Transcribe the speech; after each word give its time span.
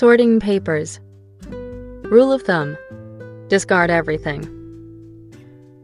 Sorting 0.00 0.40
papers. 0.40 0.98
Rule 1.50 2.32
of 2.32 2.40
thumb 2.40 2.78
discard 3.48 3.90
everything. 3.90 4.48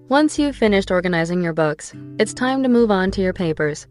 Once 0.08 0.38
you've 0.38 0.56
finished 0.56 0.90
organizing 0.90 1.42
your 1.42 1.52
books, 1.52 1.92
it's 2.18 2.32
time 2.32 2.62
to 2.62 2.68
move 2.70 2.90
on 2.90 3.10
to 3.10 3.20
your 3.20 3.34
papers. 3.34 3.86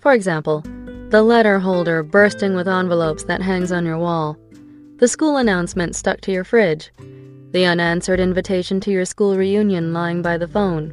For 0.00 0.14
example, 0.14 0.64
the 1.10 1.22
letter 1.22 1.60
holder 1.60 2.02
bursting 2.02 2.56
with 2.56 2.66
envelopes 2.66 3.22
that 3.26 3.40
hangs 3.40 3.70
on 3.70 3.86
your 3.86 3.98
wall, 3.98 4.36
the 4.96 5.06
school 5.06 5.36
announcement 5.36 5.94
stuck 5.94 6.20
to 6.22 6.32
your 6.32 6.42
fridge, 6.42 6.90
the 7.52 7.64
unanswered 7.64 8.18
invitation 8.18 8.80
to 8.80 8.90
your 8.90 9.04
school 9.04 9.36
reunion 9.36 9.92
lying 9.92 10.22
by 10.22 10.38
the 10.38 10.48
phone, 10.48 10.88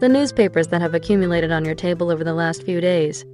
the 0.00 0.08
newspapers 0.08 0.66
that 0.66 0.80
have 0.80 0.94
accumulated 0.94 1.52
on 1.52 1.64
your 1.64 1.76
table 1.76 2.10
over 2.10 2.24
the 2.24 2.34
last 2.34 2.64
few 2.64 2.80
days. 2.80 3.24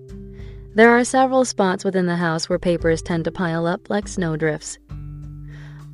There 0.74 0.90
are 0.90 1.02
several 1.02 1.44
spots 1.44 1.84
within 1.84 2.06
the 2.06 2.16
house 2.16 2.48
where 2.48 2.58
papers 2.58 3.02
tend 3.02 3.24
to 3.24 3.32
pile 3.32 3.66
up 3.66 3.88
like 3.88 4.06
snowdrifts. 4.06 4.78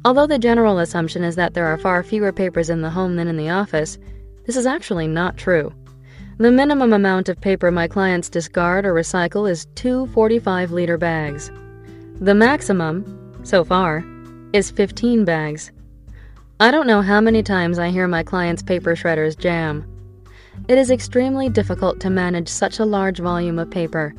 Although 0.05 0.27
the 0.27 0.39
general 0.39 0.79
assumption 0.79 1.25
is 1.25 1.37
that 1.37 1.55
there 1.55 1.67
are 1.67 1.79
far 1.79 2.03
fewer 2.03 2.33
papers 2.33 2.69
in 2.69 2.83
the 2.83 2.91
home 2.91 3.17
than 3.17 3.29
in 3.29 3.37
the 3.37 3.49
office, 3.49 3.99
this 4.47 4.57
is 4.57 4.67
actually 4.67 5.07
not 5.07 5.37
true. 5.37 5.73
The 6.39 6.51
minimum 6.51 6.93
amount 6.93 7.29
of 7.29 7.41
paper 7.41 7.71
my 7.71 7.87
clients 7.87 8.29
discard 8.29 8.85
or 8.85 8.93
recycle 8.93 9.49
is 9.49 9.67
two 9.77 10.07
45 10.09 10.73
liter 10.73 10.99
bags. 10.99 11.51
The 12.21 12.35
maximum, 12.35 13.41
so 13.45 13.65
far, 13.65 14.05
is 14.53 14.71
15 14.73 15.25
bags. 15.25 15.71
I 16.61 16.71
don't 16.71 16.89
know 16.89 17.01
how 17.01 17.21
many 17.21 17.43
times 17.43 17.79
I 17.79 17.91
hear 17.91 18.09
my 18.09 18.23
clients' 18.23 18.63
paper 18.63 18.95
shredders 18.97 19.39
jam. 19.39 19.87
It 20.69 20.77
is 20.77 20.91
extremely 20.91 21.49
difficult 21.49 22.01
to 22.01 22.11
manage 22.11 22.49
such 22.49 22.79
a 22.79 22.85
large 22.85 23.21
volume 23.21 23.59
of 23.59 23.71
paper, 23.71 24.15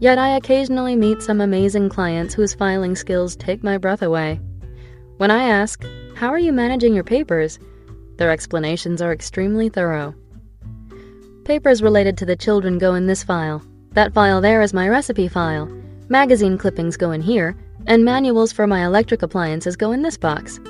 yet 0.00 0.18
I 0.18 0.36
occasionally 0.36 0.96
meet 0.96 1.22
some 1.22 1.40
amazing 1.40 1.88
clients 1.88 2.34
whose 2.34 2.54
filing 2.54 2.94
skills 2.96 3.36
take 3.36 3.62
my 3.62 3.78
breath 3.78 4.02
away. 4.02 4.40
When 5.16 5.30
I 5.30 5.44
ask, 5.44 5.84
How 6.14 6.28
are 6.28 6.38
you 6.38 6.52
managing 6.52 6.94
your 6.94 7.04
papers? 7.04 7.58
their 8.18 8.30
explanations 8.30 9.00
are 9.00 9.12
extremely 9.12 9.68
thorough. 9.68 10.14
Papers 11.44 11.82
related 11.82 12.18
to 12.18 12.26
the 12.26 12.36
children 12.36 12.76
go 12.76 12.94
in 12.94 13.06
this 13.06 13.22
file. 13.22 13.62
That 13.92 14.12
file 14.12 14.40
there 14.40 14.60
is 14.60 14.74
my 14.74 14.88
recipe 14.88 15.28
file. 15.28 15.66
Magazine 16.08 16.58
clippings 16.58 16.96
go 16.96 17.12
in 17.12 17.22
here, 17.22 17.56
and 17.86 18.04
manuals 18.04 18.52
for 18.52 18.66
my 18.66 18.84
electric 18.84 19.22
appliances 19.22 19.76
go 19.76 19.92
in 19.92 20.02
this 20.02 20.18
box. 20.18 20.60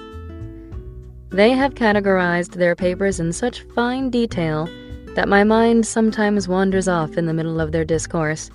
They 1.31 1.51
have 1.51 1.75
categorized 1.75 2.53
their 2.53 2.77
papers 2.77 3.19
in 3.19 3.33
such 3.33 3.63
fine 3.75 4.11
detail 4.11 4.69
that 5.15 5.29
my 5.29 5.43
mind 5.43 5.87
sometimes 5.87 6.49
wanders 6.49 6.87
off 6.87 7.17
in 7.17 7.27
the 7.27 7.35
middle 7.35 7.61
of 7.61 7.73
their 7.73 7.85
discourse. 7.85 8.51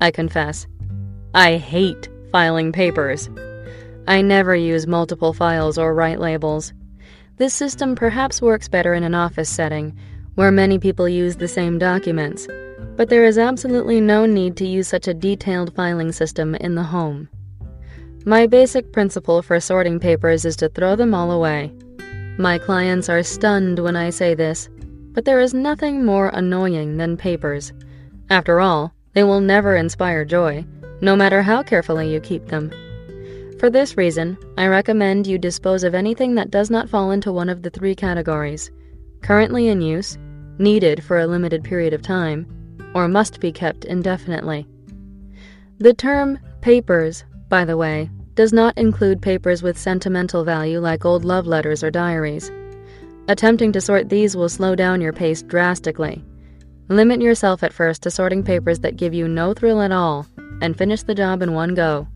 I 0.00 0.10
confess, 0.10 0.66
I 1.34 1.56
hate 1.56 2.08
filing 2.30 2.72
papers. 2.72 3.28
I 4.06 4.22
never 4.22 4.54
use 4.54 4.86
multiple 4.86 5.32
files 5.32 5.76
or 5.76 5.94
write 5.94 6.20
labels. 6.20 6.72
This 7.36 7.52
system 7.52 7.94
perhaps 7.94 8.40
works 8.40 8.68
better 8.68 8.94
in 8.94 9.04
an 9.04 9.14
office 9.14 9.50
setting 9.50 9.96
where 10.34 10.52
many 10.52 10.78
people 10.78 11.08
use 11.08 11.36
the 11.36 11.48
same 11.48 11.78
documents, 11.78 12.46
but 12.96 13.08
there 13.08 13.24
is 13.24 13.38
absolutely 13.38 14.00
no 14.00 14.24
need 14.24 14.56
to 14.56 14.66
use 14.66 14.86
such 14.86 15.08
a 15.08 15.14
detailed 15.14 15.74
filing 15.74 16.12
system 16.12 16.54
in 16.54 16.74
the 16.74 16.82
home. 16.82 17.28
My 18.24 18.46
basic 18.46 18.92
principle 18.92 19.42
for 19.42 19.58
sorting 19.58 19.98
papers 19.98 20.44
is 20.44 20.56
to 20.56 20.68
throw 20.68 20.96
them 20.96 21.14
all 21.14 21.32
away. 21.32 21.72
My 22.38 22.58
clients 22.58 23.08
are 23.08 23.22
stunned 23.22 23.78
when 23.80 23.96
I 23.96 24.10
say 24.10 24.34
this, 24.34 24.68
but 25.12 25.24
there 25.24 25.40
is 25.40 25.54
nothing 25.54 26.04
more 26.04 26.28
annoying 26.28 26.96
than 26.98 27.16
papers. 27.16 27.72
After 28.30 28.60
all, 28.60 28.94
they 29.18 29.24
will 29.24 29.40
never 29.40 29.74
inspire 29.74 30.24
joy, 30.24 30.64
no 31.00 31.16
matter 31.16 31.42
how 31.42 31.60
carefully 31.60 32.08
you 32.08 32.20
keep 32.20 32.46
them. 32.46 32.70
For 33.58 33.68
this 33.68 33.96
reason, 33.96 34.38
I 34.56 34.68
recommend 34.68 35.26
you 35.26 35.38
dispose 35.38 35.82
of 35.82 35.92
anything 35.92 36.36
that 36.36 36.52
does 36.52 36.70
not 36.70 36.88
fall 36.88 37.10
into 37.10 37.32
one 37.32 37.48
of 37.48 37.62
the 37.62 37.70
three 37.70 37.96
categories 37.96 38.70
currently 39.20 39.66
in 39.66 39.80
use, 39.80 40.16
needed 40.60 41.02
for 41.02 41.18
a 41.18 41.26
limited 41.26 41.64
period 41.64 41.94
of 41.94 42.00
time, 42.00 42.46
or 42.94 43.08
must 43.08 43.40
be 43.40 43.50
kept 43.50 43.84
indefinitely. 43.86 44.68
The 45.78 45.94
term 45.94 46.38
papers, 46.60 47.24
by 47.48 47.64
the 47.64 47.76
way, 47.76 48.10
does 48.36 48.52
not 48.52 48.78
include 48.78 49.20
papers 49.20 49.64
with 49.64 49.76
sentimental 49.76 50.44
value 50.44 50.78
like 50.78 51.04
old 51.04 51.24
love 51.24 51.48
letters 51.48 51.82
or 51.82 51.90
diaries. 51.90 52.52
Attempting 53.26 53.72
to 53.72 53.80
sort 53.80 54.10
these 54.10 54.36
will 54.36 54.48
slow 54.48 54.76
down 54.76 55.00
your 55.00 55.12
pace 55.12 55.42
drastically. 55.42 56.24
Limit 56.90 57.20
yourself 57.20 57.62
at 57.62 57.74
first 57.74 58.02
to 58.02 58.10
sorting 58.10 58.42
papers 58.42 58.78
that 58.80 58.96
give 58.96 59.12
you 59.12 59.28
no 59.28 59.52
thrill 59.52 59.82
at 59.82 59.92
all, 59.92 60.26
and 60.62 60.76
finish 60.76 61.02
the 61.02 61.14
job 61.14 61.42
in 61.42 61.52
one 61.52 61.74
go. 61.74 62.08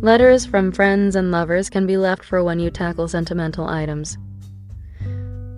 Letters 0.00 0.44
from 0.44 0.70
friends 0.70 1.16
and 1.16 1.30
lovers 1.30 1.70
can 1.70 1.86
be 1.86 1.96
left 1.96 2.22
for 2.22 2.44
when 2.44 2.60
you 2.60 2.70
tackle 2.70 3.08
sentimental 3.08 3.66
items. 3.66 4.18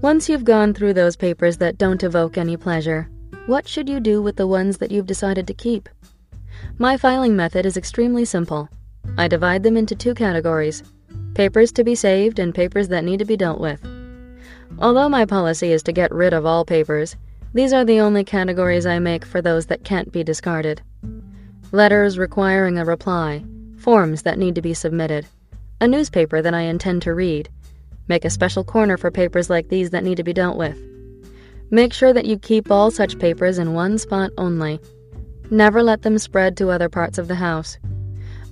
Once 0.00 0.28
you've 0.28 0.44
gone 0.44 0.72
through 0.72 0.94
those 0.94 1.16
papers 1.16 1.56
that 1.56 1.76
don't 1.76 2.04
evoke 2.04 2.38
any 2.38 2.56
pleasure, 2.56 3.10
what 3.46 3.66
should 3.66 3.88
you 3.88 3.98
do 3.98 4.22
with 4.22 4.36
the 4.36 4.46
ones 4.46 4.78
that 4.78 4.92
you've 4.92 5.06
decided 5.06 5.46
to 5.48 5.54
keep? 5.54 5.88
My 6.78 6.96
filing 6.96 7.34
method 7.34 7.66
is 7.66 7.76
extremely 7.76 8.24
simple. 8.24 8.68
I 9.18 9.26
divide 9.26 9.64
them 9.64 9.76
into 9.76 9.96
two 9.96 10.14
categories 10.14 10.84
papers 11.34 11.72
to 11.72 11.84
be 11.84 11.94
saved 11.94 12.38
and 12.38 12.54
papers 12.54 12.88
that 12.88 13.04
need 13.04 13.18
to 13.18 13.24
be 13.24 13.36
dealt 13.36 13.60
with. 13.60 13.84
Although 14.78 15.08
my 15.08 15.24
policy 15.24 15.72
is 15.72 15.82
to 15.84 15.92
get 15.92 16.12
rid 16.12 16.32
of 16.32 16.46
all 16.46 16.64
papers, 16.64 17.16
these 17.52 17.72
are 17.72 17.84
the 17.84 18.00
only 18.00 18.24
categories 18.24 18.86
I 18.86 18.98
make 18.98 19.24
for 19.24 19.42
those 19.42 19.66
that 19.66 19.84
can't 19.84 20.12
be 20.12 20.24
discarded. 20.24 20.82
Letters 21.72 22.18
requiring 22.18 22.78
a 22.78 22.84
reply, 22.84 23.44
forms 23.78 24.22
that 24.22 24.38
need 24.38 24.54
to 24.54 24.62
be 24.62 24.74
submitted, 24.74 25.26
a 25.80 25.88
newspaper 25.88 26.42
that 26.42 26.54
I 26.54 26.62
intend 26.62 27.02
to 27.02 27.14
read, 27.14 27.48
Make 28.10 28.24
a 28.24 28.30
special 28.30 28.64
corner 28.64 28.96
for 28.96 29.12
papers 29.12 29.48
like 29.48 29.68
these 29.68 29.90
that 29.90 30.02
need 30.02 30.16
to 30.16 30.24
be 30.24 30.32
dealt 30.32 30.56
with. 30.56 30.76
Make 31.70 31.92
sure 31.92 32.12
that 32.12 32.26
you 32.26 32.40
keep 32.40 32.68
all 32.68 32.90
such 32.90 33.20
papers 33.20 33.56
in 33.58 33.72
one 33.72 33.98
spot 33.98 34.32
only. 34.36 34.80
Never 35.48 35.80
let 35.80 36.02
them 36.02 36.18
spread 36.18 36.56
to 36.56 36.70
other 36.70 36.88
parts 36.88 37.18
of 37.18 37.28
the 37.28 37.36
house. 37.36 37.78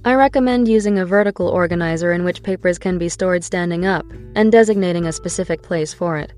I 0.05 0.15
recommend 0.15 0.69
using 0.69 1.01
a 1.01 1.05
vertical 1.05 1.49
organizer 1.49 2.13
in 2.13 2.23
which 2.23 2.45
papers 2.45 2.79
can 2.79 2.99
be 2.99 3.09
stored 3.09 3.43
standing 3.43 3.85
up 3.85 4.07
and 4.37 4.53
designating 4.53 5.07
a 5.07 5.13
specific 5.13 5.61
place 5.61 5.93
for 5.93 6.17
it. 6.19 6.33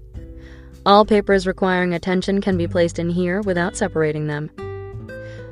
All 0.87 1.05
papers 1.05 1.47
requiring 1.47 1.93
attention 1.93 2.41
can 2.41 2.57
be 2.57 2.67
placed 2.67 2.99
in 2.99 3.11
here 3.11 3.43
without 3.43 3.77
separating 3.77 4.27
them. 4.27 4.51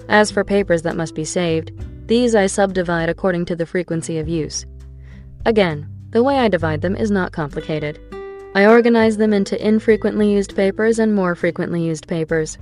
As 0.08 0.30
for 0.30 0.42
papers 0.42 0.82
that 0.82 0.96
must 0.96 1.14
be 1.14 1.24
saved, 1.24 1.70
these 2.08 2.34
I 2.34 2.46
subdivide 2.46 3.10
according 3.10 3.44
to 3.46 3.56
the 3.56 3.66
frequency 3.66 4.18
of 4.18 4.28
use. 4.28 4.64
Again, 5.44 5.86
the 6.10 6.22
way 6.22 6.38
I 6.38 6.48
divide 6.48 6.80
them 6.80 6.96
is 6.96 7.10
not 7.10 7.32
complicated. 7.32 8.00
I 8.54 8.64
organize 8.66 9.18
them 9.18 9.34
into 9.34 9.62
infrequently 9.62 10.32
used 10.32 10.56
papers 10.56 10.98
and 10.98 11.14
more 11.14 11.34
frequently 11.34 11.84
used 11.84 12.08
papers. 12.08 12.56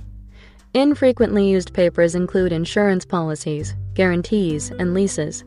Infrequently 0.73 1.49
used 1.49 1.73
papers 1.73 2.15
include 2.15 2.51
insurance 2.51 3.05
policies, 3.05 3.73
guarantees, 3.93 4.71
and 4.71 4.93
leases. 4.93 5.45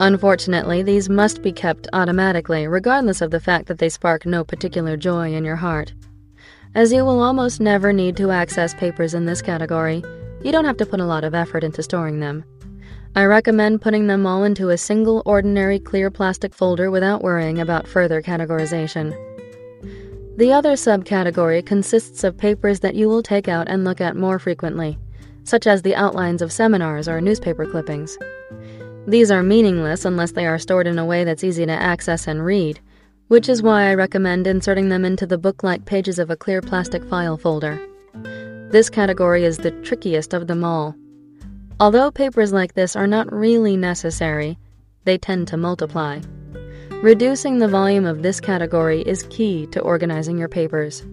Unfortunately, 0.00 0.82
these 0.82 1.10
must 1.10 1.42
be 1.42 1.52
kept 1.52 1.86
automatically, 1.92 2.66
regardless 2.66 3.20
of 3.20 3.30
the 3.30 3.38
fact 3.38 3.66
that 3.66 3.76
they 3.76 3.90
spark 3.90 4.24
no 4.24 4.42
particular 4.42 4.96
joy 4.96 5.34
in 5.34 5.44
your 5.44 5.56
heart. 5.56 5.92
As 6.72 6.92
you 6.92 7.04
will 7.04 7.20
almost 7.20 7.60
never 7.60 7.92
need 7.92 8.16
to 8.18 8.30
access 8.30 8.74
papers 8.74 9.12
in 9.12 9.26
this 9.26 9.42
category, 9.42 10.04
you 10.44 10.52
don't 10.52 10.64
have 10.64 10.76
to 10.76 10.86
put 10.86 11.00
a 11.00 11.04
lot 11.04 11.24
of 11.24 11.34
effort 11.34 11.64
into 11.64 11.82
storing 11.82 12.20
them. 12.20 12.44
I 13.16 13.24
recommend 13.24 13.82
putting 13.82 14.06
them 14.06 14.24
all 14.24 14.44
into 14.44 14.68
a 14.68 14.78
single 14.78 15.20
ordinary 15.26 15.80
clear 15.80 16.12
plastic 16.12 16.54
folder 16.54 16.88
without 16.88 17.22
worrying 17.22 17.58
about 17.58 17.88
further 17.88 18.22
categorization. 18.22 19.10
The 20.36 20.52
other 20.52 20.74
subcategory 20.74 21.66
consists 21.66 22.22
of 22.22 22.38
papers 22.38 22.78
that 22.80 22.94
you 22.94 23.08
will 23.08 23.24
take 23.24 23.48
out 23.48 23.68
and 23.68 23.84
look 23.84 24.00
at 24.00 24.14
more 24.14 24.38
frequently, 24.38 24.96
such 25.42 25.66
as 25.66 25.82
the 25.82 25.96
outlines 25.96 26.40
of 26.40 26.52
seminars 26.52 27.08
or 27.08 27.20
newspaper 27.20 27.66
clippings. 27.66 28.16
These 29.08 29.32
are 29.32 29.42
meaningless 29.42 30.04
unless 30.04 30.30
they 30.30 30.46
are 30.46 30.58
stored 30.58 30.86
in 30.86 31.00
a 31.00 31.04
way 31.04 31.24
that's 31.24 31.42
easy 31.42 31.66
to 31.66 31.72
access 31.72 32.28
and 32.28 32.44
read, 32.44 32.78
which 33.30 33.48
is 33.48 33.62
why 33.62 33.88
I 33.88 33.94
recommend 33.94 34.46
inserting 34.46 34.88
them 34.88 35.04
into 35.04 35.26
the 35.26 35.38
book 35.38 35.62
like 35.62 35.84
pages 35.84 36.18
of 36.18 36.30
a 36.30 36.36
clear 36.36 36.60
plastic 36.60 37.04
file 37.04 37.36
folder. 37.36 37.80
This 38.70 38.90
category 38.90 39.44
is 39.44 39.58
the 39.58 39.70
trickiest 39.82 40.34
of 40.34 40.48
them 40.48 40.64
all 40.64 40.96
Although 41.80 42.10
papers 42.10 42.52
like 42.52 42.74
this 42.74 42.94
are 42.94 43.06
not 43.06 43.32
really 43.32 43.74
necessary, 43.74 44.58
they 45.04 45.16
tend 45.16 45.48
to 45.48 45.56
multiply. 45.56 46.20
Reducing 47.02 47.56
the 47.56 47.68
volume 47.68 48.04
of 48.04 48.22
this 48.22 48.38
category 48.38 49.00
is 49.00 49.22
key 49.30 49.66
to 49.68 49.80
organizing 49.80 50.36
your 50.36 50.48
papers. 50.48 51.06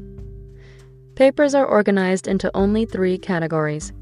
Papers 1.15 1.55
are 1.55 1.65
organized 1.65 2.27
into 2.27 2.51
only 2.53 2.83
three 2.83 3.17
categories 3.17 3.93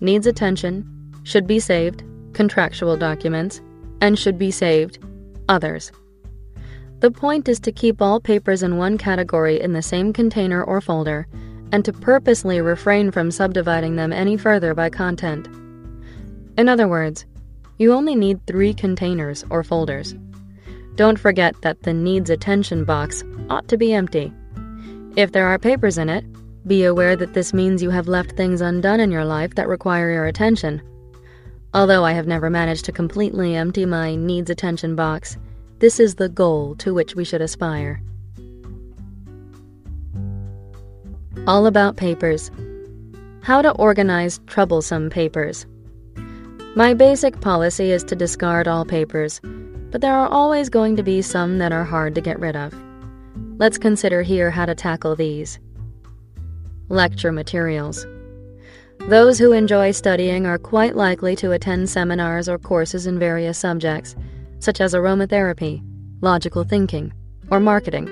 needs 0.00 0.26
attention, 0.26 0.84
should 1.22 1.46
be 1.46 1.58
saved, 1.58 2.04
contractual 2.34 2.96
documents, 2.96 3.60
and 4.00 4.18
should 4.18 4.38
be 4.38 4.50
saved, 4.50 4.98
others. 5.48 5.90
The 7.02 7.10
point 7.10 7.48
is 7.48 7.58
to 7.60 7.72
keep 7.72 8.00
all 8.00 8.20
papers 8.20 8.62
in 8.62 8.76
one 8.76 8.96
category 8.96 9.60
in 9.60 9.72
the 9.72 9.82
same 9.82 10.12
container 10.12 10.62
or 10.62 10.80
folder, 10.80 11.26
and 11.72 11.84
to 11.84 11.92
purposely 11.92 12.60
refrain 12.60 13.10
from 13.10 13.32
subdividing 13.32 13.96
them 13.96 14.12
any 14.12 14.36
further 14.36 14.72
by 14.72 14.88
content. 14.88 15.48
In 16.56 16.68
other 16.68 16.86
words, 16.86 17.26
you 17.76 17.92
only 17.92 18.14
need 18.14 18.46
three 18.46 18.72
containers 18.72 19.44
or 19.50 19.64
folders 19.64 20.14
Don't 20.94 21.18
forget 21.18 21.60
that 21.62 21.82
the 21.82 21.92
needs 21.92 22.30
attention 22.30 22.84
box 22.84 23.24
ought 23.50 23.66
to 23.66 23.76
be 23.76 23.92
empty. 23.92 24.32
If 25.16 25.32
there 25.32 25.48
are 25.48 25.58
papers 25.58 25.98
in 25.98 26.08
it, 26.08 26.24
be 26.68 26.84
aware 26.84 27.16
that 27.16 27.34
this 27.34 27.52
means 27.52 27.82
you 27.82 27.90
have 27.90 28.06
left 28.06 28.36
things 28.36 28.60
undone 28.60 29.00
in 29.00 29.10
your 29.10 29.24
life 29.24 29.56
that 29.56 29.66
require 29.66 30.12
your 30.12 30.26
attention. 30.26 30.80
Although 31.74 32.04
I 32.04 32.12
have 32.12 32.28
never 32.28 32.48
managed 32.48 32.84
to 32.84 32.92
completely 32.92 33.56
empty 33.56 33.86
my 33.86 34.14
needs 34.14 34.50
attention 34.50 34.94
box, 34.94 35.36
this 35.82 35.98
is 35.98 36.14
the 36.14 36.28
goal 36.28 36.76
to 36.76 36.94
which 36.94 37.16
we 37.16 37.24
should 37.24 37.42
aspire. 37.42 38.00
All 41.48 41.66
about 41.66 41.96
papers. 41.96 42.52
How 43.42 43.60
to 43.62 43.72
organize 43.72 44.38
troublesome 44.46 45.10
papers. 45.10 45.66
My 46.76 46.94
basic 46.94 47.40
policy 47.40 47.90
is 47.90 48.04
to 48.04 48.14
discard 48.14 48.68
all 48.68 48.84
papers, 48.84 49.40
but 49.90 50.00
there 50.00 50.14
are 50.14 50.28
always 50.28 50.68
going 50.68 50.94
to 50.94 51.02
be 51.02 51.20
some 51.20 51.58
that 51.58 51.72
are 51.72 51.82
hard 51.82 52.14
to 52.14 52.20
get 52.20 52.38
rid 52.38 52.54
of. 52.54 52.72
Let's 53.58 53.76
consider 53.76 54.22
here 54.22 54.52
how 54.52 54.66
to 54.66 54.76
tackle 54.76 55.16
these. 55.16 55.58
Lecture 56.90 57.32
materials. 57.32 58.06
Those 59.08 59.36
who 59.36 59.50
enjoy 59.50 59.90
studying 59.90 60.46
are 60.46 60.58
quite 60.58 60.94
likely 60.94 61.34
to 61.36 61.50
attend 61.50 61.90
seminars 61.90 62.48
or 62.48 62.56
courses 62.56 63.08
in 63.08 63.18
various 63.18 63.58
subjects, 63.58 64.14
such 64.62 64.80
as 64.80 64.94
aromatherapy, 64.94 65.82
logical 66.20 66.62
thinking, 66.62 67.12
or 67.50 67.58
marketing. 67.58 68.06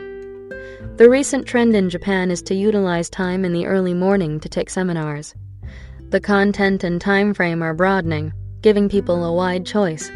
The 0.96 1.08
recent 1.08 1.46
trend 1.46 1.76
in 1.76 1.88
Japan 1.88 2.30
is 2.30 2.42
to 2.42 2.54
utilize 2.54 3.08
time 3.08 3.44
in 3.44 3.52
the 3.52 3.66
early 3.66 3.94
morning 3.94 4.40
to 4.40 4.48
take 4.48 4.68
seminars. 4.68 5.34
The 6.08 6.20
content 6.20 6.82
and 6.82 7.00
time 7.00 7.34
frame 7.34 7.62
are 7.62 7.72
broadening, 7.72 8.32
giving 8.62 8.88
people 8.88 9.24
a 9.24 9.32
wide 9.32 9.64
choice. 9.64 10.08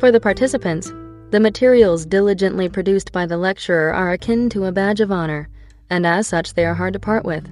For 0.00 0.10
the 0.10 0.20
participants, 0.20 0.92
the 1.30 1.38
materials 1.40 2.04
diligently 2.04 2.68
produced 2.68 3.12
by 3.12 3.24
the 3.24 3.38
lecturer 3.38 3.94
are 3.94 4.12
akin 4.12 4.50
to 4.50 4.64
a 4.64 4.72
badge 4.72 5.00
of 5.00 5.12
honor, 5.12 5.48
and 5.88 6.04
as 6.04 6.26
such 6.26 6.54
they 6.54 6.66
are 6.66 6.74
hard 6.74 6.92
to 6.94 6.98
part 6.98 7.24
with. 7.24 7.48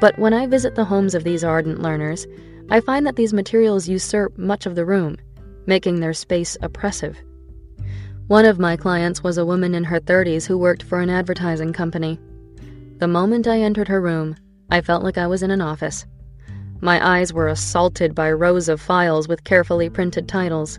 But 0.00 0.18
when 0.18 0.32
I 0.32 0.46
visit 0.46 0.74
the 0.74 0.86
homes 0.86 1.14
of 1.14 1.22
these 1.22 1.44
ardent 1.44 1.82
learners, 1.82 2.26
I 2.70 2.80
find 2.80 3.06
that 3.06 3.16
these 3.16 3.34
materials 3.34 3.88
usurp 3.88 4.38
much 4.38 4.64
of 4.64 4.74
the 4.74 4.86
room, 4.86 5.18
making 5.66 6.00
their 6.00 6.12
space 6.12 6.56
oppressive. 6.62 7.16
One 8.26 8.44
of 8.44 8.58
my 8.58 8.76
clients 8.76 9.22
was 9.22 9.38
a 9.38 9.44
woman 9.44 9.74
in 9.74 9.84
her 9.84 10.00
30s 10.00 10.46
who 10.46 10.56
worked 10.56 10.82
for 10.82 11.00
an 11.00 11.10
advertising 11.10 11.72
company. 11.72 12.18
The 12.98 13.08
moment 13.08 13.46
I 13.46 13.60
entered 13.60 13.88
her 13.88 14.00
room, 14.00 14.36
I 14.70 14.80
felt 14.80 15.02
like 15.02 15.18
I 15.18 15.26
was 15.26 15.42
in 15.42 15.50
an 15.50 15.60
office. 15.60 16.06
My 16.80 17.04
eyes 17.06 17.32
were 17.32 17.48
assaulted 17.48 18.14
by 18.14 18.32
rows 18.32 18.68
of 18.68 18.80
files 18.80 19.28
with 19.28 19.44
carefully 19.44 19.90
printed 19.90 20.28
titles. 20.28 20.78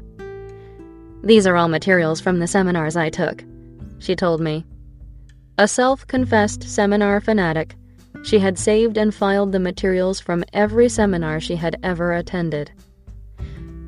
These 1.23 1.47
are 1.47 1.55
all 1.55 1.67
materials 1.67 2.21
from 2.21 2.39
the 2.39 2.47
seminars 2.47 2.95
I 2.95 3.09
took, 3.09 3.43
she 3.99 4.15
told 4.15 4.41
me. 4.41 4.65
A 5.57 5.67
self 5.67 6.05
confessed 6.07 6.63
seminar 6.63 7.21
fanatic, 7.21 7.75
she 8.23 8.39
had 8.39 8.57
saved 8.57 8.97
and 8.97 9.13
filed 9.13 9.51
the 9.51 9.59
materials 9.59 10.19
from 10.19 10.43
every 10.51 10.89
seminar 10.89 11.39
she 11.39 11.55
had 11.55 11.79
ever 11.83 12.13
attended. 12.13 12.71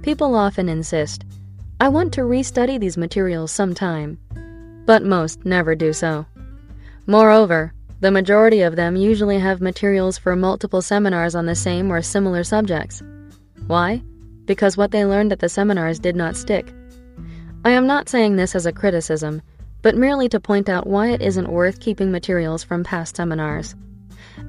People 0.07 0.35
often 0.35 0.69
insist, 0.69 1.25
I 1.81 1.89
want 1.89 2.13
to 2.13 2.21
restudy 2.21 2.79
these 2.79 2.95
materials 2.95 3.51
sometime, 3.51 4.17
but 4.85 5.03
most 5.03 5.43
never 5.43 5.75
do 5.75 5.91
so. 5.91 6.25
Moreover, 7.07 7.73
the 7.99 8.09
majority 8.09 8.61
of 8.61 8.77
them 8.77 8.95
usually 8.95 9.37
have 9.37 9.59
materials 9.59 10.17
for 10.17 10.33
multiple 10.33 10.81
seminars 10.81 11.35
on 11.35 11.45
the 11.45 11.55
same 11.55 11.91
or 11.91 12.01
similar 12.01 12.45
subjects. 12.45 13.03
Why? 13.65 14.01
Because 14.45 14.77
what 14.77 14.91
they 14.91 15.03
learned 15.03 15.33
at 15.33 15.39
the 15.39 15.49
seminars 15.49 15.99
did 15.99 16.15
not 16.15 16.37
stick. 16.37 16.71
I 17.65 17.71
am 17.71 17.85
not 17.85 18.07
saying 18.07 18.37
this 18.37 18.55
as 18.55 18.65
a 18.65 18.71
criticism, 18.71 19.41
but 19.81 19.97
merely 19.97 20.29
to 20.29 20.39
point 20.39 20.69
out 20.69 20.87
why 20.87 21.09
it 21.09 21.21
isn't 21.21 21.51
worth 21.51 21.81
keeping 21.81 22.13
materials 22.13 22.63
from 22.63 22.85
past 22.85 23.17
seminars. 23.17 23.75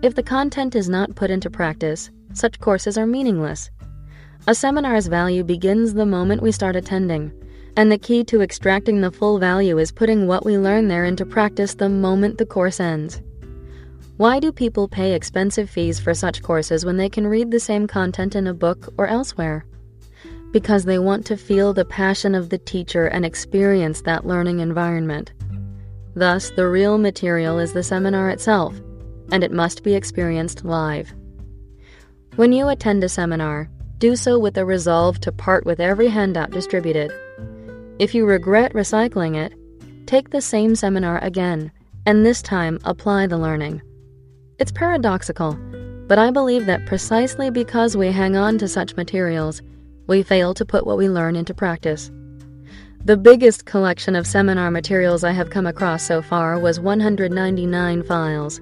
If 0.02 0.14
the 0.14 0.22
content 0.22 0.76
is 0.76 0.88
not 0.88 1.16
put 1.16 1.32
into 1.32 1.50
practice, 1.50 2.12
such 2.32 2.60
courses 2.60 2.96
are 2.96 3.06
meaningless. 3.06 3.72
A 4.46 4.54
seminar's 4.54 5.08
value 5.08 5.44
begins 5.44 5.92
the 5.92 6.06
moment 6.06 6.42
we 6.42 6.52
start 6.52 6.76
attending, 6.76 7.32
and 7.76 7.92
the 7.92 7.98
key 7.98 8.24
to 8.24 8.40
extracting 8.40 9.00
the 9.00 9.10
full 9.10 9.38
value 9.38 9.78
is 9.78 9.92
putting 9.92 10.26
what 10.26 10.46
we 10.46 10.56
learn 10.56 10.88
there 10.88 11.04
into 11.04 11.26
practice 11.26 11.74
the 11.74 11.88
moment 11.88 12.38
the 12.38 12.46
course 12.46 12.80
ends. 12.80 13.20
Why 14.16 14.40
do 14.40 14.50
people 14.50 14.88
pay 14.88 15.14
expensive 15.14 15.68
fees 15.68 16.00
for 16.00 16.14
such 16.14 16.42
courses 16.42 16.84
when 16.84 16.96
they 16.96 17.08
can 17.08 17.26
read 17.26 17.50
the 17.50 17.60
same 17.60 17.86
content 17.86 18.34
in 18.34 18.46
a 18.46 18.54
book 18.54 18.92
or 18.96 19.06
elsewhere? 19.06 19.66
Because 20.50 20.84
they 20.84 20.98
want 20.98 21.26
to 21.26 21.36
feel 21.36 21.74
the 21.74 21.84
passion 21.84 22.34
of 22.34 22.48
the 22.48 22.58
teacher 22.58 23.06
and 23.06 23.24
experience 23.24 24.00
that 24.02 24.26
learning 24.26 24.60
environment. 24.60 25.32
Thus, 26.14 26.50
the 26.50 26.66
real 26.66 26.98
material 26.98 27.58
is 27.58 27.72
the 27.74 27.82
seminar 27.82 28.30
itself, 28.30 28.74
and 29.30 29.44
it 29.44 29.52
must 29.52 29.84
be 29.84 29.94
experienced 29.94 30.64
live. 30.64 31.12
When 32.36 32.52
you 32.52 32.68
attend 32.68 33.04
a 33.04 33.08
seminar, 33.08 33.70
do 33.98 34.14
so 34.14 34.38
with 34.38 34.56
a 34.56 34.64
resolve 34.64 35.18
to 35.20 35.32
part 35.32 35.66
with 35.66 35.80
every 35.80 36.06
handout 36.06 36.52
distributed. 36.52 37.12
If 37.98 38.14
you 38.14 38.26
regret 38.26 38.72
recycling 38.72 39.36
it, 39.36 39.52
take 40.06 40.30
the 40.30 40.40
same 40.40 40.76
seminar 40.76 41.18
again, 41.18 41.72
and 42.06 42.24
this 42.24 42.40
time 42.40 42.78
apply 42.84 43.26
the 43.26 43.38
learning. 43.38 43.82
It's 44.60 44.70
paradoxical, 44.70 45.58
but 46.06 46.16
I 46.16 46.30
believe 46.30 46.66
that 46.66 46.86
precisely 46.86 47.50
because 47.50 47.96
we 47.96 48.12
hang 48.12 48.36
on 48.36 48.56
to 48.58 48.68
such 48.68 48.96
materials, 48.96 49.62
we 50.06 50.22
fail 50.22 50.54
to 50.54 50.64
put 50.64 50.86
what 50.86 50.96
we 50.96 51.08
learn 51.08 51.34
into 51.34 51.52
practice. 51.52 52.10
The 53.04 53.16
biggest 53.16 53.64
collection 53.64 54.14
of 54.14 54.26
seminar 54.26 54.70
materials 54.70 55.24
I 55.24 55.32
have 55.32 55.50
come 55.50 55.66
across 55.66 56.04
so 56.04 56.22
far 56.22 56.58
was 56.58 56.78
199 56.78 58.04
files. 58.04 58.60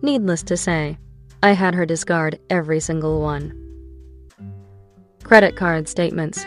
Needless 0.00 0.42
to 0.44 0.56
say, 0.56 0.96
I 1.42 1.52
had 1.52 1.74
her 1.74 1.84
discard 1.84 2.38
every 2.48 2.80
single 2.80 3.20
one. 3.20 3.67
Credit 5.28 5.56
card 5.56 5.86
statements. 5.90 6.46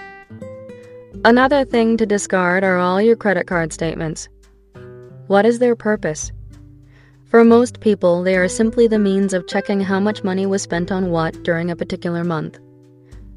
Another 1.24 1.64
thing 1.64 1.98
to 1.98 2.06
discard 2.08 2.64
are 2.64 2.80
all 2.80 3.00
your 3.00 3.16
credit 3.16 3.46
card 3.46 3.72
statements. 3.72 4.28
What 5.28 5.46
is 5.46 5.60
their 5.60 5.76
purpose? 5.76 6.32
For 7.26 7.44
most 7.44 7.80
people, 7.80 8.24
they 8.24 8.36
are 8.36 8.48
simply 8.48 8.88
the 8.88 8.98
means 8.98 9.36
of 9.36 9.48
checking 9.48 9.82
how 9.82 10.00
much 10.00 10.24
money 10.24 10.48
was 10.48 10.64
spent 10.64 10.92
on 10.92 11.12
what 11.12 11.44
during 11.44 11.70
a 11.70 11.76
particular 11.76 12.24
month. 12.24 12.58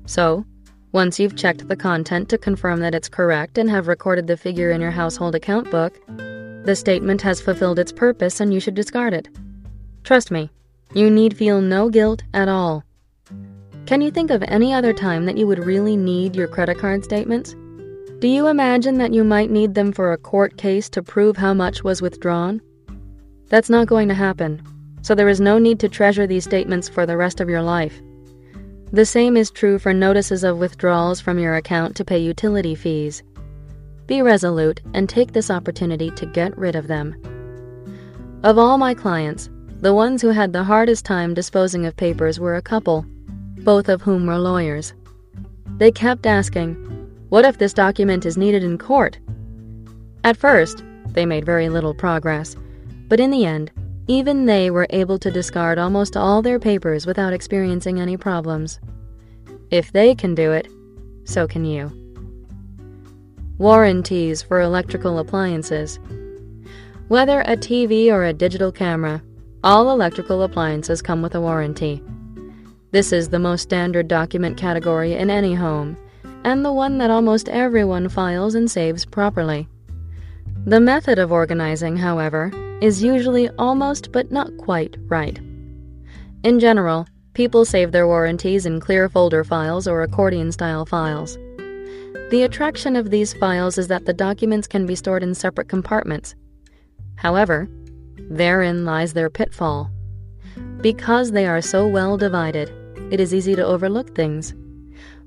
So, 0.06 0.46
once 0.92 1.20
you've 1.20 1.36
checked 1.36 1.68
the 1.68 1.76
content 1.76 2.30
to 2.30 2.38
confirm 2.38 2.80
that 2.80 2.94
it's 2.94 3.10
correct 3.10 3.58
and 3.58 3.68
have 3.68 3.86
recorded 3.86 4.26
the 4.26 4.38
figure 4.38 4.70
in 4.70 4.80
your 4.80 4.92
household 4.92 5.34
account 5.34 5.70
book, 5.70 6.00
the 6.64 6.74
statement 6.74 7.20
has 7.20 7.42
fulfilled 7.42 7.78
its 7.78 7.92
purpose 7.92 8.40
and 8.40 8.54
you 8.54 8.60
should 8.60 8.74
discard 8.74 9.12
it. 9.12 9.28
Trust 10.04 10.30
me, 10.30 10.48
you 10.94 11.10
need 11.10 11.36
feel 11.36 11.60
no 11.60 11.90
guilt 11.90 12.22
at 12.32 12.48
all. 12.48 12.82
Can 13.86 14.00
you 14.00 14.10
think 14.10 14.30
of 14.30 14.42
any 14.48 14.72
other 14.72 14.94
time 14.94 15.26
that 15.26 15.36
you 15.36 15.46
would 15.46 15.58
really 15.58 15.94
need 15.94 16.34
your 16.34 16.48
credit 16.48 16.78
card 16.78 17.04
statements? 17.04 17.54
Do 18.18 18.28
you 18.28 18.46
imagine 18.46 18.96
that 18.96 19.12
you 19.12 19.24
might 19.24 19.50
need 19.50 19.74
them 19.74 19.92
for 19.92 20.12
a 20.12 20.16
court 20.16 20.56
case 20.56 20.88
to 20.90 21.02
prove 21.02 21.36
how 21.36 21.52
much 21.52 21.84
was 21.84 22.00
withdrawn? 22.00 22.62
That's 23.50 23.68
not 23.68 23.86
going 23.86 24.08
to 24.08 24.14
happen, 24.14 24.62
so 25.02 25.14
there 25.14 25.28
is 25.28 25.38
no 25.38 25.58
need 25.58 25.80
to 25.80 25.90
treasure 25.90 26.26
these 26.26 26.44
statements 26.44 26.88
for 26.88 27.04
the 27.04 27.18
rest 27.18 27.40
of 27.40 27.50
your 27.50 27.60
life. 27.60 28.00
The 28.90 29.04
same 29.04 29.36
is 29.36 29.50
true 29.50 29.78
for 29.78 29.92
notices 29.92 30.44
of 30.44 30.56
withdrawals 30.56 31.20
from 31.20 31.38
your 31.38 31.56
account 31.56 31.94
to 31.96 32.06
pay 32.06 32.18
utility 32.18 32.74
fees. 32.74 33.22
Be 34.06 34.22
resolute 34.22 34.80
and 34.94 35.10
take 35.10 35.32
this 35.32 35.50
opportunity 35.50 36.10
to 36.12 36.24
get 36.24 36.56
rid 36.56 36.74
of 36.74 36.86
them. 36.86 37.14
Of 38.44 38.56
all 38.56 38.78
my 38.78 38.94
clients, 38.94 39.50
the 39.80 39.92
ones 39.92 40.22
who 40.22 40.28
had 40.28 40.54
the 40.54 40.64
hardest 40.64 41.04
time 41.04 41.34
disposing 41.34 41.84
of 41.84 41.98
papers 41.98 42.40
were 42.40 42.56
a 42.56 42.62
couple, 42.62 43.04
both 43.64 43.88
of 43.88 44.02
whom 44.02 44.26
were 44.26 44.38
lawyers. 44.38 44.92
They 45.78 45.90
kept 45.90 46.26
asking, 46.26 46.74
What 47.30 47.44
if 47.44 47.58
this 47.58 47.72
document 47.72 48.26
is 48.26 48.36
needed 48.36 48.62
in 48.62 48.78
court? 48.78 49.18
At 50.22 50.36
first, 50.36 50.84
they 51.08 51.26
made 51.26 51.44
very 51.44 51.68
little 51.68 51.94
progress, 51.94 52.56
but 53.08 53.20
in 53.20 53.30
the 53.30 53.44
end, 53.44 53.72
even 54.06 54.44
they 54.44 54.70
were 54.70 54.86
able 54.90 55.18
to 55.18 55.30
discard 55.30 55.78
almost 55.78 56.16
all 56.16 56.42
their 56.42 56.58
papers 56.58 57.06
without 57.06 57.32
experiencing 57.32 57.98
any 57.98 58.16
problems. 58.16 58.78
If 59.70 59.92
they 59.92 60.14
can 60.14 60.34
do 60.34 60.52
it, 60.52 60.68
so 61.24 61.46
can 61.46 61.64
you. 61.64 61.90
Warranties 63.56 64.42
for 64.42 64.60
electrical 64.60 65.18
appliances. 65.18 65.98
Whether 67.08 67.40
a 67.40 67.56
TV 67.56 68.12
or 68.12 68.24
a 68.24 68.32
digital 68.32 68.72
camera, 68.72 69.22
all 69.62 69.90
electrical 69.90 70.42
appliances 70.42 71.00
come 71.00 71.22
with 71.22 71.34
a 71.34 71.40
warranty. 71.40 72.02
This 72.94 73.10
is 73.10 73.28
the 73.28 73.40
most 73.40 73.62
standard 73.62 74.06
document 74.06 74.56
category 74.56 75.14
in 75.14 75.28
any 75.28 75.52
home, 75.52 75.96
and 76.44 76.64
the 76.64 76.72
one 76.72 76.98
that 76.98 77.10
almost 77.10 77.48
everyone 77.48 78.08
files 78.08 78.54
and 78.54 78.70
saves 78.70 79.04
properly. 79.04 79.68
The 80.64 80.78
method 80.78 81.18
of 81.18 81.32
organizing, 81.32 81.96
however, 81.96 82.52
is 82.80 83.02
usually 83.02 83.48
almost 83.58 84.12
but 84.12 84.30
not 84.30 84.56
quite 84.58 84.96
right. 85.08 85.36
In 86.44 86.60
general, 86.60 87.04
people 87.32 87.64
save 87.64 87.90
their 87.90 88.06
warranties 88.06 88.64
in 88.64 88.78
clear 88.78 89.08
folder 89.08 89.42
files 89.42 89.88
or 89.88 90.02
accordion 90.02 90.52
style 90.52 90.86
files. 90.86 91.36
The 92.30 92.44
attraction 92.44 92.94
of 92.94 93.10
these 93.10 93.34
files 93.34 93.76
is 93.76 93.88
that 93.88 94.04
the 94.04 94.12
documents 94.12 94.68
can 94.68 94.86
be 94.86 94.94
stored 94.94 95.24
in 95.24 95.34
separate 95.34 95.68
compartments. 95.68 96.36
However, 97.16 97.68
therein 98.30 98.84
lies 98.84 99.14
their 99.14 99.30
pitfall. 99.30 99.90
Because 100.80 101.32
they 101.32 101.46
are 101.46 101.60
so 101.60 101.88
well 101.88 102.16
divided, 102.16 102.72
it 103.14 103.20
is 103.20 103.32
easy 103.32 103.54
to 103.54 103.64
overlook 103.64 104.12
things. 104.14 104.54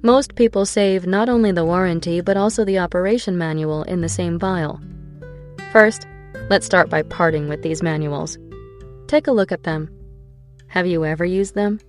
Most 0.01 0.35
people 0.35 0.65
save 0.65 1.07
not 1.07 1.29
only 1.29 1.53
the 1.53 1.63
warranty 1.63 2.19
but 2.19 2.35
also 2.35 2.65
the 2.65 2.79
operation 2.79 3.37
manual 3.37 3.83
in 3.83 4.01
the 4.01 4.09
same 4.09 4.37
file. 4.37 4.81
First, 5.71 6.05
let's 6.49 6.65
start 6.65 6.89
by 6.89 7.03
parting 7.03 7.47
with 7.47 7.63
these 7.63 7.81
manuals. 7.81 8.37
Take 9.07 9.27
a 9.27 9.31
look 9.31 9.53
at 9.53 9.63
them. 9.63 9.89
Have 10.67 10.85
you 10.85 11.05
ever 11.05 11.23
used 11.23 11.55
them? 11.55 11.79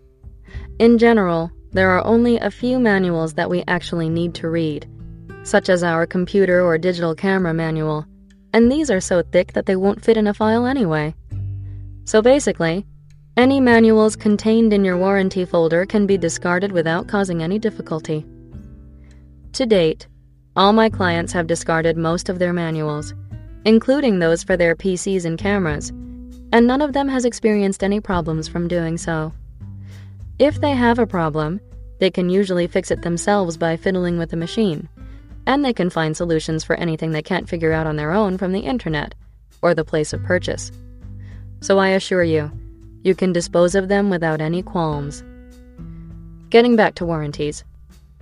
In 0.79 0.99
general, 0.99 1.51
there 1.73 1.91
are 1.91 2.07
only 2.07 2.39
a 2.39 2.51
few 2.51 2.79
manuals 2.79 3.35
that 3.35 3.51
we 3.51 3.65
actually 3.67 4.09
need 4.09 4.35
to 4.37 4.49
read, 4.49 4.89
such 5.43 5.69
as 5.69 5.83
our 5.83 6.07
computer 6.07 6.65
or 6.65 6.79
digital 6.79 7.17
camera 7.17 7.53
manual, 7.53 8.07
and 8.53 8.71
these 8.71 8.89
are 8.89 9.01
so 9.01 9.21
thick 9.33 9.53
that 9.55 9.67
they 9.67 9.75
won't 9.75 10.05
fit 10.05 10.17
in 10.17 10.29
a 10.29 10.33
file 10.33 10.65
anyway. 10.65 11.13
So 12.05 12.23
basically, 12.23 12.87
any 13.39 13.61
manuals 13.61 14.17
contained 14.17 14.73
in 14.73 14.85
your 14.85 14.99
warranty 14.99 15.45
folder 15.45 15.87
can 15.87 16.09
be 16.09 16.19
discarded 16.19 16.73
without 16.73 17.07
causing 17.07 17.41
any 17.41 17.57
difficulty. 17.57 18.27
To 19.53 19.65
date, 19.65 20.09
all 20.57 20.73
my 20.73 20.91
clients 20.91 21.33
have 21.35 21.47
discarded 21.47 21.97
most 21.97 22.29
of 22.29 22.41
their 22.41 22.53
manuals, 22.53 23.15
including 23.65 24.19
those 24.19 24.43
for 24.43 24.57
their 24.57 24.75
PCs 24.75 25.25
and 25.25 25.39
cameras, 25.39 25.91
and 26.53 26.67
none 26.67 26.83
of 26.83 26.95
them 26.95 27.07
has 27.07 27.25
experienced 27.25 27.85
any 27.85 28.01
problems 28.01 28.49
from 28.49 28.67
doing 28.67 28.99
so. 28.99 29.33
If 30.41 30.61
they 30.61 30.73
have 30.73 30.99
a 30.99 31.07
problem, 31.07 31.61
they 32.01 32.11
can 32.11 32.29
usually 32.29 32.67
fix 32.67 32.91
it 32.91 33.03
themselves 33.03 33.57
by 33.57 33.77
fiddling 33.77 34.19
with 34.19 34.31
the 34.31 34.37
machine, 34.37 34.89
and 35.47 35.65
they 35.65 35.73
can 35.73 35.91
find 35.91 36.17
solutions 36.17 36.65
for 36.65 36.75
anything 36.75 37.13
they 37.13 37.23
can't 37.23 37.49
figure 37.49 37.73
out 37.73 37.87
on 37.87 37.95
their 37.95 38.11
own 38.11 38.37
from 38.37 38.51
the 38.51 38.67
internet 38.67 39.15
or 39.63 39.75
the 39.75 39.85
place 39.85 40.13
of 40.13 40.25
purchase. 40.25 40.73
So 41.61 41.79
I 41.79 41.91
assure 41.91 42.25
you, 42.25 42.51
you 43.03 43.15
can 43.15 43.33
dispose 43.33 43.75
of 43.75 43.89
them 43.89 44.11
without 44.11 44.41
any 44.41 44.63
qualms. 44.63 45.23
Getting 46.51 46.77
back 46.77 46.95
to 46.97 47.05
warranties. 47.05 47.65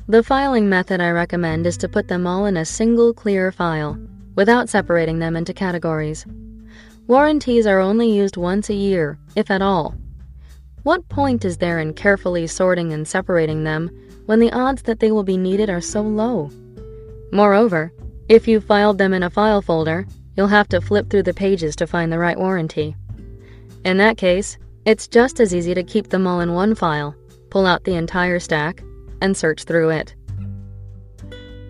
The 0.08 0.22
filing 0.22 0.68
method 0.68 1.00
I 1.00 1.10
recommend 1.10 1.66
is 1.66 1.76
to 1.78 1.88
put 1.88 2.08
them 2.08 2.26
all 2.26 2.46
in 2.46 2.56
a 2.56 2.64
single 2.64 3.12
clear 3.12 3.50
file, 3.50 3.98
without 4.34 4.68
separating 4.68 5.18
them 5.18 5.36
into 5.36 5.52
categories. 5.52 6.26
Warranties 7.06 7.66
are 7.66 7.80
only 7.80 8.10
used 8.10 8.36
once 8.36 8.68
a 8.68 8.74
year, 8.74 9.18
if 9.34 9.50
at 9.50 9.62
all. 9.62 9.94
What 10.82 11.08
point 11.08 11.44
is 11.44 11.56
there 11.56 11.80
in 11.80 11.94
carefully 11.94 12.46
sorting 12.46 12.92
and 12.92 13.06
separating 13.06 13.64
them 13.64 13.90
when 14.26 14.38
the 14.38 14.52
odds 14.52 14.82
that 14.82 15.00
they 15.00 15.10
will 15.10 15.24
be 15.24 15.36
needed 15.36 15.70
are 15.70 15.80
so 15.80 16.02
low? 16.02 16.50
Moreover, 17.32 17.92
if 18.28 18.46
you 18.46 18.60
filed 18.60 18.98
them 18.98 19.12
in 19.12 19.22
a 19.22 19.30
file 19.30 19.62
folder, 19.62 20.06
you'll 20.36 20.46
have 20.48 20.68
to 20.68 20.80
flip 20.80 21.10
through 21.10 21.24
the 21.24 21.34
pages 21.34 21.74
to 21.76 21.86
find 21.86 22.12
the 22.12 22.18
right 22.18 22.38
warranty. 22.38 22.94
In 23.84 23.96
that 23.98 24.16
case, 24.16 24.58
it's 24.86 25.08
just 25.08 25.40
as 25.40 25.52
easy 25.52 25.74
to 25.74 25.82
keep 25.82 26.08
them 26.08 26.26
all 26.26 26.40
in 26.40 26.54
one 26.54 26.74
file, 26.74 27.14
pull 27.50 27.66
out 27.66 27.82
the 27.84 27.96
entire 27.96 28.38
stack, 28.38 28.82
and 29.20 29.36
search 29.36 29.64
through 29.64 29.90
it. 29.90 30.14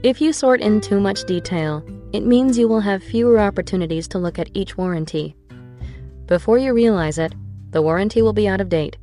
If 0.02 0.20
you 0.20 0.34
sort 0.34 0.60
in 0.60 0.82
too 0.82 1.00
much 1.00 1.24
detail, 1.24 1.82
it 2.12 2.24
means 2.24 2.58
you 2.58 2.68
will 2.68 2.80
have 2.80 3.02
fewer 3.02 3.40
opportunities 3.40 4.06
to 4.08 4.18
look 4.18 4.38
at 4.38 4.50
each 4.52 4.76
warranty. 4.76 5.34
Before 6.26 6.58
you 6.58 6.74
realize 6.74 7.18
it, 7.18 7.34
the 7.70 7.80
warranty 7.80 8.20
will 8.20 8.34
be 8.34 8.46
out 8.46 8.60
of 8.60 8.68
date. 8.68 8.98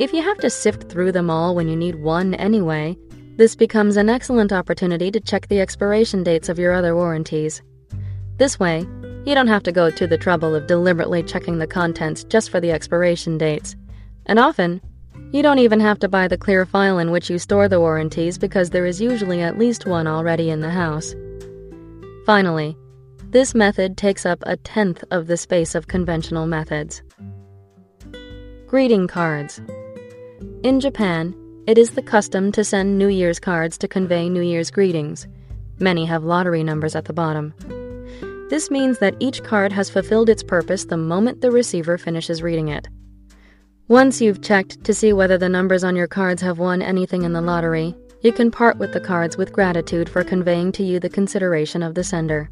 If 0.00 0.12
you 0.14 0.22
have 0.22 0.38
to 0.38 0.50
sift 0.50 0.88
through 0.88 1.12
them 1.12 1.28
all 1.28 1.54
when 1.54 1.68
you 1.68 1.76
need 1.76 1.96
one 1.96 2.34
anyway, 2.34 2.96
this 3.36 3.54
becomes 3.54 3.96
an 3.96 4.08
excellent 4.08 4.52
opportunity 4.52 5.10
to 5.10 5.20
check 5.20 5.48
the 5.48 5.60
expiration 5.60 6.22
dates 6.22 6.48
of 6.48 6.58
your 6.58 6.72
other 6.72 6.96
warranties. 6.96 7.62
This 8.38 8.58
way, 8.58 8.86
you 9.24 9.34
don't 9.34 9.48
have 9.48 9.62
to 9.64 9.72
go 9.72 9.90
to 9.90 10.06
the 10.06 10.18
trouble 10.18 10.54
of 10.54 10.66
deliberately 10.66 11.22
checking 11.22 11.58
the 11.58 11.66
contents 11.66 12.24
just 12.24 12.50
for 12.50 12.60
the 12.60 12.72
expiration 12.72 13.38
dates. 13.38 13.76
And 14.26 14.38
often, 14.38 14.80
you 15.32 15.42
don't 15.42 15.58
even 15.58 15.80
have 15.80 15.98
to 15.98 16.08
buy 16.08 16.28
the 16.28 16.38
clear 16.38 16.64
file 16.64 16.98
in 16.98 17.10
which 17.10 17.28
you 17.28 17.38
store 17.38 17.68
the 17.68 17.80
warranties 17.80 18.38
because 18.38 18.70
there 18.70 18.86
is 18.86 19.00
usually 19.00 19.42
at 19.42 19.58
least 19.58 19.86
one 19.86 20.06
already 20.06 20.48
in 20.50 20.60
the 20.60 20.70
house. 20.70 21.14
Finally, 22.24 22.76
this 23.30 23.54
method 23.54 23.98
takes 23.98 24.24
up 24.24 24.38
a 24.46 24.56
tenth 24.56 25.04
of 25.10 25.26
the 25.26 25.36
space 25.36 25.74
of 25.74 25.88
conventional 25.88 26.46
methods. 26.46 27.02
Greeting 28.66 29.06
cards. 29.06 29.60
In 30.62 30.80
Japan, 30.80 31.34
it 31.66 31.76
is 31.76 31.90
the 31.90 32.02
custom 32.02 32.50
to 32.52 32.64
send 32.64 32.98
New 32.98 33.08
Year's 33.08 33.38
cards 33.38 33.76
to 33.78 33.88
convey 33.88 34.30
New 34.30 34.40
Year's 34.40 34.70
greetings. 34.70 35.26
Many 35.78 36.06
have 36.06 36.24
lottery 36.24 36.62
numbers 36.62 36.96
at 36.96 37.04
the 37.04 37.12
bottom. 37.12 37.52
This 38.48 38.70
means 38.70 38.98
that 38.98 39.16
each 39.20 39.42
card 39.42 39.72
has 39.72 39.90
fulfilled 39.90 40.30
its 40.30 40.42
purpose 40.42 40.86
the 40.86 40.96
moment 40.96 41.40
the 41.40 41.50
receiver 41.50 41.98
finishes 41.98 42.42
reading 42.42 42.68
it. 42.68 42.88
Once 43.88 44.20
you've 44.20 44.42
checked 44.42 44.82
to 44.84 44.94
see 44.94 45.12
whether 45.12 45.36
the 45.36 45.48
numbers 45.48 45.84
on 45.84 45.96
your 45.96 46.06
cards 46.06 46.40
have 46.42 46.58
won 46.58 46.80
anything 46.80 47.22
in 47.22 47.32
the 47.32 47.40
lottery, 47.40 47.94
you 48.22 48.32
can 48.32 48.50
part 48.50 48.78
with 48.78 48.92
the 48.92 49.00
cards 49.00 49.36
with 49.36 49.52
gratitude 49.52 50.08
for 50.08 50.24
conveying 50.24 50.72
to 50.72 50.82
you 50.82 50.98
the 50.98 51.08
consideration 51.08 51.82
of 51.82 51.94
the 51.94 52.02
sender. 52.02 52.50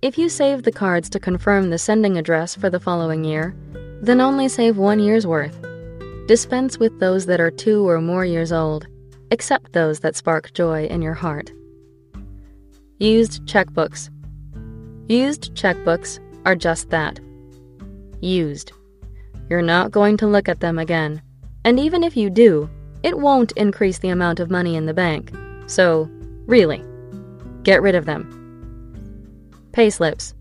If 0.00 0.16
you 0.16 0.28
save 0.28 0.62
the 0.62 0.72
cards 0.72 1.10
to 1.10 1.20
confirm 1.20 1.70
the 1.70 1.78
sending 1.78 2.16
address 2.16 2.54
for 2.54 2.70
the 2.70 2.80
following 2.80 3.24
year, 3.24 3.54
then 4.00 4.20
only 4.20 4.48
save 4.48 4.78
one 4.78 4.98
year's 4.98 5.26
worth. 5.26 5.60
Dispense 6.26 6.78
with 6.78 6.98
those 7.00 7.26
that 7.26 7.40
are 7.40 7.50
two 7.50 7.86
or 7.88 8.00
more 8.00 8.24
years 8.24 8.52
old, 8.52 8.86
except 9.30 9.72
those 9.72 10.00
that 10.00 10.16
spark 10.16 10.52
joy 10.52 10.86
in 10.86 11.02
your 11.02 11.14
heart. 11.14 11.52
Used 12.98 13.44
checkbooks. 13.46 14.08
Used 15.10 15.56
checkbooks 15.56 16.20
are 16.44 16.54
just 16.54 16.90
that 16.90 17.18
used. 18.20 18.70
You're 19.48 19.60
not 19.60 19.90
going 19.90 20.16
to 20.18 20.28
look 20.28 20.48
at 20.48 20.60
them 20.60 20.78
again. 20.78 21.20
And 21.64 21.80
even 21.80 22.04
if 22.04 22.16
you 22.16 22.30
do, 22.30 22.70
it 23.02 23.18
won't 23.18 23.50
increase 23.56 23.98
the 23.98 24.10
amount 24.10 24.38
of 24.38 24.52
money 24.52 24.76
in 24.76 24.86
the 24.86 24.94
bank. 24.94 25.32
So, 25.66 26.08
really, 26.46 26.84
get 27.64 27.82
rid 27.82 27.96
of 27.96 28.04
them. 28.04 28.30
Payslips. 29.72 30.34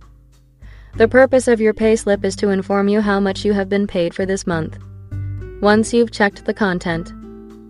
The 0.97 1.07
purpose 1.07 1.47
of 1.47 1.59
your 1.59 1.73
payslip 1.73 2.23
is 2.23 2.35
to 2.35 2.49
inform 2.49 2.89
you 2.89 3.01
how 3.01 3.19
much 3.19 3.43
you 3.43 3.53
have 3.53 3.69
been 3.69 3.87
paid 3.87 4.13
for 4.13 4.27
this 4.27 4.45
month. 4.45 4.77
Once 5.63 5.95
you've 5.95 6.11
checked 6.11 6.45
the 6.45 6.53
content, 6.53 7.11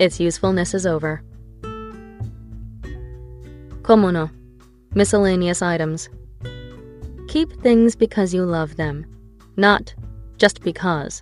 its 0.02 0.20
usefulness 0.20 0.74
is 0.74 0.86
over. 0.86 1.24
Komono. 3.84 4.30
Miscellaneous 4.94 5.62
items. 5.62 6.10
Keep 7.30 7.62
things 7.62 7.96
because 7.96 8.34
you 8.34 8.44
love 8.44 8.76
them, 8.76 9.06
not 9.56 9.94
just 10.38 10.64
because. 10.64 11.22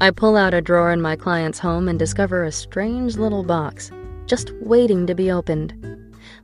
I 0.00 0.10
pull 0.10 0.36
out 0.36 0.52
a 0.52 0.60
drawer 0.60 0.90
in 0.90 1.00
my 1.00 1.14
client's 1.14 1.60
home 1.60 1.86
and 1.86 1.96
discover 1.96 2.42
a 2.42 2.50
strange 2.50 3.16
little 3.16 3.44
box, 3.44 3.92
just 4.26 4.50
waiting 4.60 5.06
to 5.06 5.14
be 5.14 5.30
opened, 5.30 5.72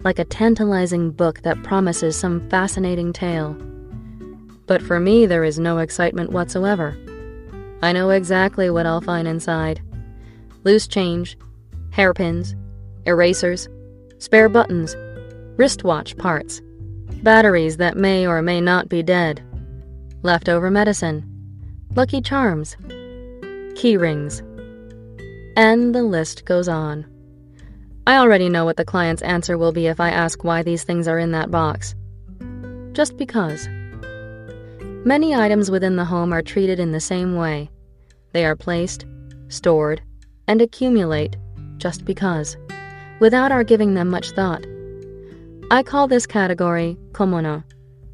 like 0.05 0.21
a 0.21 0.25
tantalizing 0.25 1.11
book 1.11 1.43
that 1.43 1.65
promises 1.65 2.15
some 2.15 2.49
fascinating 2.49 3.13
tale. 3.13 3.55
But 4.67 4.81
for 4.81 5.01
me, 5.01 5.27
there 5.27 5.43
is 5.43 5.59
no 5.59 5.79
excitement 5.79 6.31
whatsoever. 6.31 6.97
I 7.83 7.91
know 7.91 8.11
exactly 8.11 8.71
what 8.71 8.87
I'll 8.87 9.01
find 9.01 9.27
inside 9.27 9.83
loose 10.63 10.87
change, 10.87 11.37
hairpins, 11.91 12.55
erasers, 13.07 13.69
spare 14.19 14.49
buttons, 14.49 14.95
wristwatch 15.57 16.17
parts 16.17 16.63
batteries 17.23 17.77
that 17.79 17.97
may 17.97 18.27
or 18.27 18.43
may 18.43 18.61
not 18.61 18.89
be 18.89 19.03
dead, 19.03 19.43
leftover 20.23 20.71
medicine, 20.71 21.25
lucky 21.95 22.21
charms, 22.21 22.77
key 23.75 23.97
rings, 23.97 24.41
and 25.57 25.95
the 25.95 26.03
list 26.03 26.45
goes 26.45 26.69
on. 26.69 27.07
I 28.07 28.17
already 28.17 28.49
know 28.49 28.65
what 28.65 28.77
the 28.77 28.85
client's 28.85 29.23
answer 29.23 29.59
will 29.59 29.73
be 29.73 29.87
if 29.87 30.01
I 30.01 30.11
ask 30.11 30.43
why 30.43 30.63
these 30.63 30.85
things 30.85 31.07
are 31.07 31.19
in 31.19 31.33
that 31.33 31.51
box. 31.51 31.95
Just 32.93 33.17
because. 33.17 33.69
Many 35.05 35.35
items 35.35 35.71
within 35.71 35.97
the 35.97 36.05
home 36.05 36.33
are 36.33 36.43
treated 36.43 36.81
in 36.81 36.93
the 36.93 37.01
same 37.01 37.37
way. 37.37 37.71
They 38.33 38.45
are 38.45 38.57
placed, 38.57 39.07
stored, 39.49 40.03
and 40.47 40.63
accumulate 40.63 41.37
just 41.77 42.05
because, 42.05 42.57
without 43.21 43.53
our 43.53 43.65
giving 43.65 43.95
them 43.95 44.09
much 44.09 44.31
thought. 44.31 44.65
I 45.71 45.83
call 45.83 46.09
this 46.09 46.27
category 46.27 46.97
komono, 47.13 47.63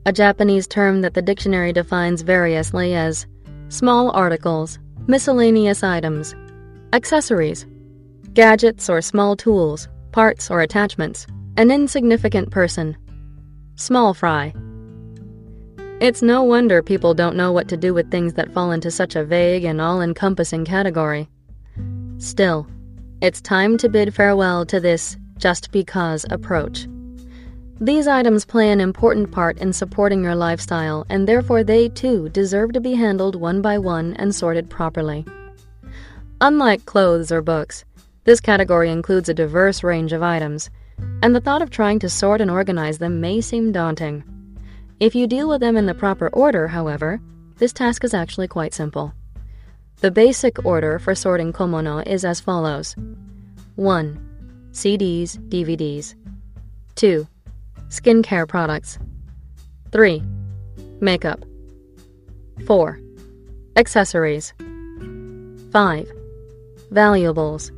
a 0.06 0.12
Japanese 0.12 0.66
term 0.66 1.02
that 1.02 1.14
the 1.14 1.22
dictionary 1.22 1.72
defines 1.72 2.22
variously 2.22 2.96
as 2.96 3.28
small 3.68 4.10
articles, 4.10 4.80
miscellaneous 5.06 5.84
items, 5.84 6.34
accessories, 6.92 7.64
gadgets 8.32 8.90
or 8.90 9.00
small 9.00 9.36
tools, 9.36 9.88
parts 10.10 10.50
or 10.50 10.62
attachments, 10.62 11.28
an 11.56 11.70
insignificant 11.70 12.50
person, 12.50 12.96
small 13.76 14.14
fry. 14.14 14.52
It's 16.00 16.22
no 16.22 16.42
wonder 16.42 16.82
people 16.82 17.14
don't 17.14 17.36
know 17.36 17.52
what 17.52 17.68
to 17.68 17.76
do 17.76 17.94
with 17.94 18.10
things 18.10 18.34
that 18.34 18.52
fall 18.52 18.72
into 18.72 18.90
such 18.90 19.14
a 19.14 19.24
vague 19.24 19.62
and 19.62 19.80
all 19.80 20.02
encompassing 20.02 20.64
category. 20.64 21.28
Still, 22.18 22.66
it's 23.22 23.40
time 23.40 23.78
to 23.78 23.88
bid 23.88 24.12
farewell 24.12 24.66
to 24.66 24.80
this 24.80 25.16
just 25.38 25.70
because 25.70 26.26
approach. 26.30 26.88
These 27.84 28.08
items 28.08 28.46
play 28.46 28.72
an 28.72 28.80
important 28.80 29.30
part 29.30 29.58
in 29.58 29.74
supporting 29.74 30.24
your 30.24 30.34
lifestyle, 30.34 31.04
and 31.10 31.28
therefore 31.28 31.62
they 31.62 31.90
too 31.90 32.30
deserve 32.30 32.72
to 32.72 32.80
be 32.80 32.94
handled 32.94 33.36
one 33.36 33.60
by 33.60 33.76
one 33.76 34.14
and 34.14 34.34
sorted 34.34 34.70
properly. 34.70 35.26
Unlike 36.40 36.86
clothes 36.86 37.30
or 37.30 37.42
books, 37.42 37.84
this 38.24 38.40
category 38.40 38.90
includes 38.90 39.28
a 39.28 39.34
diverse 39.34 39.82
range 39.84 40.14
of 40.14 40.22
items, 40.22 40.70
and 41.22 41.34
the 41.34 41.42
thought 41.42 41.60
of 41.60 41.68
trying 41.68 41.98
to 41.98 42.08
sort 42.08 42.40
and 42.40 42.50
organize 42.50 42.96
them 42.96 43.20
may 43.20 43.42
seem 43.42 43.70
daunting. 43.70 44.24
If 44.98 45.14
you 45.14 45.26
deal 45.26 45.50
with 45.50 45.60
them 45.60 45.76
in 45.76 45.84
the 45.84 45.92
proper 45.92 46.28
order, 46.28 46.68
however, 46.68 47.20
this 47.58 47.74
task 47.74 48.02
is 48.02 48.14
actually 48.14 48.48
quite 48.48 48.72
simple. 48.72 49.12
The 50.00 50.10
basic 50.10 50.64
order 50.64 50.98
for 50.98 51.14
sorting 51.14 51.52
komono 51.52 52.02
is 52.06 52.24
as 52.24 52.40
follows 52.40 52.96
1. 53.76 54.70
CDs, 54.72 55.36
DVDs. 55.50 56.14
2 56.94 57.26
skincare 57.94 58.48
products. 58.48 58.98
3. 59.92 60.20
Makeup. 61.00 61.44
4. 62.66 63.00
Accessories. 63.76 64.52
5. 65.70 66.12
Valuables, 66.90 67.70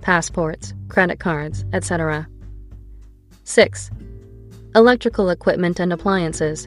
passports, 0.00 0.72
credit 0.88 1.20
cards, 1.20 1.66
etc. 1.74 2.26
6. 3.44 3.90
Electrical 4.74 5.28
equipment 5.28 5.80
and 5.80 5.92
appliances, 5.92 6.66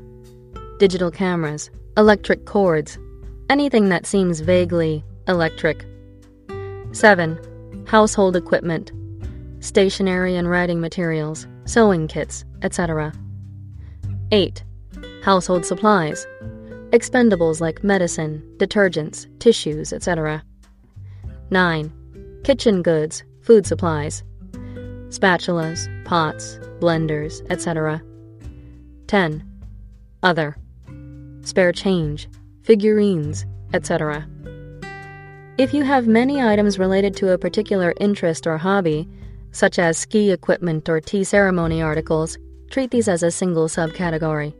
digital 0.77 1.09
cameras, 1.09 1.71
electric 1.97 2.45
cords, 2.45 2.99
anything 3.49 3.89
that 3.89 4.05
seems 4.05 4.41
vaguely 4.41 5.03
electric. 5.27 5.85
7. 6.91 7.85
Household 7.87 8.35
equipment, 8.35 8.91
stationery 9.59 10.35
and 10.35 10.49
writing 10.49 10.79
materials, 10.81 11.47
sewing 11.65 12.07
kits, 12.07 12.45
etc. 12.61 13.13
8. 14.31 14.63
Household 15.23 15.65
supplies, 15.65 16.25
expendables 16.91 17.61
like 17.61 17.83
medicine, 17.83 18.43
detergents, 18.57 19.27
tissues, 19.39 19.93
etc. 19.93 20.43
9. 21.49 22.41
Kitchen 22.43 22.81
goods, 22.81 23.23
food 23.41 23.65
supplies, 23.65 24.23
spatulas, 25.09 25.87
pots, 26.05 26.59
blenders, 26.79 27.45
etc. 27.49 28.01
10. 29.07 29.43
Other. 30.23 30.55
Spare 31.41 31.71
change, 31.71 32.29
figurines, 32.63 33.45
etc. 33.73 34.27
If 35.57 35.73
you 35.73 35.83
have 35.83 36.07
many 36.07 36.41
items 36.41 36.79
related 36.79 37.15
to 37.17 37.33
a 37.33 37.37
particular 37.37 37.93
interest 37.99 38.47
or 38.47 38.57
hobby, 38.57 39.07
such 39.51 39.79
as 39.79 39.97
ski 39.97 40.31
equipment 40.31 40.89
or 40.89 40.99
tea 40.99 41.23
ceremony 41.23 41.81
articles, 41.81 42.37
treat 42.69 42.91
these 42.91 43.07
as 43.07 43.23
a 43.23 43.31
single 43.31 43.67
subcategory. 43.67 44.53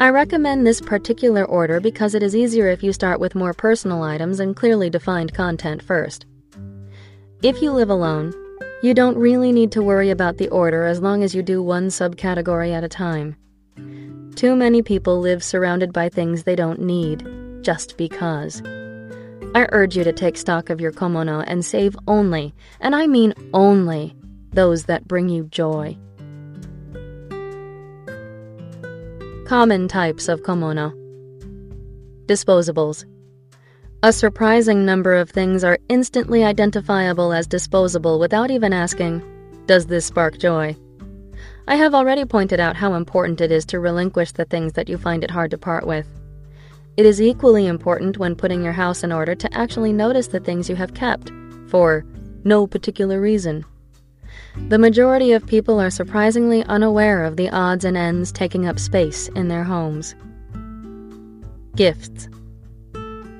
I 0.00 0.08
recommend 0.08 0.66
this 0.66 0.80
particular 0.80 1.44
order 1.44 1.78
because 1.78 2.14
it 2.14 2.22
is 2.22 2.34
easier 2.34 2.68
if 2.68 2.82
you 2.82 2.92
start 2.92 3.20
with 3.20 3.34
more 3.34 3.52
personal 3.52 4.02
items 4.02 4.40
and 4.40 4.56
clearly 4.56 4.88
defined 4.88 5.34
content 5.34 5.82
first. 5.82 6.24
If 7.42 7.60
you 7.60 7.72
live 7.72 7.90
alone, 7.90 8.32
you 8.82 8.94
don't 8.94 9.18
really 9.18 9.52
need 9.52 9.72
to 9.72 9.82
worry 9.82 10.08
about 10.08 10.38
the 10.38 10.48
order 10.48 10.86
as 10.86 11.02
long 11.02 11.22
as 11.22 11.34
you 11.34 11.42
do 11.42 11.62
one 11.62 11.88
subcategory 11.88 12.72
at 12.72 12.84
a 12.84 12.88
time. 12.88 13.36
Too 14.36 14.56
many 14.56 14.80
people 14.80 15.20
live 15.20 15.44
surrounded 15.44 15.92
by 15.92 16.08
things 16.08 16.44
they 16.44 16.56
don't 16.56 16.80
need, 16.80 17.26
just 17.62 17.98
because. 17.98 18.62
I 19.52 19.66
urge 19.72 19.96
you 19.96 20.04
to 20.04 20.12
take 20.12 20.36
stock 20.36 20.70
of 20.70 20.80
your 20.80 20.92
komono 20.92 21.42
and 21.44 21.64
save 21.64 21.96
only, 22.06 22.54
and 22.80 22.94
I 22.94 23.08
mean 23.08 23.34
only, 23.52 24.14
those 24.52 24.84
that 24.84 25.08
bring 25.08 25.28
you 25.28 25.44
joy. 25.44 25.98
Common 29.46 29.88
types 29.88 30.28
of 30.28 30.42
komono 30.42 30.94
Disposables. 32.26 33.04
A 34.04 34.12
surprising 34.12 34.86
number 34.86 35.14
of 35.14 35.30
things 35.30 35.64
are 35.64 35.78
instantly 35.88 36.44
identifiable 36.44 37.32
as 37.32 37.48
disposable 37.48 38.20
without 38.20 38.52
even 38.52 38.72
asking, 38.72 39.20
Does 39.66 39.86
this 39.86 40.06
spark 40.06 40.38
joy? 40.38 40.76
I 41.66 41.74
have 41.74 41.92
already 41.92 42.24
pointed 42.24 42.60
out 42.60 42.76
how 42.76 42.94
important 42.94 43.40
it 43.40 43.50
is 43.50 43.64
to 43.66 43.80
relinquish 43.80 44.30
the 44.30 44.44
things 44.44 44.74
that 44.74 44.88
you 44.88 44.96
find 44.96 45.24
it 45.24 45.30
hard 45.32 45.50
to 45.50 45.58
part 45.58 45.88
with. 45.88 46.06
It 47.00 47.06
is 47.06 47.22
equally 47.22 47.66
important 47.66 48.18
when 48.18 48.36
putting 48.36 48.62
your 48.62 48.74
house 48.74 49.02
in 49.02 49.10
order 49.10 49.34
to 49.34 49.56
actually 49.56 49.90
notice 49.90 50.26
the 50.26 50.38
things 50.38 50.68
you 50.68 50.76
have 50.76 50.92
kept, 50.92 51.32
for 51.68 52.04
no 52.44 52.66
particular 52.66 53.22
reason. 53.22 53.64
The 54.68 54.76
majority 54.76 55.32
of 55.32 55.46
people 55.46 55.80
are 55.80 55.88
surprisingly 55.88 56.62
unaware 56.64 57.24
of 57.24 57.36
the 57.36 57.48
odds 57.48 57.86
and 57.86 57.96
ends 57.96 58.30
taking 58.30 58.66
up 58.66 58.78
space 58.78 59.28
in 59.28 59.48
their 59.48 59.64
homes. 59.64 60.14
Gifts 61.74 62.28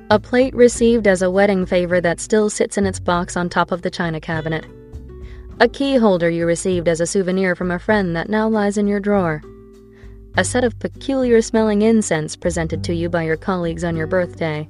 A 0.08 0.18
plate 0.18 0.54
received 0.54 1.06
as 1.06 1.20
a 1.20 1.30
wedding 1.30 1.66
favor 1.66 2.00
that 2.00 2.18
still 2.18 2.48
sits 2.48 2.78
in 2.78 2.86
its 2.86 2.98
box 2.98 3.36
on 3.36 3.50
top 3.50 3.72
of 3.72 3.82
the 3.82 3.90
china 3.90 4.22
cabinet. 4.22 4.64
A 5.60 5.68
key 5.68 5.96
holder 5.96 6.30
you 6.30 6.46
received 6.46 6.88
as 6.88 7.02
a 7.02 7.06
souvenir 7.06 7.54
from 7.54 7.70
a 7.70 7.78
friend 7.78 8.16
that 8.16 8.30
now 8.30 8.48
lies 8.48 8.78
in 8.78 8.88
your 8.88 9.00
drawer 9.00 9.42
a 10.36 10.44
set 10.44 10.64
of 10.64 10.78
peculiar 10.78 11.42
smelling 11.42 11.82
incense 11.82 12.36
presented 12.36 12.84
to 12.84 12.94
you 12.94 13.08
by 13.08 13.24
your 13.24 13.36
colleagues 13.36 13.84
on 13.84 13.96
your 13.96 14.06
birthday. 14.06 14.66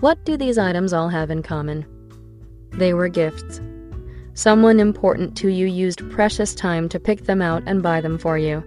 What 0.00 0.24
do 0.24 0.36
these 0.36 0.58
items 0.58 0.92
all 0.92 1.08
have 1.08 1.30
in 1.30 1.42
common? 1.42 1.86
They 2.72 2.92
were 2.92 3.08
gifts. 3.08 3.60
Someone 4.34 4.78
important 4.78 5.36
to 5.38 5.48
you 5.48 5.66
used 5.66 6.08
precious 6.10 6.54
time 6.54 6.88
to 6.90 7.00
pick 7.00 7.24
them 7.24 7.42
out 7.42 7.62
and 7.66 7.82
buy 7.82 8.00
them 8.00 8.18
for 8.18 8.38
you. 8.38 8.62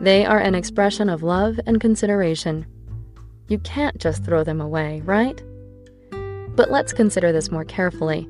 They 0.00 0.24
are 0.24 0.38
an 0.38 0.54
expression 0.54 1.08
of 1.08 1.22
love 1.22 1.58
and 1.66 1.80
consideration. 1.80 2.66
You 3.48 3.58
can't 3.60 3.98
just 3.98 4.24
throw 4.24 4.44
them 4.44 4.60
away, 4.60 5.00
right? 5.04 5.42
But 6.56 6.70
let's 6.70 6.92
consider 6.92 7.32
this 7.32 7.50
more 7.50 7.64
carefully. 7.64 8.28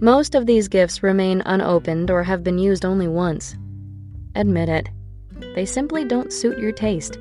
Most 0.00 0.34
of 0.34 0.46
these 0.46 0.68
gifts 0.68 1.02
remain 1.02 1.42
unopened 1.44 2.10
or 2.10 2.22
have 2.22 2.42
been 2.42 2.58
used 2.58 2.84
only 2.84 3.06
once. 3.06 3.56
Admit 4.34 4.68
it. 4.68 4.88
They 5.54 5.64
simply 5.64 6.04
don't 6.04 6.32
suit 6.32 6.58
your 6.58 6.72
taste. 6.72 7.18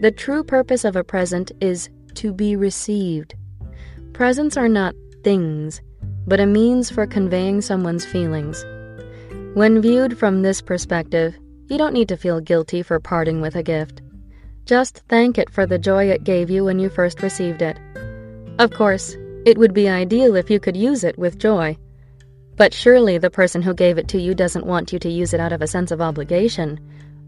The 0.00 0.12
true 0.12 0.44
purpose 0.44 0.84
of 0.84 0.96
a 0.96 1.02
present 1.02 1.50
is 1.60 1.88
to 2.14 2.32
be 2.32 2.56
received. 2.56 3.34
Presents 4.12 4.56
are 4.56 4.68
not 4.68 4.94
things, 5.24 5.80
but 6.26 6.40
a 6.40 6.46
means 6.46 6.90
for 6.90 7.06
conveying 7.06 7.60
someone's 7.60 8.04
feelings. 8.04 8.64
When 9.54 9.80
viewed 9.80 10.18
from 10.18 10.42
this 10.42 10.60
perspective, 10.60 11.36
you 11.68 11.78
don't 11.78 11.94
need 11.94 12.08
to 12.08 12.16
feel 12.16 12.40
guilty 12.40 12.82
for 12.82 13.00
parting 13.00 13.40
with 13.40 13.56
a 13.56 13.62
gift. 13.62 14.02
Just 14.64 15.02
thank 15.08 15.38
it 15.38 15.50
for 15.50 15.66
the 15.66 15.78
joy 15.78 16.10
it 16.10 16.24
gave 16.24 16.50
you 16.50 16.64
when 16.64 16.78
you 16.78 16.88
first 16.88 17.22
received 17.22 17.62
it. 17.62 17.78
Of 18.58 18.70
course, 18.70 19.16
it 19.46 19.56
would 19.58 19.74
be 19.74 19.88
ideal 19.88 20.36
if 20.36 20.50
you 20.50 20.60
could 20.60 20.76
use 20.76 21.04
it 21.04 21.18
with 21.18 21.38
joy. 21.38 21.76
But 22.56 22.74
surely 22.74 23.18
the 23.18 23.30
person 23.30 23.62
who 23.62 23.72
gave 23.72 23.98
it 23.98 24.08
to 24.08 24.20
you 24.20 24.34
doesn't 24.34 24.66
want 24.66 24.92
you 24.92 24.98
to 24.98 25.08
use 25.08 25.32
it 25.32 25.40
out 25.40 25.52
of 25.52 25.62
a 25.62 25.66
sense 25.66 25.90
of 25.90 26.00
obligation 26.00 26.78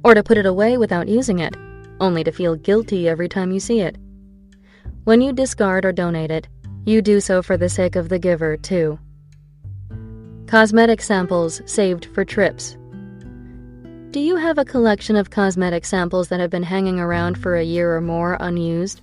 or 0.05 0.15
to 0.15 0.23
put 0.23 0.39
it 0.39 0.47
away 0.47 0.77
without 0.77 1.09
using 1.09 1.39
it, 1.39 1.57
only 2.01 2.25
to 2.25 2.33
feel 2.33 2.57
guilty 2.57 3.09
every 3.09 3.29
time 3.29 3.53
you 3.53 3.61
see 3.61 3.81
it. 3.81 3.97
When 5.05 5.21
you 5.21 5.33
discard 5.33 5.85
or 5.85 5.93
donate 5.93 6.31
it, 6.31 6.49
you 6.85 7.03
do 7.03 7.21
so 7.21 7.43
for 7.43 7.57
the 7.57 7.69
sake 7.69 7.97
of 7.97 8.09
the 8.09 8.19
giver, 8.19 8.57
too. 8.57 8.99
Cosmetic 10.47 11.01
samples 11.03 11.63
saved 11.67 12.07
for 12.07 12.25
trips. 12.25 12.77
Do 14.11 14.19
you 14.19 14.37
have 14.37 14.59
a 14.59 14.65
collection 14.65 15.15
of 15.15 15.31
cosmetic 15.31 15.85
samples 15.85 16.29
that 16.29 16.41
have 16.41 16.51
been 16.51 16.65
hanging 16.65 16.99
around 16.99 17.39
for 17.39 17.57
a 17.57 17.63
year 17.63 17.95
or 17.95 18.01
more 18.01 18.37
unused? 18.41 19.03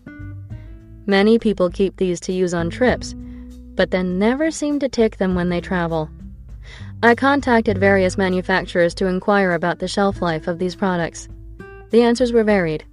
Many 1.06 1.40
people 1.40 1.70
keep 1.70 1.96
these 1.96 2.20
to 2.22 2.34
use 2.34 2.54
on 2.54 2.70
trips, 2.70 3.16
but 3.76 3.92
then 3.92 4.20
never 4.20 4.52
seem 4.52 4.80
to 4.80 4.90
take 4.90 5.18
them 5.18 5.36
when 5.36 5.48
they 5.48 5.62
travel. 5.62 6.10
I 7.04 7.14
contacted 7.14 7.78
various 7.78 8.18
manufacturers 8.18 8.96
to 8.96 9.06
inquire 9.06 9.52
about 9.52 9.78
the 9.78 9.88
shelf 9.88 10.20
life 10.20 10.48
of 10.48 10.58
these 10.58 10.76
products. 10.76 11.30
The 11.92 12.02
answers 12.02 12.34
were 12.34 12.44
varied. 12.44 12.86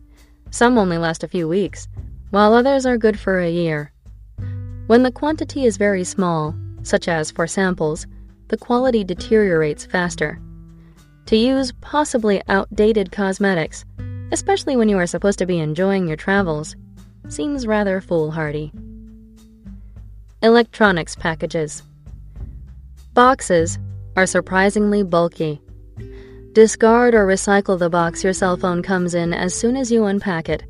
Some 0.51 0.77
only 0.77 0.99
last 0.99 1.25
a 1.25 1.29
few 1.29 1.49
weeks, 1.49 1.89
while 2.29 2.53
others 2.53 2.85
are 2.85 2.99
good 2.99 3.19
for 3.19 3.41
a 3.41 3.51
year. 3.51 3.93
When 4.89 5.03
the 5.03 5.11
quantity 5.11 5.65
is 5.65 5.79
very 5.79 6.05
small, 6.05 6.55
such 6.83 7.09
as 7.09 7.31
for 7.31 7.47
samples, 7.47 8.07
the 8.49 8.59
quality 8.59 9.05
deteriorates 9.05 9.87
faster. 9.87 10.39
To 11.27 11.37
use 11.37 11.73
possibly 11.81 12.43
outdated 12.49 13.11
cosmetics, 13.11 13.87
especially 14.33 14.77
when 14.77 14.91
you 14.91 14.99
are 14.99 15.07
supposed 15.07 15.39
to 15.39 15.47
be 15.47 15.61
enjoying 15.61 16.07
your 16.07 16.19
travels, 16.19 16.77
seems 17.29 17.67
rather 17.67 18.03
foolhardy. 18.03 18.71
Electronics 20.43 21.17
packages. 21.17 21.83
Boxes 23.15 23.79
are 24.17 24.27
surprisingly 24.27 25.03
bulky. 25.03 25.61
Discard 26.53 27.15
or 27.15 27.27
recycle 27.27 27.79
the 27.79 27.91
box 27.91 28.23
your 28.23 28.33
cell 28.33 28.57
phone 28.57 28.83
comes 28.83 29.15
in 29.15 29.33
as 29.33 29.55
soon 29.55 29.77
as 29.77 29.91
you 29.91 30.05
unpack 30.05 30.49
it. 30.49 30.63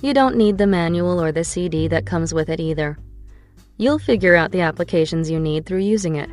You 0.00 0.12
don't 0.12 0.36
need 0.36 0.58
the 0.58 0.66
manual 0.66 1.22
or 1.22 1.32
the 1.32 1.44
CD 1.44 1.88
that 1.88 2.04
comes 2.04 2.34
with 2.34 2.48
it 2.50 2.60
either. 2.60 2.98
You'll 3.76 3.98
figure 3.98 4.34
out 4.34 4.50
the 4.50 4.60
applications 4.60 5.30
you 5.30 5.38
need 5.38 5.66
through 5.66 5.78
using 5.78 6.16
it. 6.16 6.30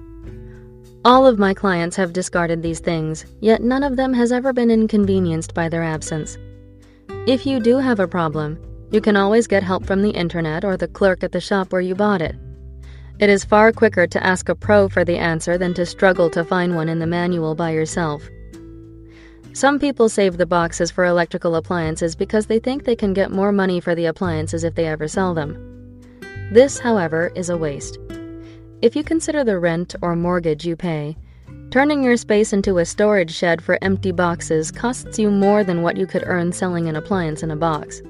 All 1.03 1.25
of 1.25 1.39
my 1.39 1.53
clients 1.53 1.95
have 1.95 2.13
discarded 2.13 2.61
these 2.61 2.79
things, 2.79 3.25
yet 3.39 3.63
none 3.63 3.83
of 3.83 3.95
them 3.95 4.13
has 4.13 4.31
ever 4.31 4.53
been 4.53 4.69
inconvenienced 4.69 5.53
by 5.53 5.69
their 5.69 5.83
absence. 5.83 6.37
If 7.27 7.45
you 7.45 7.59
do 7.59 7.77
have 7.77 7.99
a 7.99 8.07
problem, 8.07 8.59
you 8.91 8.99
can 8.99 9.15
always 9.15 9.47
get 9.47 9.63
help 9.63 9.85
from 9.85 10.01
the 10.01 10.11
internet 10.11 10.65
or 10.65 10.75
the 10.75 10.87
clerk 10.87 11.23
at 11.23 11.31
the 11.31 11.39
shop 11.39 11.71
where 11.71 11.81
you 11.81 11.95
bought 11.95 12.21
it. 12.21 12.35
It 13.21 13.29
is 13.29 13.45
far 13.45 13.71
quicker 13.71 14.07
to 14.07 14.25
ask 14.25 14.49
a 14.49 14.55
pro 14.55 14.89
for 14.89 15.05
the 15.05 15.19
answer 15.19 15.55
than 15.55 15.75
to 15.75 15.85
struggle 15.85 16.27
to 16.31 16.43
find 16.43 16.75
one 16.75 16.89
in 16.89 16.97
the 16.97 17.05
manual 17.05 17.53
by 17.53 17.69
yourself. 17.69 18.27
Some 19.53 19.77
people 19.77 20.09
save 20.09 20.37
the 20.37 20.47
boxes 20.47 20.89
for 20.89 21.05
electrical 21.05 21.53
appliances 21.53 22.15
because 22.15 22.47
they 22.47 22.57
think 22.57 22.83
they 22.83 22.95
can 22.95 23.13
get 23.13 23.29
more 23.29 23.51
money 23.51 23.79
for 23.79 23.93
the 23.93 24.07
appliances 24.07 24.63
if 24.63 24.73
they 24.73 24.87
ever 24.87 25.07
sell 25.07 25.35
them. 25.35 25.55
This, 26.51 26.79
however, 26.79 27.31
is 27.35 27.51
a 27.51 27.57
waste. 27.57 27.99
If 28.81 28.95
you 28.95 29.03
consider 29.03 29.43
the 29.43 29.59
rent 29.59 29.93
or 30.01 30.15
mortgage 30.15 30.65
you 30.65 30.75
pay, 30.75 31.15
turning 31.69 32.01
your 32.01 32.17
space 32.17 32.53
into 32.53 32.79
a 32.79 32.85
storage 32.85 33.31
shed 33.31 33.61
for 33.61 33.77
empty 33.83 34.11
boxes 34.11 34.71
costs 34.71 35.19
you 35.19 35.29
more 35.29 35.63
than 35.63 35.83
what 35.83 35.95
you 35.95 36.07
could 36.07 36.23
earn 36.25 36.51
selling 36.51 36.89
an 36.89 36.95
appliance 36.95 37.43
in 37.43 37.51
a 37.51 37.55
box. 37.55 38.01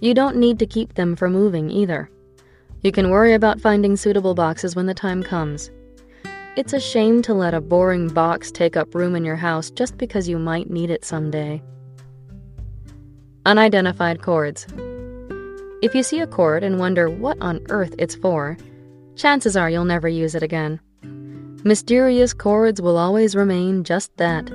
You 0.00 0.12
don't 0.12 0.36
need 0.36 0.58
to 0.58 0.66
keep 0.66 0.92
them 0.92 1.16
for 1.16 1.30
moving 1.30 1.70
either. 1.70 2.10
You 2.86 2.92
can 2.92 3.10
worry 3.10 3.34
about 3.34 3.60
finding 3.60 3.96
suitable 3.96 4.36
boxes 4.36 4.76
when 4.76 4.86
the 4.86 4.94
time 4.94 5.20
comes. 5.20 5.72
It's 6.56 6.72
a 6.72 6.78
shame 6.78 7.20
to 7.22 7.34
let 7.34 7.52
a 7.52 7.60
boring 7.60 8.06
box 8.06 8.52
take 8.52 8.76
up 8.76 8.94
room 8.94 9.16
in 9.16 9.24
your 9.24 9.34
house 9.34 9.72
just 9.72 9.98
because 9.98 10.28
you 10.28 10.38
might 10.38 10.70
need 10.70 10.90
it 10.90 11.04
someday. 11.04 11.60
Unidentified 13.44 14.22
cords. 14.22 14.68
If 15.82 15.96
you 15.96 16.04
see 16.04 16.20
a 16.20 16.28
cord 16.28 16.62
and 16.62 16.78
wonder 16.78 17.10
what 17.10 17.36
on 17.40 17.66
earth 17.70 17.92
it's 17.98 18.14
for, 18.14 18.56
chances 19.16 19.56
are 19.56 19.68
you'll 19.68 19.84
never 19.84 20.06
use 20.06 20.36
it 20.36 20.44
again. 20.44 20.78
Mysterious 21.64 22.32
cords 22.32 22.80
will 22.80 22.98
always 22.98 23.34
remain 23.34 23.82
just 23.82 24.16
that 24.18 24.48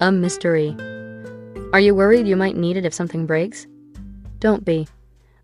a 0.00 0.12
mystery. 0.12 0.76
Are 1.72 1.80
you 1.80 1.92
worried 1.96 2.28
you 2.28 2.36
might 2.36 2.56
need 2.56 2.76
it 2.76 2.86
if 2.86 2.94
something 2.94 3.26
breaks? 3.26 3.66
Don't 4.38 4.64
be. 4.64 4.86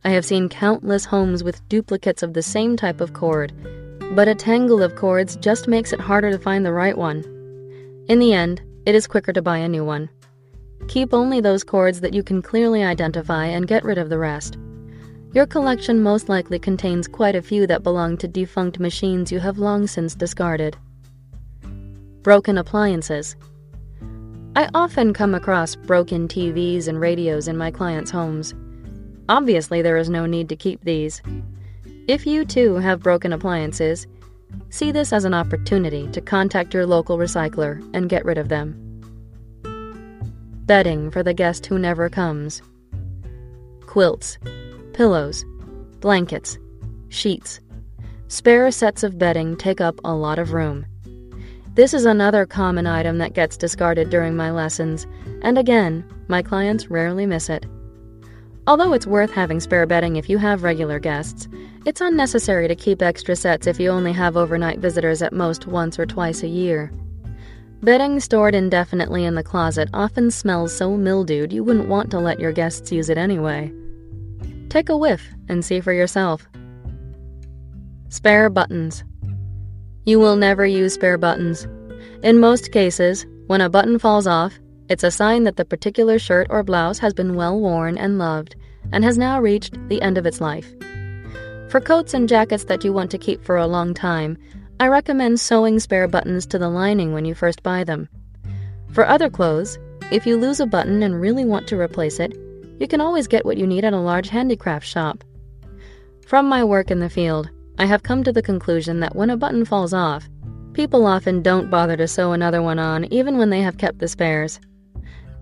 I 0.03 0.11
have 0.11 0.25
seen 0.25 0.49
countless 0.49 1.05
homes 1.05 1.45
with 1.45 1.69
duplicates 1.69 2.23
of 2.23 2.33
the 2.33 2.43
same 2.43 2.75
type 2.77 3.03
of 3.03 3.13
cord, 3.13 3.53
but 4.15 4.29
a 4.29 4.35
tangle 4.35 4.83
of 4.83 4.97
cords 4.97 5.37
just 5.37 5.69
makes 5.69 5.93
it 5.93 6.01
harder 6.01 6.31
to 6.31 6.39
find 6.39 6.65
the 6.65 6.73
right 6.73 6.97
one. 6.97 7.23
In 8.09 8.19
the 8.19 8.33
end, 8.33 8.63
it 8.87 8.95
is 8.95 9.07
quicker 9.07 9.33
to 9.33 9.43
buy 9.43 9.59
a 9.59 9.69
new 9.69 9.85
one. 9.85 10.09
Keep 10.89 11.13
only 11.13 11.41
those 11.41 11.63
cords 11.63 12.01
that 12.01 12.15
you 12.15 12.23
can 12.23 12.41
clearly 12.41 12.83
identify 12.83 13.45
and 13.45 13.69
get 13.69 13.85
rid 13.85 13.99
of 13.99 14.09
the 14.09 14.17
rest. 14.17 14.57
Your 15.35 15.47
collection 15.47 16.03
most 16.03 16.31
likely 16.31 16.59
contains 16.59 17.07
quite 17.07 17.37
a 17.37 17.43
few 17.43 17.67
that 17.67 17.83
belong 17.83 18.17
to 18.17 18.27
defunct 18.27 18.81
machines 18.81 19.31
you 19.31 19.39
have 19.39 19.59
long 19.59 19.87
since 19.87 20.15
discarded. 20.15 20.79
Broken 22.23 22.57
appliances. 22.57 23.37
I 24.57 24.69
often 24.75 25.13
come 25.13 25.35
across 25.35 25.77
broken 25.77 26.27
TVs 26.27 26.89
and 26.89 26.99
radios 26.99 27.49
in 27.49 27.57
my 27.57 27.71
clients' 27.71 28.11
homes. 28.11 28.55
Obviously, 29.31 29.81
there 29.81 29.97
is 29.97 30.11
no 30.11 30.27
need 30.27 30.49
to 30.49 30.57
keep 30.57 30.83
these. 30.83 31.23
If 32.09 32.27
you 32.27 32.45
too 32.45 32.75
have 32.75 32.99
broken 32.99 33.33
appliances, 33.33 34.09
see 34.71 34.91
this 34.91 35.13
as 35.13 35.25
an 35.25 35.35
opportunity 35.35 36.09
to 36.09 36.21
contact 36.21 36.75
your 36.75 36.85
local 36.85 37.17
recycler 37.17 37.81
and 37.95 38.09
get 38.09 38.25
rid 38.25 38.39
of 38.39 38.49
them. 38.49 38.75
Bedding 40.67 41.13
for 41.13 41.23
the 41.23 41.33
guest 41.33 41.65
who 41.67 41.79
never 41.79 42.09
comes. 42.09 42.61
Quilts 43.87 44.37
pillows, 44.95 45.45
blankets, 46.01 46.59
sheets. 47.09 47.61
Spare 48.27 48.73
sets 48.73 49.05
of 49.05 49.17
bedding 49.17 49.57
take 49.57 49.81
up 49.81 50.01
a 50.05 50.13
lot 50.13 50.41
of 50.41 50.55
room. 50.55 50.85
This 51.75 51.95
is 51.95 52.05
another 52.05 52.47
common 52.47 52.89
item 52.89 53.19
that 53.19 53.35
gets 53.35 53.57
discarded 53.57 54.11
during 54.11 54.35
my 54.35 54.51
lessons, 54.51 55.07
and 55.43 55.57
again, 55.57 56.05
my 56.27 56.43
clients 56.43 56.91
rarely 56.91 57.27
miss 57.27 57.49
it. 57.49 57.65
Although 58.71 58.93
it's 58.93 59.05
worth 59.05 59.33
having 59.33 59.59
spare 59.59 59.85
bedding 59.85 60.15
if 60.15 60.29
you 60.29 60.39
have 60.39 60.63
regular 60.63 61.01
guests, 61.01 61.49
it's 61.85 62.01
unnecessary 62.01 62.69
to 62.69 62.77
keep 62.77 63.03
extra 63.03 63.35
sets 63.35 63.67
if 63.67 63.81
you 63.81 63.91
only 63.91 64.13
have 64.13 64.37
overnight 64.37 64.79
visitors 64.79 65.23
at 65.23 65.33
most 65.33 65.67
once 65.67 65.99
or 65.99 66.07
twice 66.07 66.45
a 66.45 66.47
year. 66.47 66.93
Bedding 67.83 68.21
stored 68.21 68.55
indefinitely 68.55 69.25
in 69.25 69.35
the 69.35 69.43
closet 69.43 69.89
often 69.93 70.31
smells 70.31 70.73
so 70.73 70.97
mildewed 70.97 71.53
you 71.53 71.65
wouldn't 71.65 71.89
want 71.89 72.13
to 72.13 72.21
let 72.21 72.39
your 72.39 72.53
guests 72.53 72.93
use 72.93 73.11
it 73.11 73.19
anyway. 73.19 73.73
Take 74.69 74.89
a 74.89 74.97
whiff 74.97 75.27
and 75.49 75.65
see 75.65 75.81
for 75.81 75.93
yourself. 75.93 76.49
Spare 78.09 78.51
buttons. 78.51 79.03
You 80.05 80.21
will 80.21 80.37
never 80.37 80.65
use 80.65 80.95
spare 80.95 81.19
buttons. 81.19 81.67
In 82.23 82.39
most 82.39 82.71
cases, 82.71 83.27
when 83.49 83.63
a 83.63 83.69
button 83.69 83.99
falls 83.99 84.29
off, 84.29 84.61
it's 84.89 85.05
a 85.05 85.11
sign 85.11 85.45
that 85.45 85.57
the 85.57 85.65
particular 85.65 86.21
shirt 86.21 86.47
or 86.51 86.63
blouse 86.63 86.99
has 87.01 87.15
been 87.15 87.35
well 87.35 87.59
worn 87.59 87.99
and 87.99 88.19
loved 88.19 88.57
and 88.93 89.05
has 89.05 89.19
now 89.19 89.41
reached 89.41 89.77
the 89.89 90.03
end 90.03 90.19
of 90.19 90.27
its 90.27 90.41
life. 90.41 90.73
For 91.71 91.81
coats 91.81 92.15
and 92.15 92.29
jackets 92.29 92.65
that 92.65 92.85
you 92.85 92.93
want 92.93 93.11
to 93.13 93.19
keep 93.19 93.45
for 93.45 93.57
a 93.57 93.67
long 93.67 93.95
time, 93.95 94.37
I 94.81 94.89
recommend 94.89 95.39
sewing 95.39 95.79
spare 95.79 96.09
buttons 96.09 96.47
to 96.47 96.59
the 96.59 96.69
lining 96.69 97.13
when 97.13 97.25
you 97.25 97.35
first 97.35 97.63
buy 97.63 97.85
them. 97.85 98.09
For 98.93 99.07
other 99.07 99.31
clothes, 99.31 99.79
if 100.11 100.27
you 100.27 100.37
lose 100.37 100.59
a 100.59 100.67
button 100.67 101.03
and 101.03 101.21
really 101.21 101.45
want 101.45 101.69
to 101.69 101.79
replace 101.79 102.19
it, 102.19 102.37
you 102.81 102.89
can 102.89 103.01
always 103.01 103.29
get 103.29 103.45
what 103.45 103.57
you 103.57 103.67
need 103.67 103.85
at 103.85 103.93
a 103.93 104.01
large 104.01 104.29
handicraft 104.29 104.87
shop. 104.87 105.23
From 106.27 106.49
my 106.49 106.65
work 106.65 106.91
in 106.91 106.99
the 106.99 107.11
field, 107.11 107.51
I 107.79 107.87
have 107.87 108.03
come 108.03 108.25
to 108.25 108.33
the 108.33 108.43
conclusion 108.43 109.01
that 109.01 109.15
when 109.15 109.31
a 109.31 109.37
button 109.37 109.65
falls 109.65 109.95
off, 109.95 110.29
people 110.73 111.07
often 111.07 111.43
don't 111.43 111.71
bother 111.71 111.97
to 111.97 112.09
sew 112.09 112.33
another 112.33 112.63
one 112.63 112.79
on 112.79 113.05
even 113.13 113.39
when 113.39 113.51
they 113.51 113.61
have 113.61 113.79
kept 113.79 113.99
the 113.99 114.09
spares. 114.09 114.59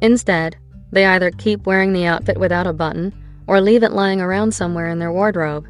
Instead, 0.02 0.56
they 0.92 1.06
either 1.06 1.30
keep 1.30 1.66
wearing 1.66 1.92
the 1.92 2.06
outfit 2.06 2.38
without 2.38 2.66
a 2.66 2.72
button 2.72 3.14
or 3.48 3.60
leave 3.60 3.82
it 3.82 3.92
lying 3.92 4.20
around 4.20 4.52
somewhere 4.52 4.88
in 4.88 4.98
their 4.98 5.10
wardrobe. 5.10 5.66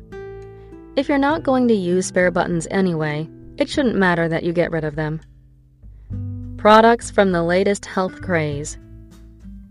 If 0.97 1.09
you're 1.09 1.17
not 1.17 1.45
going 1.45 1.69
to 1.69 1.75
use 1.75 2.07
spare 2.07 2.33
buttons 2.33 2.67
anyway, 2.73 3.29
it 3.57 3.69
shouldn't 3.69 3.97
matter 3.97 4.29
that 4.29 4.43
you 4.43 4.53
get 4.53 4.73
rid 4.73 4.85
of 4.85 4.97
them. 4.97 5.21
Products 6.57 7.11
from 7.11 7.31
the 7.31 7.45
latest 7.45 7.87
health 7.87 8.21
craze 8.21 8.77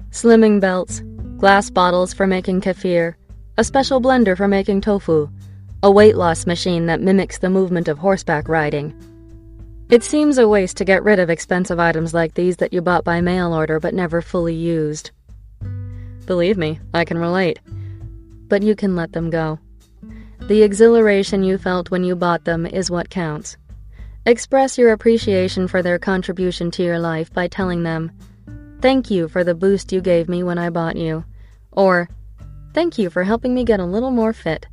Slimming 0.09 0.61
belts, 0.61 1.03
glass 1.37 1.69
bottles 1.69 2.13
for 2.13 2.25
making 2.25 2.61
kefir, 2.61 3.15
a 3.57 3.63
special 3.63 4.01
blender 4.01 4.37
for 4.37 4.47
making 4.47 4.81
tofu, 4.81 5.29
a 5.83 5.91
weight 5.91 6.15
loss 6.15 6.47
machine 6.47 6.85
that 6.85 7.01
mimics 7.01 7.37
the 7.39 7.49
movement 7.49 7.89
of 7.89 7.97
horseback 7.97 8.47
riding. 8.47 8.95
It 9.89 10.03
seems 10.03 10.37
a 10.37 10.47
waste 10.47 10.77
to 10.77 10.85
get 10.85 11.03
rid 11.03 11.19
of 11.19 11.29
expensive 11.29 11.79
items 11.79 12.13
like 12.13 12.33
these 12.33 12.57
that 12.57 12.71
you 12.71 12.81
bought 12.81 13.03
by 13.03 13.19
mail 13.19 13.53
order 13.53 13.79
but 13.79 13.93
never 13.93 14.21
fully 14.21 14.55
used. 14.55 15.11
Believe 16.25 16.57
me, 16.57 16.79
I 16.93 17.03
can 17.03 17.17
relate. 17.17 17.59
But 18.47 18.63
you 18.63 18.75
can 18.75 18.95
let 18.95 19.13
them 19.13 19.29
go. 19.29 19.59
The 20.47 20.63
exhilaration 20.63 21.43
you 21.43 21.57
felt 21.57 21.91
when 21.91 22.03
you 22.03 22.15
bought 22.15 22.45
them 22.45 22.65
is 22.65 22.91
what 22.91 23.09
counts. 23.09 23.57
Express 24.25 24.77
your 24.77 24.91
appreciation 24.91 25.67
for 25.67 25.81
their 25.81 25.99
contribution 25.99 26.71
to 26.71 26.83
your 26.83 26.99
life 26.99 27.33
by 27.33 27.47
telling 27.47 27.83
them, 27.83 28.11
Thank 28.81 29.09
you 29.09 29.27
for 29.27 29.43
the 29.43 29.55
boost 29.55 29.91
you 29.91 30.01
gave 30.01 30.29
me 30.29 30.43
when 30.43 30.57
I 30.57 30.69
bought 30.69 30.95
you. 30.95 31.25
Or, 31.71 32.09
Thank 32.73 32.97
you 32.97 33.09
for 33.09 33.23
helping 33.23 33.55
me 33.55 33.63
get 33.63 33.79
a 33.79 33.85
little 33.85 34.11
more 34.11 34.33
fit. 34.33 34.67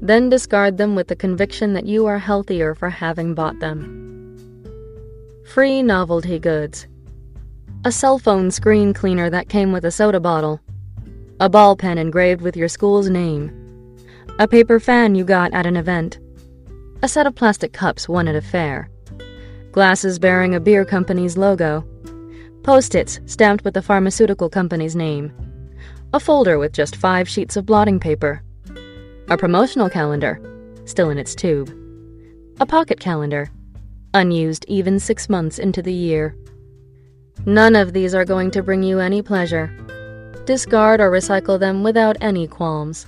Then 0.00 0.28
discard 0.28 0.78
them 0.78 0.94
with 0.94 1.08
the 1.08 1.16
conviction 1.16 1.72
that 1.72 1.86
you 1.86 2.06
are 2.06 2.18
healthier 2.18 2.74
for 2.74 2.90
having 2.90 3.34
bought 3.34 3.58
them. 3.58 4.04
Free 5.46 5.82
novelty 5.82 6.38
goods. 6.38 6.86
A 7.84 7.92
cell 7.92 8.18
phone 8.18 8.50
screen 8.50 8.94
cleaner 8.94 9.28
that 9.28 9.48
came 9.48 9.72
with 9.72 9.84
a 9.84 9.90
soda 9.90 10.20
bottle. 10.20 10.60
A 11.44 11.48
ball 11.50 11.76
pen 11.76 11.98
engraved 11.98 12.40
with 12.40 12.56
your 12.56 12.68
school's 12.68 13.10
name. 13.10 13.52
A 14.38 14.48
paper 14.48 14.80
fan 14.80 15.14
you 15.14 15.24
got 15.24 15.52
at 15.52 15.66
an 15.66 15.76
event. 15.76 16.18
A 17.02 17.06
set 17.06 17.26
of 17.26 17.34
plastic 17.34 17.74
cups 17.74 18.08
won 18.08 18.28
at 18.28 18.34
a 18.34 18.40
fair. 18.40 18.88
Glasses 19.70 20.18
bearing 20.18 20.54
a 20.54 20.58
beer 20.58 20.86
company's 20.86 21.36
logo 21.36 21.84
post 22.62 22.94
its 22.94 23.20
stamped 23.26 23.62
with 23.62 23.74
the 23.74 23.82
pharmaceutical 23.82 24.48
company's 24.48 24.96
name, 24.96 25.34
a 26.14 26.18
folder 26.18 26.58
with 26.58 26.72
just 26.72 26.96
five 26.96 27.28
sheets 27.28 27.58
of 27.58 27.66
blotting 27.66 28.00
paper, 28.00 28.42
a 29.28 29.36
promotional 29.36 29.90
calendar, 29.90 30.40
still 30.86 31.10
in 31.10 31.18
its 31.18 31.34
tube, 31.34 31.68
a 32.58 32.64
pocket 32.64 32.98
calendar, 33.00 33.50
unused 34.14 34.64
even 34.66 34.98
six 34.98 35.28
months 35.28 35.58
into 35.58 35.82
the 35.82 35.92
year. 35.92 36.34
None 37.44 37.76
of 37.76 37.92
these 37.92 38.14
are 38.14 38.24
going 38.24 38.50
to 38.52 38.62
bring 38.62 38.82
you 38.82 38.98
any 38.98 39.20
pleasure. 39.20 39.70
Discard 40.46 41.00
or 41.00 41.10
recycle 41.10 41.58
them 41.58 41.82
without 41.82 42.18
any 42.20 42.46
qualms. 42.46 43.06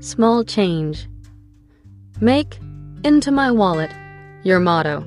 Small 0.00 0.42
change. 0.42 1.06
Make 2.20 2.58
into 3.04 3.30
my 3.30 3.52
wallet 3.52 3.92
your 4.42 4.58
motto. 4.58 5.02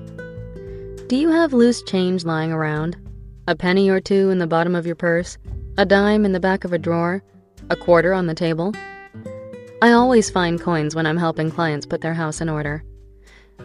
Do 1.08 1.18
you 1.18 1.28
have 1.28 1.52
loose 1.52 1.84
change 1.84 2.24
lying 2.24 2.54
around? 2.54 2.96
A 3.50 3.56
penny 3.56 3.90
or 3.90 4.00
two 4.00 4.30
in 4.30 4.40
the 4.40 4.48
bottom 4.48 4.76
of 4.76 4.86
your 4.86 4.96
purse? 4.96 5.38
A 5.78 5.86
dime 5.86 6.24
in 6.24 6.32
the 6.32 6.40
back 6.40 6.64
of 6.64 6.72
a 6.72 6.78
drawer? 6.78 7.22
A 7.70 7.76
quarter 7.76 8.14
on 8.14 8.28
the 8.28 8.34
table? 8.34 8.74
I 9.82 9.92
always 9.92 10.30
find 10.30 10.62
coins 10.62 10.96
when 10.96 11.06
I'm 11.06 11.18
helping 11.18 11.52
clients 11.52 11.86
put 11.86 12.00
their 12.00 12.14
house 12.14 12.40
in 12.40 12.48
order. 12.48 12.82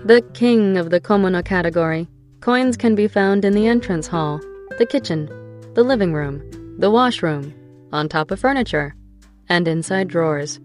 The 0.05 0.23
king 0.35 0.77
of 0.77 0.91
the 0.91 1.01
Komono 1.01 1.45
category, 1.45 2.09
coins 2.41 2.77
can 2.77 2.97
be 2.97 3.07
found 3.07 3.45
in 3.45 3.53
the 3.53 3.69
entrance 3.69 4.09
hall, 4.09 4.41
the 4.77 4.87
kitchen, 4.87 5.27
the 5.75 5.85
living 5.85 6.13
room, 6.13 6.43
the 6.81 6.91
washroom, 6.91 7.53
on 7.93 8.09
top 8.09 8.31
of 8.31 8.41
furniture, 8.41 8.95
and 9.51 9.69
inside 9.69 10.09
drawers. 10.09 10.59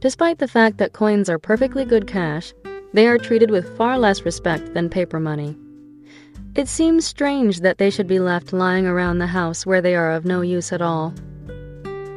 Despite 0.00 0.38
the 0.38 0.46
fact 0.46 0.76
that 0.76 0.92
coins 0.92 1.30
are 1.30 1.38
perfectly 1.38 1.86
good 1.86 2.06
cash, 2.06 2.52
they 2.92 3.08
are 3.08 3.16
treated 3.16 3.50
with 3.50 3.74
far 3.78 3.98
less 3.98 4.26
respect 4.26 4.74
than 4.74 4.90
paper 4.90 5.18
money. 5.18 5.56
It 6.54 6.68
seems 6.68 7.06
strange 7.06 7.60
that 7.60 7.78
they 7.78 7.88
should 7.88 8.06
be 8.06 8.18
left 8.18 8.52
lying 8.52 8.86
around 8.86 9.16
the 9.16 9.26
house 9.26 9.64
where 9.64 9.80
they 9.80 9.94
are 9.94 10.12
of 10.12 10.26
no 10.26 10.42
use 10.42 10.74
at 10.74 10.82
all. 10.82 11.14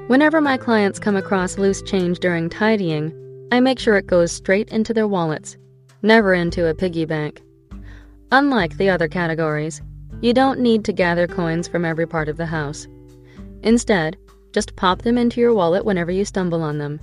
Whenever 0.08 0.42
my 0.42 0.58
clients 0.58 1.00
come 1.00 1.16
across 1.16 1.58
loose 1.58 1.82
change 1.82 2.20
during 2.20 2.50
tidying, 2.50 3.14
I 3.54 3.62
make 3.62 3.80
sure 3.80 3.96
it 3.96 4.08
goes 4.08 4.34
straight 4.34 4.68
into 4.68 4.94
their 4.94 5.08
wallets, 5.08 5.56
never 6.02 6.34
into 6.34 6.68
a 6.68 6.76
piggy 6.76 7.06
bank. 7.06 7.42
Unlike 8.34 8.76
the 8.76 8.90
other 8.90 9.08
categories, 9.08 9.82
you 10.20 10.34
don't 10.34 10.60
need 10.60 10.84
to 10.84 10.92
gather 10.92 11.26
coins 11.26 11.70
from 11.70 11.86
every 11.86 12.06
part 12.06 12.28
of 12.28 12.36
the 12.36 12.46
house. 12.46 12.86
Instead, 13.68 14.16
just 14.54 14.78
pop 14.78 15.02
them 15.02 15.18
into 15.18 15.42
your 15.42 15.54
wallet 15.54 15.84
whenever 15.84 16.10
you 16.10 16.24
stumble 16.24 16.64
on 16.64 16.78
them. 16.78 17.02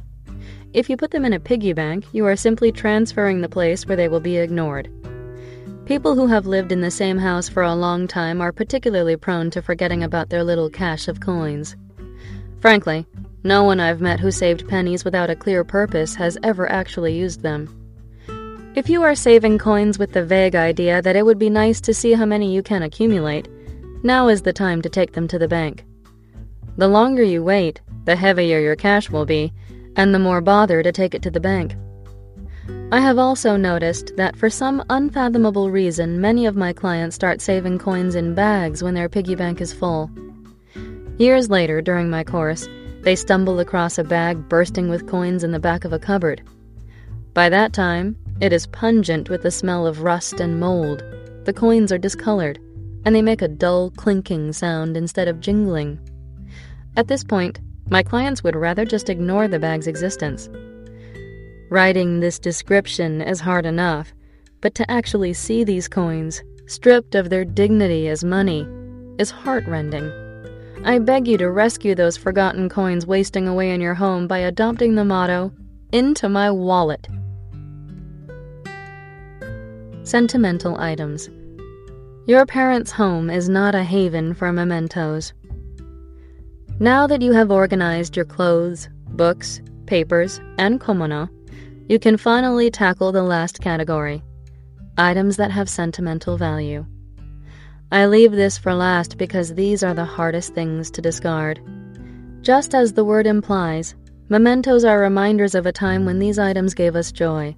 If 0.72 0.88
you 0.88 0.96
put 0.96 1.10
them 1.10 1.26
in 1.26 1.34
a 1.34 1.38
piggy 1.38 1.74
bank, 1.74 2.06
you 2.12 2.24
are 2.24 2.36
simply 2.36 2.72
transferring 2.72 3.42
the 3.42 3.50
place 3.50 3.86
where 3.86 3.98
they 3.98 4.08
will 4.08 4.18
be 4.18 4.38
ignored. 4.38 4.90
People 5.84 6.14
who 6.14 6.26
have 6.26 6.46
lived 6.46 6.72
in 6.72 6.80
the 6.80 6.90
same 6.90 7.18
house 7.18 7.50
for 7.50 7.62
a 7.62 7.74
long 7.74 8.08
time 8.08 8.40
are 8.40 8.50
particularly 8.50 9.14
prone 9.14 9.50
to 9.50 9.60
forgetting 9.60 10.02
about 10.02 10.30
their 10.30 10.42
little 10.42 10.70
cache 10.70 11.06
of 11.06 11.20
coins. 11.20 11.76
Frankly, 12.60 13.06
no 13.42 13.62
one 13.62 13.78
I've 13.78 14.00
met 14.00 14.18
who 14.18 14.30
saved 14.30 14.66
pennies 14.66 15.04
without 15.04 15.28
a 15.28 15.36
clear 15.36 15.64
purpose 15.64 16.14
has 16.14 16.38
ever 16.42 16.66
actually 16.72 17.14
used 17.14 17.42
them. 17.42 17.68
If 18.74 18.88
you 18.88 19.02
are 19.02 19.14
saving 19.14 19.58
coins 19.58 19.98
with 19.98 20.14
the 20.14 20.24
vague 20.24 20.54
idea 20.54 21.02
that 21.02 21.14
it 21.14 21.26
would 21.26 21.38
be 21.38 21.50
nice 21.50 21.82
to 21.82 21.92
see 21.92 22.14
how 22.14 22.24
many 22.24 22.54
you 22.54 22.62
can 22.62 22.82
accumulate, 22.82 23.50
now 24.02 24.28
is 24.28 24.40
the 24.40 24.54
time 24.54 24.80
to 24.80 24.88
take 24.88 25.12
them 25.12 25.28
to 25.28 25.38
the 25.38 25.46
bank. 25.46 25.84
The 26.76 26.88
longer 26.88 27.22
you 27.22 27.42
wait, 27.44 27.80
the 28.04 28.16
heavier 28.16 28.58
your 28.58 28.76
cash 28.76 29.08
will 29.08 29.24
be, 29.24 29.52
and 29.96 30.12
the 30.12 30.18
more 30.18 30.40
bother 30.40 30.82
to 30.82 30.90
take 30.90 31.14
it 31.14 31.22
to 31.22 31.30
the 31.30 31.40
bank. 31.40 31.76
I 32.90 33.00
have 33.00 33.18
also 33.18 33.56
noticed 33.56 34.16
that 34.16 34.36
for 34.36 34.50
some 34.50 34.82
unfathomable 34.90 35.70
reason, 35.70 36.20
many 36.20 36.46
of 36.46 36.56
my 36.56 36.72
clients 36.72 37.14
start 37.16 37.40
saving 37.40 37.78
coins 37.78 38.14
in 38.14 38.34
bags 38.34 38.82
when 38.82 38.94
their 38.94 39.08
piggy 39.08 39.34
bank 39.34 39.60
is 39.60 39.72
full. 39.72 40.10
Years 41.18 41.48
later, 41.48 41.80
during 41.80 42.10
my 42.10 42.24
course, 42.24 42.68
they 43.02 43.14
stumble 43.14 43.60
across 43.60 43.98
a 43.98 44.04
bag 44.04 44.48
bursting 44.48 44.88
with 44.88 45.06
coins 45.06 45.44
in 45.44 45.52
the 45.52 45.60
back 45.60 45.84
of 45.84 45.92
a 45.92 45.98
cupboard. 45.98 46.42
By 47.34 47.48
that 47.50 47.72
time, 47.72 48.16
it 48.40 48.52
is 48.52 48.66
pungent 48.66 49.30
with 49.30 49.42
the 49.42 49.50
smell 49.50 49.86
of 49.86 50.02
rust 50.02 50.40
and 50.40 50.58
mold. 50.58 51.04
The 51.44 51.52
coins 51.52 51.92
are 51.92 51.98
discolored, 51.98 52.58
and 53.04 53.14
they 53.14 53.22
make 53.22 53.42
a 53.42 53.48
dull 53.48 53.90
clinking 53.90 54.52
sound 54.52 54.96
instead 54.96 55.28
of 55.28 55.40
jingling. 55.40 56.00
At 56.96 57.08
this 57.08 57.24
point, 57.24 57.60
my 57.90 58.02
clients 58.02 58.44
would 58.44 58.54
rather 58.54 58.84
just 58.84 59.10
ignore 59.10 59.48
the 59.48 59.58
bag's 59.58 59.86
existence. 59.86 60.48
Writing 61.68 62.20
this 62.20 62.38
description 62.38 63.20
is 63.20 63.40
hard 63.40 63.66
enough, 63.66 64.14
but 64.60 64.74
to 64.76 64.90
actually 64.90 65.32
see 65.32 65.64
these 65.64 65.88
coins, 65.88 66.42
stripped 66.66 67.14
of 67.14 67.30
their 67.30 67.44
dignity 67.44 68.08
as 68.08 68.22
money, 68.22 68.66
is 69.18 69.30
heartrending. 69.30 70.10
I 70.84 70.98
beg 70.98 71.26
you 71.26 71.36
to 71.38 71.50
rescue 71.50 71.94
those 71.94 72.16
forgotten 72.16 72.68
coins 72.68 73.06
wasting 73.06 73.48
away 73.48 73.70
in 73.70 73.80
your 73.80 73.94
home 73.94 74.26
by 74.26 74.38
adopting 74.38 74.94
the 74.94 75.04
motto, 75.04 75.52
Into 75.92 76.28
my 76.28 76.50
wallet. 76.50 77.08
Sentimental 80.02 80.78
items. 80.78 81.30
Your 82.26 82.46
parents' 82.46 82.90
home 82.90 83.30
is 83.30 83.48
not 83.48 83.74
a 83.74 83.82
haven 83.84 84.34
for 84.34 84.52
mementos. 84.52 85.32
Now 86.80 87.06
that 87.06 87.22
you 87.22 87.32
have 87.32 87.52
organized 87.52 88.16
your 88.16 88.24
clothes, 88.24 88.88
books, 89.10 89.62
papers, 89.86 90.40
and 90.58 90.80
komono, 90.80 91.28
you 91.88 92.00
can 92.00 92.16
finally 92.16 92.68
tackle 92.68 93.12
the 93.12 93.22
last 93.22 93.60
category 93.60 94.24
items 94.98 95.36
that 95.36 95.52
have 95.52 95.68
sentimental 95.68 96.36
value. 96.36 96.84
I 97.92 98.06
leave 98.06 98.32
this 98.32 98.58
for 98.58 98.74
last 98.74 99.18
because 99.18 99.54
these 99.54 99.84
are 99.84 99.94
the 99.94 100.04
hardest 100.04 100.54
things 100.54 100.90
to 100.92 101.00
discard. 101.00 101.60
Just 102.42 102.74
as 102.74 102.92
the 102.92 103.04
word 103.04 103.28
implies, 103.28 103.94
mementos 104.28 104.84
are 104.84 104.98
reminders 104.98 105.54
of 105.54 105.66
a 105.66 105.72
time 105.72 106.04
when 106.04 106.18
these 106.18 106.40
items 106.40 106.74
gave 106.74 106.96
us 106.96 107.12
joy. 107.12 107.54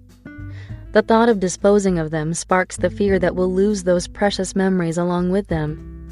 The 0.93 1.03
thought 1.03 1.31
of 1.31 1.41
disposing 1.41 1.99
of 1.99 2.11
them 2.11 2.35
sparks 2.35 2.77
the 2.77 2.91
fear 2.91 3.19
that 3.19 3.35
we'll 3.35 3.53
lose 3.53 3.85
those 3.85 4.09
precious 4.09 4.55
memories 4.55 4.99
along 4.99 5.31
with 5.31 5.49
them. 5.49 6.09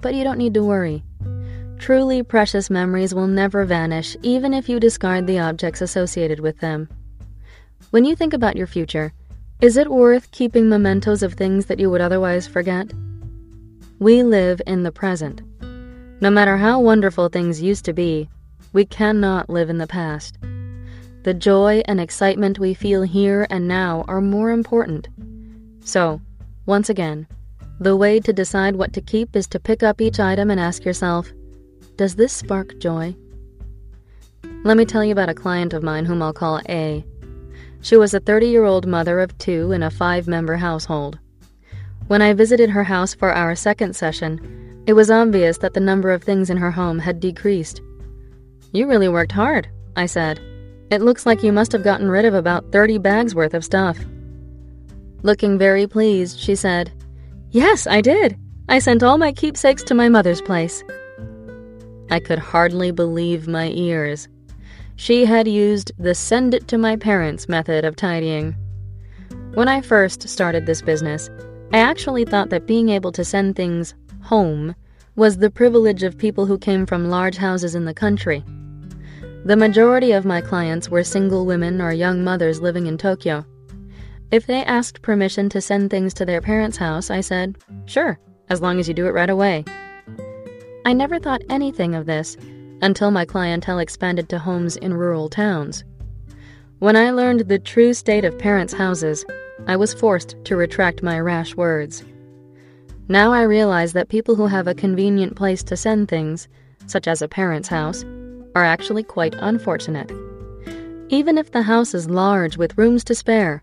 But 0.00 0.14
you 0.14 0.24
don't 0.24 0.38
need 0.38 0.54
to 0.54 0.64
worry. 0.64 1.02
Truly 1.78 2.22
precious 2.22 2.70
memories 2.70 3.14
will 3.14 3.28
never 3.28 3.64
vanish, 3.64 4.16
even 4.22 4.52
if 4.52 4.68
you 4.68 4.80
discard 4.80 5.26
the 5.26 5.38
objects 5.38 5.80
associated 5.80 6.40
with 6.40 6.58
them. 6.58 6.88
When 7.90 8.04
you 8.04 8.14
think 8.14 8.32
about 8.34 8.56
your 8.56 8.66
future, 8.66 9.12
is 9.60 9.76
it 9.76 9.90
worth 9.90 10.30
keeping 10.30 10.68
mementos 10.68 11.22
of 11.22 11.34
things 11.34 11.66
that 11.66 11.78
you 11.78 11.90
would 11.90 12.00
otherwise 12.00 12.46
forget? 12.46 12.92
We 13.98 14.22
live 14.22 14.60
in 14.66 14.82
the 14.82 14.92
present. 14.92 15.40
No 16.20 16.30
matter 16.30 16.56
how 16.56 16.80
wonderful 16.80 17.28
things 17.28 17.62
used 17.62 17.84
to 17.86 17.92
be, 17.92 18.28
we 18.72 18.84
cannot 18.84 19.48
live 19.48 19.70
in 19.70 19.78
the 19.78 19.86
past. 19.86 20.36
The 21.22 21.34
joy 21.34 21.82
and 21.86 22.00
excitement 22.00 22.58
we 22.58 22.74
feel 22.74 23.02
here 23.02 23.46
and 23.50 23.66
now 23.66 24.04
are 24.08 24.20
more 24.20 24.50
important. 24.50 25.08
So, 25.80 26.20
once 26.66 26.88
again, 26.88 27.26
the 27.80 27.96
way 27.96 28.20
to 28.20 28.32
decide 28.32 28.76
what 28.76 28.92
to 28.92 29.00
keep 29.00 29.34
is 29.34 29.46
to 29.48 29.60
pick 29.60 29.82
up 29.82 30.00
each 30.00 30.20
item 30.20 30.50
and 30.50 30.60
ask 30.60 30.84
yourself, 30.84 31.32
does 31.98 32.14
this 32.14 32.32
spark 32.32 32.78
joy? 32.78 33.12
Let 34.62 34.76
me 34.76 34.84
tell 34.84 35.04
you 35.04 35.10
about 35.10 35.28
a 35.28 35.34
client 35.34 35.72
of 35.72 35.82
mine 35.82 36.04
whom 36.04 36.22
I'll 36.22 36.32
call 36.32 36.60
A. 36.68 37.04
She 37.80 37.96
was 37.96 38.14
a 38.14 38.20
30 38.20 38.46
year 38.46 38.64
old 38.64 38.86
mother 38.86 39.18
of 39.18 39.36
two 39.38 39.72
in 39.72 39.82
a 39.82 39.90
five 39.90 40.28
member 40.28 40.56
household. 40.56 41.18
When 42.06 42.22
I 42.22 42.34
visited 42.34 42.70
her 42.70 42.84
house 42.84 43.14
for 43.14 43.32
our 43.32 43.56
second 43.56 43.96
session, 43.96 44.84
it 44.86 44.92
was 44.92 45.10
obvious 45.10 45.58
that 45.58 45.74
the 45.74 45.80
number 45.80 46.12
of 46.12 46.22
things 46.22 46.50
in 46.50 46.56
her 46.56 46.70
home 46.70 47.00
had 47.00 47.18
decreased. 47.18 47.82
You 48.72 48.86
really 48.86 49.08
worked 49.08 49.32
hard, 49.32 49.68
I 49.96 50.06
said. 50.06 50.40
It 50.92 51.02
looks 51.02 51.26
like 51.26 51.42
you 51.42 51.52
must 51.52 51.72
have 51.72 51.82
gotten 51.82 52.08
rid 52.08 52.24
of 52.24 52.34
about 52.34 52.70
30 52.70 52.98
bags 52.98 53.34
worth 53.34 53.54
of 53.54 53.64
stuff. 53.64 53.98
Looking 55.22 55.58
very 55.58 55.88
pleased, 55.88 56.38
she 56.38 56.54
said, 56.54 56.92
Yes, 57.50 57.88
I 57.88 58.02
did. 58.02 58.38
I 58.68 58.78
sent 58.78 59.02
all 59.02 59.18
my 59.18 59.32
keepsakes 59.32 59.82
to 59.84 59.94
my 59.94 60.08
mother's 60.08 60.40
place. 60.40 60.84
I 62.10 62.20
could 62.20 62.38
hardly 62.38 62.90
believe 62.90 63.48
my 63.48 63.70
ears. 63.70 64.28
She 64.96 65.24
had 65.24 65.46
used 65.46 65.92
the 65.98 66.14
send 66.14 66.54
it 66.54 66.66
to 66.68 66.78
my 66.78 66.96
parents 66.96 67.48
method 67.48 67.84
of 67.84 67.96
tidying. 67.96 68.56
When 69.54 69.68
I 69.68 69.80
first 69.80 70.28
started 70.28 70.66
this 70.66 70.82
business, 70.82 71.30
I 71.72 71.78
actually 71.78 72.24
thought 72.24 72.50
that 72.50 72.66
being 72.66 72.88
able 72.88 73.12
to 73.12 73.24
send 73.24 73.54
things 73.54 73.94
home 74.22 74.74
was 75.16 75.38
the 75.38 75.50
privilege 75.50 76.02
of 76.02 76.16
people 76.16 76.46
who 76.46 76.58
came 76.58 76.86
from 76.86 77.10
large 77.10 77.36
houses 77.36 77.74
in 77.74 77.84
the 77.84 77.94
country. 77.94 78.44
The 79.44 79.56
majority 79.56 80.12
of 80.12 80.24
my 80.24 80.40
clients 80.40 80.88
were 80.88 81.04
single 81.04 81.46
women 81.46 81.80
or 81.80 81.92
young 81.92 82.24
mothers 82.24 82.60
living 82.60 82.86
in 82.86 82.98
Tokyo. 82.98 83.44
If 84.30 84.46
they 84.46 84.64
asked 84.64 85.02
permission 85.02 85.48
to 85.50 85.60
send 85.60 85.90
things 85.90 86.12
to 86.14 86.24
their 86.24 86.40
parents' 86.40 86.76
house, 86.76 87.10
I 87.10 87.20
said, 87.20 87.56
sure, 87.86 88.18
as 88.48 88.60
long 88.60 88.78
as 88.78 88.88
you 88.88 88.94
do 88.94 89.06
it 89.06 89.14
right 89.14 89.30
away. 89.30 89.64
I 90.88 90.94
never 90.94 91.18
thought 91.18 91.42
anything 91.50 91.94
of 91.94 92.06
this 92.06 92.34
until 92.80 93.10
my 93.10 93.26
clientele 93.26 93.78
expanded 93.78 94.30
to 94.30 94.38
homes 94.38 94.74
in 94.74 94.94
rural 94.94 95.28
towns. 95.28 95.84
When 96.78 96.96
I 96.96 97.10
learned 97.10 97.40
the 97.40 97.58
true 97.58 97.92
state 97.92 98.24
of 98.24 98.38
parents' 98.38 98.72
houses, 98.72 99.22
I 99.66 99.76
was 99.76 99.92
forced 99.92 100.42
to 100.44 100.56
retract 100.56 101.02
my 101.02 101.20
rash 101.20 101.54
words. 101.54 102.04
Now 103.06 103.34
I 103.34 103.42
realize 103.42 103.92
that 103.92 104.08
people 104.08 104.34
who 104.34 104.46
have 104.46 104.66
a 104.66 104.74
convenient 104.74 105.36
place 105.36 105.62
to 105.64 105.76
send 105.76 106.08
things, 106.08 106.48
such 106.86 107.06
as 107.06 107.20
a 107.20 107.28
parent's 107.28 107.68
house, 107.68 108.02
are 108.54 108.64
actually 108.64 109.02
quite 109.02 109.34
unfortunate. 109.34 110.10
Even 111.10 111.36
if 111.36 111.52
the 111.52 111.60
house 111.60 111.92
is 111.92 112.08
large 112.08 112.56
with 112.56 112.78
rooms 112.78 113.04
to 113.04 113.14
spare, 113.14 113.62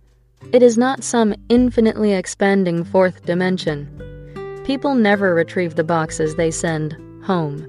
it 0.54 0.62
is 0.62 0.78
not 0.78 1.04
some 1.04 1.34
infinitely 1.50 2.14
expanding 2.14 2.84
fourth 2.84 3.26
dimension. 3.26 3.90
People 4.64 4.94
never 4.94 5.34
retrieve 5.34 5.74
the 5.74 5.84
boxes 5.84 6.36
they 6.36 6.52
send 6.52 6.96
home. 7.26 7.68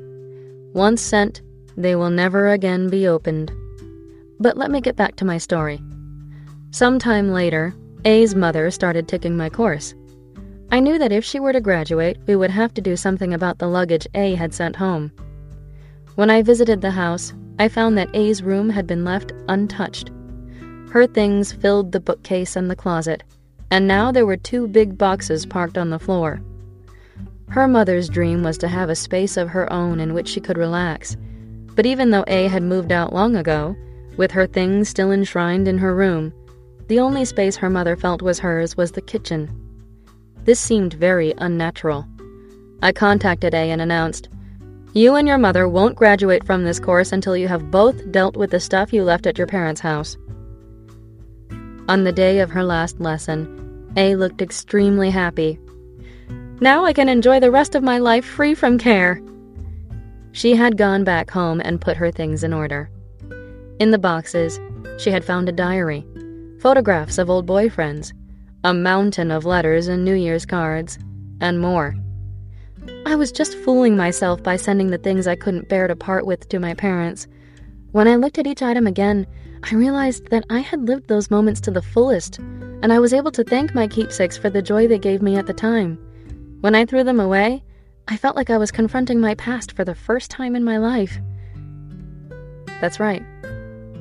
Once 0.74 1.00
sent, 1.00 1.42
they 1.76 1.96
will 1.96 2.10
never 2.10 2.48
again 2.48 2.88
be 2.88 3.08
opened. 3.08 3.50
But 4.38 4.56
let 4.56 4.70
me 4.70 4.80
get 4.80 4.96
back 4.96 5.16
to 5.16 5.24
my 5.24 5.38
story. 5.38 5.80
Sometime 6.70 7.32
later, 7.32 7.74
A's 8.04 8.34
mother 8.34 8.70
started 8.70 9.08
taking 9.08 9.36
my 9.36 9.48
course. 9.48 9.94
I 10.70 10.80
knew 10.80 10.98
that 10.98 11.12
if 11.12 11.24
she 11.24 11.40
were 11.40 11.52
to 11.52 11.60
graduate, 11.60 12.18
we 12.26 12.36
would 12.36 12.50
have 12.50 12.74
to 12.74 12.80
do 12.80 12.96
something 12.96 13.32
about 13.32 13.58
the 13.58 13.68
luggage 13.68 14.06
A 14.14 14.34
had 14.34 14.52
sent 14.52 14.76
home. 14.76 15.10
When 16.16 16.28
I 16.28 16.42
visited 16.42 16.80
the 16.80 16.90
house, 16.90 17.32
I 17.58 17.68
found 17.68 17.96
that 17.96 18.14
A's 18.14 18.42
room 18.42 18.68
had 18.68 18.86
been 18.86 19.04
left 19.04 19.32
untouched. 19.48 20.10
Her 20.90 21.06
things 21.06 21.52
filled 21.52 21.92
the 21.92 22.00
bookcase 22.00 22.56
and 22.56 22.70
the 22.70 22.76
closet, 22.76 23.22
and 23.70 23.88
now 23.88 24.12
there 24.12 24.26
were 24.26 24.36
two 24.36 24.68
big 24.68 24.98
boxes 24.98 25.46
parked 25.46 25.78
on 25.78 25.90
the 25.90 25.98
floor. 25.98 26.42
Her 27.48 27.68
mother's 27.68 28.08
dream 28.08 28.42
was 28.42 28.58
to 28.58 28.68
have 28.68 28.90
a 28.90 28.94
space 28.94 29.36
of 29.36 29.48
her 29.48 29.72
own 29.72 30.00
in 30.00 30.14
which 30.14 30.28
she 30.28 30.40
could 30.40 30.58
relax. 30.58 31.16
But 31.74 31.86
even 31.86 32.10
though 32.10 32.24
A 32.26 32.48
had 32.48 32.62
moved 32.62 32.92
out 32.92 33.12
long 33.12 33.36
ago, 33.36 33.76
with 34.16 34.30
her 34.32 34.46
things 34.46 34.88
still 34.88 35.12
enshrined 35.12 35.68
in 35.68 35.78
her 35.78 35.94
room, 35.94 36.32
the 36.88 37.00
only 37.00 37.24
space 37.24 37.56
her 37.56 37.70
mother 37.70 37.96
felt 37.96 38.22
was 38.22 38.38
hers 38.38 38.76
was 38.76 38.92
the 38.92 39.00
kitchen. 39.00 39.50
This 40.44 40.60
seemed 40.60 40.94
very 40.94 41.34
unnatural. 41.38 42.06
I 42.82 42.92
contacted 42.92 43.54
A 43.54 43.70
and 43.70 43.80
announced, 43.80 44.28
You 44.92 45.14
and 45.14 45.26
your 45.26 45.38
mother 45.38 45.68
won't 45.68 45.96
graduate 45.96 46.44
from 46.44 46.64
this 46.64 46.80
course 46.80 47.12
until 47.12 47.36
you 47.36 47.48
have 47.48 47.70
both 47.70 48.10
dealt 48.12 48.36
with 48.36 48.50
the 48.50 48.60
stuff 48.60 48.92
you 48.92 49.02
left 49.02 49.26
at 49.26 49.38
your 49.38 49.46
parents' 49.46 49.80
house. 49.80 50.16
On 51.88 52.04
the 52.04 52.12
day 52.12 52.40
of 52.40 52.50
her 52.50 52.64
last 52.64 53.00
lesson, 53.00 53.92
A 53.96 54.14
looked 54.16 54.42
extremely 54.42 55.10
happy 55.10 55.58
now 56.60 56.84
I 56.84 56.92
can 56.92 57.08
enjoy 57.08 57.40
the 57.40 57.50
rest 57.50 57.74
of 57.74 57.82
my 57.82 57.98
life 57.98 58.24
free 58.24 58.54
from 58.54 58.78
care. 58.78 59.20
She 60.32 60.54
had 60.54 60.76
gone 60.76 61.04
back 61.04 61.30
home 61.30 61.60
and 61.64 61.80
put 61.80 61.96
her 61.96 62.10
things 62.10 62.42
in 62.42 62.52
order. 62.52 62.90
In 63.78 63.90
the 63.90 63.98
boxes, 63.98 64.60
she 64.98 65.10
had 65.10 65.24
found 65.24 65.48
a 65.48 65.52
diary, 65.52 66.06
photographs 66.60 67.18
of 67.18 67.28
old 67.28 67.46
boyfriends, 67.46 68.12
a 68.64 68.72
mountain 68.72 69.30
of 69.30 69.44
letters 69.44 69.88
and 69.88 70.04
New 70.04 70.14
Year's 70.14 70.46
cards, 70.46 70.98
and 71.40 71.60
more. 71.60 71.94
I 73.04 73.14
was 73.14 73.32
just 73.32 73.56
fooling 73.58 73.96
myself 73.96 74.42
by 74.42 74.56
sending 74.56 74.88
the 74.88 74.98
things 74.98 75.26
I 75.26 75.36
couldn't 75.36 75.68
bear 75.68 75.88
to 75.88 75.96
part 75.96 76.26
with 76.26 76.48
to 76.48 76.58
my 76.58 76.74
parents. 76.74 77.26
When 77.92 78.08
I 78.08 78.16
looked 78.16 78.38
at 78.38 78.46
each 78.46 78.62
item 78.62 78.86
again, 78.86 79.26
I 79.70 79.74
realized 79.74 80.30
that 80.30 80.44
I 80.50 80.60
had 80.60 80.86
lived 80.86 81.08
those 81.08 81.30
moments 81.30 81.60
to 81.62 81.70
the 81.70 81.82
fullest, 81.82 82.38
and 82.38 82.92
I 82.92 82.98
was 82.98 83.12
able 83.12 83.32
to 83.32 83.44
thank 83.44 83.74
my 83.74 83.86
keepsakes 83.86 84.38
for 84.38 84.50
the 84.50 84.62
joy 84.62 84.86
they 84.86 84.98
gave 84.98 85.22
me 85.22 85.36
at 85.36 85.46
the 85.46 85.54
time. 85.54 85.98
When 86.66 86.74
I 86.74 86.84
threw 86.84 87.04
them 87.04 87.20
away, 87.20 87.62
I 88.08 88.16
felt 88.16 88.34
like 88.34 88.50
I 88.50 88.58
was 88.58 88.72
confronting 88.72 89.20
my 89.20 89.36
past 89.36 89.70
for 89.70 89.84
the 89.84 89.94
first 89.94 90.32
time 90.32 90.56
in 90.56 90.64
my 90.64 90.78
life. 90.78 91.16
That's 92.80 92.98
right. 92.98 93.22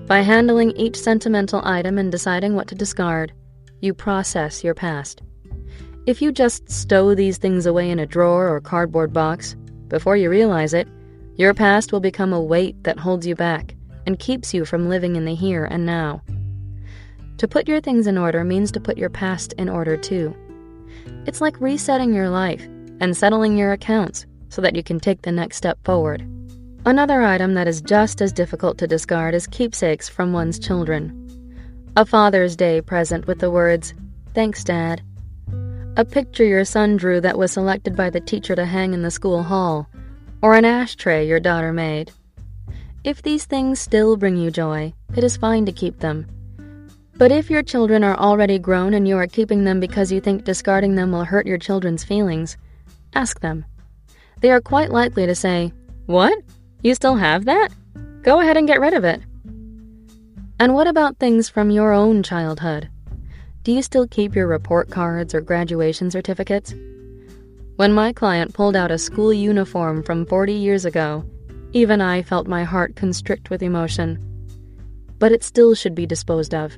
By 0.07 0.21
handling 0.21 0.71
each 0.71 0.95
sentimental 0.99 1.61
item 1.63 1.99
and 1.99 2.11
deciding 2.11 2.55
what 2.55 2.67
to 2.69 2.73
discard, 2.73 3.33
you 3.81 3.93
process 3.93 4.63
your 4.63 4.73
past. 4.73 5.21
If 6.07 6.23
you 6.23 6.31
just 6.31 6.67
stow 6.71 7.13
these 7.13 7.37
things 7.37 7.67
away 7.67 7.91
in 7.91 7.99
a 7.99 8.07
drawer 8.07 8.49
or 8.49 8.59
cardboard 8.61 9.13
box, 9.13 9.55
before 9.87 10.17
you 10.17 10.31
realize 10.31 10.73
it, 10.73 10.87
your 11.35 11.53
past 11.53 11.91
will 11.91 11.99
become 11.99 12.33
a 12.33 12.41
weight 12.41 12.83
that 12.83 12.97
holds 12.97 13.27
you 13.27 13.35
back 13.35 13.75
and 14.07 14.17
keeps 14.17 14.55
you 14.55 14.65
from 14.65 14.89
living 14.89 15.15
in 15.15 15.25
the 15.25 15.35
here 15.35 15.65
and 15.65 15.85
now. 15.85 16.23
To 17.37 17.47
put 17.47 17.67
your 17.67 17.79
things 17.79 18.07
in 18.07 18.17
order 18.17 18.43
means 18.43 18.71
to 18.71 18.79
put 18.79 18.97
your 18.97 19.11
past 19.11 19.53
in 19.53 19.69
order 19.69 19.95
too. 19.95 20.35
It's 21.25 21.41
like 21.41 21.59
resetting 21.59 22.13
your 22.13 22.29
life 22.29 22.63
and 22.99 23.17
settling 23.17 23.57
your 23.57 23.71
accounts 23.71 24.27
so 24.49 24.61
that 24.61 24.75
you 24.75 24.83
can 24.83 24.99
take 24.99 25.23
the 25.23 25.31
next 25.31 25.57
step 25.57 25.83
forward. 25.83 26.21
Another 26.85 27.23
item 27.23 27.55
that 27.55 27.67
is 27.67 27.81
just 27.81 28.21
as 28.21 28.31
difficult 28.31 28.77
to 28.77 28.87
discard 28.87 29.33
is 29.33 29.47
keepsakes 29.47 30.07
from 30.07 30.33
one's 30.33 30.59
children. 30.59 31.21
A 31.97 32.05
Father's 32.05 32.55
Day 32.55 32.79
present 32.79 33.25
with 33.25 33.39
the 33.39 33.49
words, 33.49 33.95
Thanks, 34.35 34.63
Dad. 34.63 35.01
A 35.97 36.05
picture 36.05 36.43
your 36.43 36.65
son 36.65 36.95
drew 36.95 37.19
that 37.21 37.37
was 37.39 37.51
selected 37.51 37.95
by 37.95 38.11
the 38.11 38.19
teacher 38.19 38.55
to 38.55 38.65
hang 38.65 38.93
in 38.93 39.01
the 39.01 39.09
school 39.09 39.41
hall, 39.41 39.89
or 40.43 40.53
an 40.53 40.65
ashtray 40.65 41.27
your 41.27 41.39
daughter 41.39 41.73
made. 41.73 42.11
If 43.03 43.23
these 43.23 43.45
things 43.45 43.79
still 43.79 44.15
bring 44.15 44.37
you 44.37 44.51
joy, 44.51 44.93
it 45.15 45.23
is 45.23 45.37
fine 45.37 45.65
to 45.65 45.71
keep 45.71 45.99
them 45.99 46.27
but 47.17 47.31
if 47.31 47.49
your 47.49 47.63
children 47.63 48.03
are 48.03 48.17
already 48.17 48.59
grown 48.59 48.93
and 48.93 49.07
you 49.07 49.17
are 49.17 49.27
keeping 49.27 49.63
them 49.63 49.79
because 49.79 50.11
you 50.11 50.19
think 50.19 50.43
discarding 50.43 50.95
them 50.95 51.11
will 51.11 51.23
hurt 51.23 51.47
your 51.47 51.57
children's 51.57 52.03
feelings, 52.03 52.57
ask 53.13 53.39
them. 53.39 53.63
They 54.41 54.51
are 54.51 54.59
quite 54.59 54.91
likely 54.91 55.25
to 55.25 55.35
say, 55.35 55.71
What? 56.07 56.37
You 56.81 56.93
still 56.93 57.15
have 57.15 57.45
that? 57.45 57.69
Go 58.21 58.41
ahead 58.41 58.57
and 58.57 58.67
get 58.67 58.81
rid 58.81 58.93
of 58.93 59.05
it. 59.05 59.21
And 60.59 60.73
what 60.73 60.87
about 60.87 61.17
things 61.17 61.47
from 61.47 61.71
your 61.71 61.93
own 61.93 62.21
childhood? 62.21 62.89
Do 63.63 63.71
you 63.71 63.81
still 63.81 64.07
keep 64.07 64.35
your 64.35 64.47
report 64.47 64.89
cards 64.89 65.33
or 65.33 65.41
graduation 65.41 66.11
certificates? 66.11 66.73
When 67.77 67.93
my 67.93 68.13
client 68.13 68.53
pulled 68.53 68.75
out 68.75 68.91
a 68.91 68.97
school 68.97 69.33
uniform 69.33 70.03
from 70.03 70.25
40 70.25 70.53
years 70.53 70.85
ago, 70.85 71.25
even 71.71 71.99
I 71.99 72.21
felt 72.21 72.47
my 72.47 72.63
heart 72.63 72.95
constrict 72.95 73.49
with 73.49 73.63
emotion. 73.63 74.19
But 75.17 75.31
it 75.31 75.43
still 75.43 75.75
should 75.75 75.95
be 75.95 76.05
disposed 76.05 76.53
of. 76.53 76.77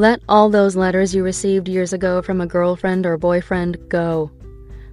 Let 0.00 0.22
all 0.28 0.48
those 0.48 0.76
letters 0.76 1.12
you 1.12 1.24
received 1.24 1.68
years 1.68 1.92
ago 1.92 2.22
from 2.22 2.40
a 2.40 2.46
girlfriend 2.46 3.04
or 3.04 3.18
boyfriend 3.18 3.88
go. 3.88 4.30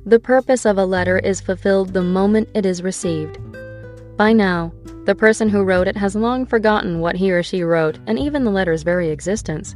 The 0.04 0.20
purpose 0.20 0.65
of 0.65 0.80
a 0.80 0.86
letter 0.86 1.20
is 1.20 1.39
fulfilled 1.39 1.94
the 1.94 2.02
moment 2.02 2.50
it 2.56 2.65
is 2.65 2.82
received. 2.82 3.38
By 4.18 4.34
now, 4.34 4.74
the 5.06 5.13
person 5.13 5.48
who 5.48 5.62
wrote 5.62 5.88
it 5.88 5.96
has 5.96 6.15
long 6.15 6.48
forgotten 6.48 7.02
what 7.02 7.15
he 7.15 7.32
or 7.32 7.44
she 7.44 7.62
wrote 7.62 8.00
and 8.08 8.18
even 8.18 8.44
the 8.44 8.50
letter's 8.50 8.82
very 8.82 9.12
existence. 9.12 9.76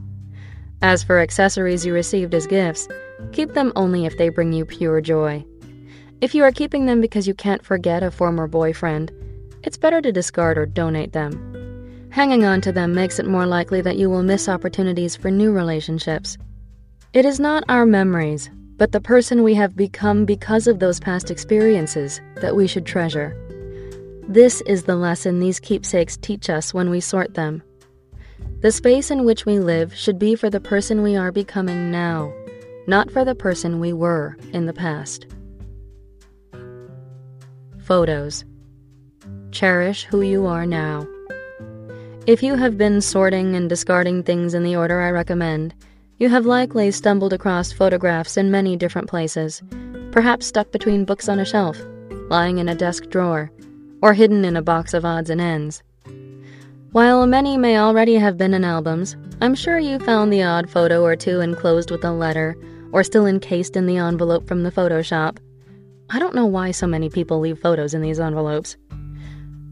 As 0.82 1.04
for 1.04 1.20
accessories 1.20 1.86
you 1.86 1.94
received 1.94 2.34
as 2.34 2.48
gifts, 2.48 2.88
keep 3.32 3.54
them 3.54 3.72
only 3.76 4.08
if 4.08 4.18
they 4.18 4.30
bring 4.30 4.52
you 4.52 4.66
pure 4.66 5.00
joy. 5.00 5.46
If 6.22 6.34
you 6.34 6.44
are 6.44 6.52
keeping 6.52 6.88
them 6.88 7.02
because 7.02 7.28
you 7.28 7.36
can't 7.36 7.64
forget 7.64 8.02
a 8.02 8.10
former 8.10 8.48
boyfriend, 8.48 9.12
it's 9.62 9.78
better 9.78 10.02
to 10.02 10.12
discard 10.12 10.58
or 10.58 10.66
donate 10.66 11.14
them. 11.14 11.59
Hanging 12.12 12.44
on 12.44 12.60
to 12.62 12.72
them 12.72 12.94
makes 12.94 13.20
it 13.20 13.28
more 13.28 13.46
likely 13.46 13.82
that 13.82 13.98
you 13.98 14.10
will 14.10 14.24
miss 14.24 14.50
opportunities 14.50 15.16
for 15.16 15.30
new 15.30 15.52
relationships. 15.52 16.38
It 17.14 17.24
is 17.24 17.40
not 17.40 17.64
our 17.70 17.86
memories, 17.86 18.50
but 18.78 18.92
the 18.92 19.02
person 19.02 19.44
we 19.44 19.54
have 19.56 19.76
become 19.76 20.26
because 20.26 20.66
of 20.66 20.80
those 20.80 21.00
past 21.00 21.30
experiences 21.30 22.20
that 22.38 22.56
we 22.56 22.66
should 22.66 22.86
treasure. 22.86 23.36
This 24.28 24.62
is 24.62 24.84
the 24.84 24.96
lesson 24.96 25.40
these 25.40 25.60
keepsakes 25.60 26.18
teach 26.18 26.50
us 26.50 26.74
when 26.74 26.90
we 26.90 27.00
sort 27.00 27.36
them. 27.36 27.62
The 28.62 28.72
space 28.72 29.12
in 29.12 29.24
which 29.24 29.46
we 29.46 29.60
live 29.60 29.94
should 29.94 30.18
be 30.18 30.36
for 30.36 30.50
the 30.50 30.60
person 30.60 31.04
we 31.04 31.16
are 31.16 31.32
becoming 31.32 31.92
now, 31.92 32.34
not 32.88 33.12
for 33.12 33.24
the 33.24 33.36
person 33.36 33.80
we 33.80 33.94
were 33.94 34.36
in 34.52 34.66
the 34.66 34.74
past. 34.74 35.28
Photos. 37.80 38.46
Cherish 39.52 40.06
who 40.06 40.22
you 40.22 40.46
are 40.46 40.66
now. 40.66 41.08
If 42.28 42.44
you 42.44 42.56
have 42.56 42.78
been 42.78 43.02
sorting 43.02 43.56
and 43.56 43.70
discarding 43.70 44.24
things 44.24 44.54
in 44.54 44.64
the 44.64 44.76
order 44.76 45.02
I 45.02 45.10
recommend, 45.10 45.74
you 46.18 46.30
have 46.30 46.46
likely 46.46 46.92
stumbled 46.92 47.34
across 47.34 47.72
photographs 47.72 48.38
in 48.38 48.52
many 48.52 48.76
different 48.76 49.08
places, 49.08 49.64
perhaps 50.12 50.46
stuck 50.46 50.72
between 50.72 51.06
books 51.06 51.30
on 51.30 51.40
a 51.40 51.46
shelf, 51.46 51.80
lying 52.30 52.58
in 52.58 52.70
a 52.70 52.76
desk 52.76 53.10
drawer, 53.10 53.50
or 54.02 54.14
hidden 54.14 54.46
in 54.46 54.58
a 54.58 54.62
box 54.62 54.94
of 54.94 55.06
odds 55.06 55.30
and 55.30 55.42
ends. 55.42 55.82
While 56.92 57.26
many 57.26 57.58
may 57.58 57.78
already 57.78 58.16
have 58.16 58.38
been 58.38 58.54
in 58.54 58.64
albums, 58.64 59.16
I'm 59.42 59.56
sure 59.56 59.80
you 59.80 59.98
found 59.98 60.32
the 60.32 60.44
odd 60.44 60.70
photo 60.70 61.04
or 61.04 61.16
two 61.16 61.40
enclosed 61.40 61.90
with 61.90 62.04
a 62.04 62.12
letter, 62.12 62.58
or 62.92 63.04
still 63.04 63.26
encased 63.26 63.76
in 63.78 63.86
the 63.86 63.98
envelope 63.98 64.48
from 64.48 64.64
the 64.64 64.72
photo 64.72 65.02
shop. 65.02 65.40
I 66.10 66.20
don't 66.20 66.36
know 66.36 66.48
why 66.48 66.72
so 66.72 66.86
many 66.86 67.10
people 67.10 67.40
leave 67.40 67.60
photos 67.60 67.94
in 67.94 68.02
these 68.02 68.20
envelopes. 68.20 68.76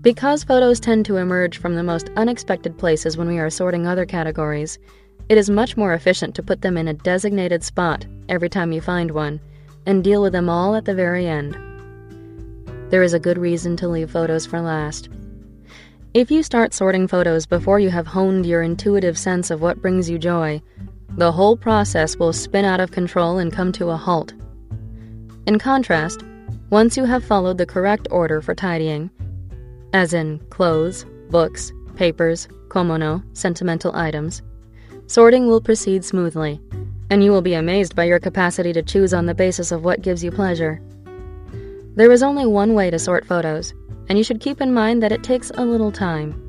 Because 0.07 0.45
photos 0.45 0.79
tend 0.79 1.05
to 1.07 1.17
emerge 1.17 1.57
from 1.57 1.75
the 1.75 1.83
most 1.83 2.11
unexpected 2.15 2.77
places 2.77 3.17
when 3.17 3.27
we 3.27 3.39
are 3.39 3.49
sorting 3.49 3.85
other 3.85 4.05
categories, 4.05 4.79
it 5.27 5.37
is 5.37 5.49
much 5.49 5.75
more 5.75 5.93
efficient 5.93 6.33
to 6.35 6.41
put 6.41 6.61
them 6.61 6.77
in 6.77 6.87
a 6.87 6.93
designated 6.93 7.61
spot 7.61 8.05
every 8.29 8.47
time 8.47 8.71
you 8.71 8.79
find 8.79 9.11
one 9.11 9.41
and 9.85 10.05
deal 10.05 10.21
with 10.21 10.31
them 10.31 10.47
all 10.47 10.75
at 10.75 10.85
the 10.85 10.95
very 10.95 11.27
end. 11.27 11.57
There 12.89 13.03
is 13.03 13.13
a 13.13 13.19
good 13.19 13.37
reason 13.37 13.75
to 13.75 13.89
leave 13.89 14.09
photos 14.09 14.45
for 14.45 14.61
last. 14.61 15.09
If 16.13 16.31
you 16.31 16.41
start 16.41 16.73
sorting 16.73 17.09
photos 17.09 17.45
before 17.45 17.81
you 17.81 17.89
have 17.89 18.07
honed 18.07 18.45
your 18.45 18.61
intuitive 18.61 19.17
sense 19.17 19.51
of 19.51 19.59
what 19.61 19.81
brings 19.81 20.09
you 20.09 20.17
joy, 20.17 20.61
the 21.17 21.33
whole 21.33 21.57
process 21.57 22.15
will 22.15 22.31
spin 22.31 22.63
out 22.63 22.79
of 22.79 22.91
control 22.91 23.39
and 23.39 23.51
come 23.51 23.73
to 23.73 23.89
a 23.89 23.97
halt. 23.97 24.33
In 25.47 25.59
contrast, 25.59 26.23
once 26.69 26.95
you 26.95 27.03
have 27.03 27.25
followed 27.25 27.57
the 27.57 27.65
correct 27.65 28.07
order 28.09 28.41
for 28.41 28.55
tidying, 28.55 29.09
as 29.93 30.13
in 30.13 30.39
clothes, 30.49 31.05
books, 31.29 31.71
papers, 31.95 32.47
komono, 32.67 33.23
sentimental 33.35 33.95
items. 33.95 34.41
Sorting 35.07 35.47
will 35.47 35.61
proceed 35.61 36.03
smoothly, 36.03 36.61
and 37.09 37.23
you 37.23 37.31
will 37.31 37.41
be 37.41 37.53
amazed 37.53 37.95
by 37.95 38.03
your 38.03 38.19
capacity 38.19 38.73
to 38.73 38.83
choose 38.83 39.13
on 39.13 39.25
the 39.25 39.33
basis 39.33 39.71
of 39.71 39.83
what 39.83 40.01
gives 40.01 40.23
you 40.23 40.31
pleasure. 40.31 40.81
There 41.95 42.11
is 42.11 42.21
only 42.21 42.45
one 42.45 42.73
way 42.73 42.91
to 42.91 42.99
sort 42.99 43.25
photos, 43.25 43.73
and 44.09 44.17
you 44.17 44.23
should 44.23 44.41
keep 44.41 44.61
in 44.61 44.73
mind 44.73 45.01
that 45.01 45.11
it 45.11 45.23
takes 45.23 45.51
a 45.51 45.65
little 45.65 45.91
time. 45.91 46.43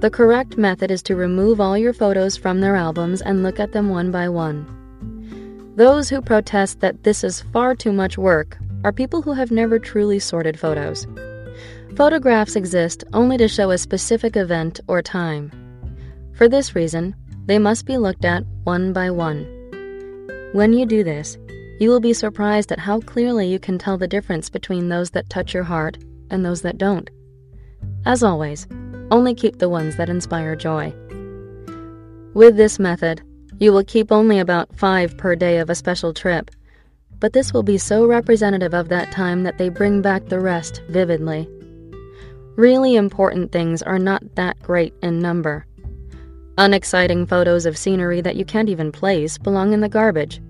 The 0.00 0.10
correct 0.10 0.56
method 0.56 0.90
is 0.90 1.02
to 1.04 1.16
remove 1.16 1.60
all 1.60 1.76
your 1.76 1.92
photos 1.92 2.36
from 2.36 2.60
their 2.60 2.76
albums 2.76 3.20
and 3.22 3.42
look 3.42 3.58
at 3.58 3.72
them 3.72 3.88
one 3.88 4.10
by 4.12 4.28
one. 4.28 5.72
Those 5.76 6.08
who 6.08 6.20
protest 6.20 6.80
that 6.80 7.02
this 7.04 7.24
is 7.24 7.42
far 7.52 7.74
too 7.74 7.92
much 7.92 8.18
work 8.18 8.58
are 8.84 8.92
people 8.92 9.22
who 9.22 9.32
have 9.32 9.50
never 9.50 9.78
truly 9.78 10.18
sorted 10.18 10.58
photos. 10.58 11.06
Photographs 11.98 12.54
exist 12.54 13.02
only 13.12 13.36
to 13.38 13.48
show 13.48 13.72
a 13.72 13.76
specific 13.76 14.36
event 14.36 14.78
or 14.86 15.02
time. 15.02 15.50
For 16.32 16.48
this 16.48 16.76
reason, 16.76 17.16
they 17.46 17.58
must 17.58 17.86
be 17.86 17.98
looked 17.98 18.24
at 18.24 18.44
one 18.62 18.92
by 18.92 19.10
one. 19.10 19.42
When 20.52 20.72
you 20.72 20.86
do 20.86 21.02
this, 21.02 21.36
you 21.80 21.90
will 21.90 21.98
be 21.98 22.12
surprised 22.12 22.70
at 22.70 22.78
how 22.78 23.00
clearly 23.00 23.48
you 23.48 23.58
can 23.58 23.78
tell 23.78 23.98
the 23.98 24.06
difference 24.06 24.48
between 24.48 24.88
those 24.88 25.10
that 25.10 25.28
touch 25.28 25.52
your 25.52 25.64
heart 25.64 25.98
and 26.30 26.44
those 26.44 26.62
that 26.62 26.78
don't. 26.78 27.10
As 28.06 28.22
always, 28.22 28.68
only 29.10 29.34
keep 29.34 29.58
the 29.58 29.68
ones 29.68 29.96
that 29.96 30.08
inspire 30.08 30.54
joy. 30.54 30.94
With 32.32 32.56
this 32.56 32.78
method, 32.78 33.22
you 33.58 33.72
will 33.72 33.82
keep 33.82 34.12
only 34.12 34.38
about 34.38 34.72
five 34.76 35.18
per 35.18 35.34
day 35.34 35.58
of 35.58 35.68
a 35.68 35.74
special 35.74 36.14
trip, 36.14 36.52
but 37.18 37.32
this 37.32 37.52
will 37.52 37.64
be 37.64 37.76
so 37.76 38.06
representative 38.06 38.72
of 38.72 38.88
that 38.88 39.10
time 39.10 39.42
that 39.42 39.58
they 39.58 39.68
bring 39.68 40.00
back 40.00 40.26
the 40.26 40.38
rest 40.38 40.80
vividly. 40.88 41.48
Really 42.58 42.96
important 42.96 43.52
things 43.52 43.82
are 43.82 44.00
not 44.00 44.34
that 44.34 44.60
great 44.60 44.92
in 45.00 45.20
number. 45.20 45.64
Unexciting 46.58 47.24
photos 47.24 47.66
of 47.66 47.78
scenery 47.78 48.20
that 48.20 48.34
you 48.34 48.44
can't 48.44 48.68
even 48.68 48.90
place 48.90 49.38
belong 49.38 49.72
in 49.72 49.80
the 49.80 49.88
garbage. 49.88 50.40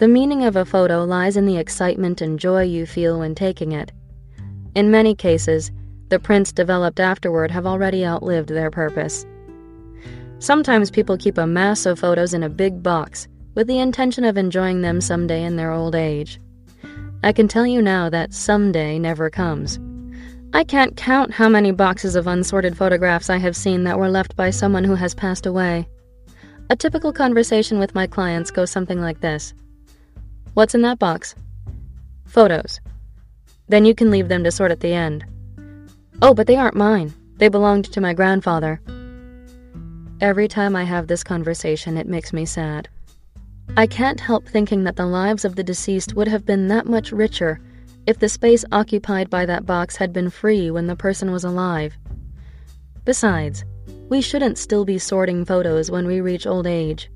The 0.00 0.06
meaning 0.06 0.44
of 0.44 0.54
a 0.54 0.66
photo 0.66 1.02
lies 1.02 1.38
in 1.38 1.46
the 1.46 1.56
excitement 1.56 2.20
and 2.20 2.38
joy 2.38 2.64
you 2.64 2.84
feel 2.84 3.20
when 3.20 3.34
taking 3.34 3.72
it. 3.72 3.90
In 4.74 4.90
many 4.90 5.14
cases, 5.14 5.72
the 6.10 6.18
prints 6.18 6.52
developed 6.52 7.00
afterward 7.00 7.50
have 7.52 7.64
already 7.64 8.04
outlived 8.04 8.50
their 8.50 8.70
purpose. 8.70 9.24
Sometimes 10.40 10.90
people 10.90 11.16
keep 11.16 11.38
a 11.38 11.46
mass 11.46 11.86
of 11.86 11.98
photos 11.98 12.34
in 12.34 12.42
a 12.42 12.50
big 12.50 12.82
box 12.82 13.28
with 13.54 13.66
the 13.66 13.78
intention 13.78 14.24
of 14.24 14.36
enjoying 14.36 14.82
them 14.82 15.00
someday 15.00 15.42
in 15.44 15.56
their 15.56 15.72
old 15.72 15.94
age. 15.94 16.38
I 17.22 17.32
can 17.32 17.48
tell 17.48 17.66
you 17.66 17.80
now 17.80 18.10
that 18.10 18.34
someday 18.34 18.98
never 18.98 19.30
comes. 19.30 19.80
I 20.54 20.62
can't 20.62 20.96
count 20.96 21.32
how 21.32 21.48
many 21.48 21.72
boxes 21.72 22.14
of 22.14 22.28
unsorted 22.28 22.76
photographs 22.76 23.28
I 23.28 23.38
have 23.38 23.56
seen 23.56 23.82
that 23.84 23.98
were 23.98 24.08
left 24.08 24.36
by 24.36 24.50
someone 24.50 24.84
who 24.84 24.94
has 24.94 25.12
passed 25.12 25.46
away. 25.46 25.88
A 26.70 26.76
typical 26.76 27.12
conversation 27.12 27.80
with 27.80 27.96
my 27.96 28.06
clients 28.06 28.52
goes 28.52 28.70
something 28.70 29.00
like 29.00 29.20
this 29.20 29.52
What's 30.54 30.76
in 30.76 30.82
that 30.82 31.00
box? 31.00 31.34
Photos. 32.26 32.80
Then 33.66 33.84
you 33.84 33.96
can 33.96 34.12
leave 34.12 34.28
them 34.28 34.44
to 34.44 34.52
sort 34.52 34.70
at 34.70 34.78
the 34.78 34.92
end. 34.92 35.24
Oh, 36.22 36.34
but 36.34 36.46
they 36.46 36.54
aren't 36.54 36.76
mine. 36.76 37.12
They 37.38 37.48
belonged 37.48 37.86
to 37.86 38.00
my 38.00 38.14
grandfather. 38.14 38.80
Every 40.20 40.46
time 40.46 40.76
I 40.76 40.84
have 40.84 41.08
this 41.08 41.24
conversation, 41.24 41.96
it 41.96 42.06
makes 42.06 42.32
me 42.32 42.46
sad. 42.46 42.88
I 43.76 43.88
can't 43.88 44.20
help 44.20 44.46
thinking 44.46 44.84
that 44.84 44.94
the 44.94 45.06
lives 45.06 45.44
of 45.44 45.56
the 45.56 45.64
deceased 45.64 46.14
would 46.14 46.28
have 46.28 46.46
been 46.46 46.68
that 46.68 46.86
much 46.86 47.10
richer 47.10 47.60
if 48.06 48.18
the 48.18 48.28
space 48.28 48.64
occupied 48.72 49.30
by 49.30 49.46
that 49.46 49.66
box 49.66 49.96
had 49.96 50.12
been 50.12 50.30
free 50.30 50.70
when 50.70 50.86
the 50.86 50.96
person 50.96 51.32
was 51.32 51.44
alive. 51.44 51.96
Besides, 53.04 53.64
we 54.08 54.20
shouldn't 54.20 54.58
still 54.58 54.84
be 54.84 54.98
sorting 54.98 55.44
photos 55.44 55.90
when 55.90 56.06
we 56.06 56.20
reach 56.20 56.46
old 56.46 56.66
age. 56.66 57.10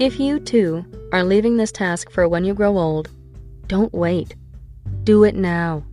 If 0.00 0.18
you, 0.18 0.40
too, 0.40 0.84
are 1.12 1.24
leaving 1.24 1.56
this 1.56 1.72
task 1.72 2.10
for 2.10 2.28
when 2.28 2.44
you 2.44 2.54
grow 2.54 2.76
old, 2.76 3.08
don't 3.66 3.92
wait. 3.92 4.34
Do 5.04 5.24
it 5.24 5.34
now. 5.34 5.84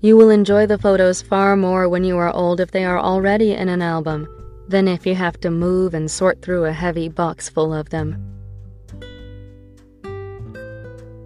You 0.00 0.16
will 0.16 0.30
enjoy 0.30 0.66
the 0.66 0.78
photos 0.78 1.22
far 1.22 1.56
more 1.56 1.88
when 1.88 2.04
you 2.04 2.16
are 2.18 2.30
old 2.30 2.60
if 2.60 2.70
they 2.70 2.84
are 2.84 2.98
already 2.98 3.52
in 3.52 3.68
an 3.68 3.82
album 3.82 4.28
than 4.68 4.88
if 4.88 5.06
you 5.06 5.14
have 5.14 5.40
to 5.40 5.50
move 5.50 5.94
and 5.94 6.10
sort 6.10 6.42
through 6.42 6.64
a 6.64 6.72
heavy 6.72 7.08
box 7.08 7.48
full 7.48 7.72
of 7.72 7.88
them. 7.90 8.35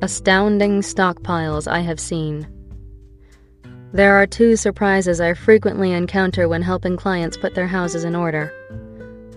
Astounding 0.03 0.81
stockpiles 0.81 1.71
I 1.71 1.81
have 1.81 2.01
seen. 2.01 2.49
There 3.93 4.15
are 4.15 4.27
two 4.27 4.57
surprises 4.57 5.21
I 5.21 5.35
frequently 5.35 5.93
encounter 5.93 6.49
when 6.49 6.63
helping 6.63 6.97
clients 6.97 7.37
put 7.37 7.55
their 7.55 7.67
houses 7.67 8.05
in 8.05 8.17
order 8.17 8.51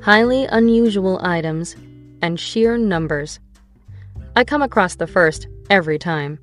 highly 0.02 0.46
unusual 0.46 1.20
items 1.22 1.76
and 2.22 2.40
sheer 2.40 2.78
numbers. 2.78 3.42
I 4.38 4.46
come 4.46 4.62
across 4.62 4.96
the 4.96 5.08
first 5.08 5.48
every 5.70 6.00
time. 6.00 6.40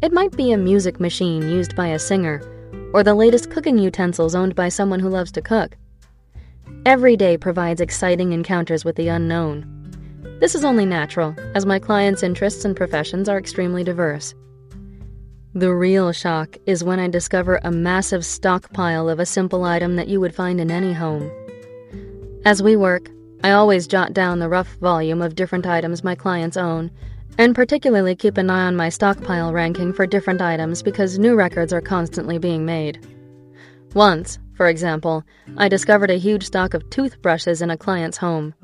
It 0.00 0.12
might 0.12 0.36
be 0.36 0.52
a 0.52 0.56
music 0.56 1.00
machine 1.00 1.42
used 1.42 1.74
by 1.74 1.88
a 1.88 1.98
singer, 1.98 2.40
or 2.94 3.02
the 3.02 3.14
latest 3.14 3.50
cooking 3.50 3.78
utensils 3.78 4.36
owned 4.36 4.54
by 4.54 4.68
someone 4.68 5.00
who 5.00 5.08
loves 5.08 5.32
to 5.32 5.42
cook. 5.42 5.76
Every 6.86 7.16
day 7.16 7.36
provides 7.36 7.80
exciting 7.80 8.32
encounters 8.32 8.84
with 8.84 8.94
the 8.94 9.08
unknown. 9.08 9.79
This 10.40 10.54
is 10.54 10.64
only 10.64 10.86
natural, 10.86 11.36
as 11.54 11.66
my 11.66 11.78
clients' 11.78 12.22
interests 12.22 12.64
and 12.64 12.74
professions 12.74 13.28
are 13.28 13.36
extremely 13.36 13.84
diverse. 13.84 14.34
The 15.52 15.74
real 15.74 16.12
shock 16.12 16.56
is 16.64 16.82
when 16.82 16.98
I 16.98 17.08
discover 17.08 17.60
a 17.62 17.70
massive 17.70 18.24
stockpile 18.24 19.10
of 19.10 19.20
a 19.20 19.26
simple 19.26 19.64
item 19.64 19.96
that 19.96 20.08
you 20.08 20.18
would 20.18 20.34
find 20.34 20.58
in 20.58 20.70
any 20.70 20.94
home. 20.94 21.30
As 22.46 22.62
we 22.62 22.74
work, 22.74 23.10
I 23.44 23.50
always 23.50 23.86
jot 23.86 24.14
down 24.14 24.38
the 24.38 24.48
rough 24.48 24.76
volume 24.76 25.20
of 25.20 25.34
different 25.34 25.66
items 25.66 26.02
my 26.02 26.14
clients 26.14 26.56
own, 26.56 26.90
and 27.36 27.54
particularly 27.54 28.16
keep 28.16 28.38
an 28.38 28.48
eye 28.48 28.64
on 28.64 28.76
my 28.76 28.88
stockpile 28.88 29.52
ranking 29.52 29.92
for 29.92 30.06
different 30.06 30.40
items 30.40 30.82
because 30.82 31.18
new 31.18 31.34
records 31.34 31.70
are 31.70 31.82
constantly 31.82 32.38
being 32.38 32.64
made. 32.64 33.06
Once, 33.92 34.38
for 34.54 34.68
example, 34.68 35.22
I 35.58 35.68
discovered 35.68 36.10
a 36.10 36.18
huge 36.18 36.46
stock 36.46 36.72
of 36.72 36.88
toothbrushes 36.88 37.60
in 37.60 37.68
a 37.68 37.76
client's 37.76 38.16
home. 38.16 38.54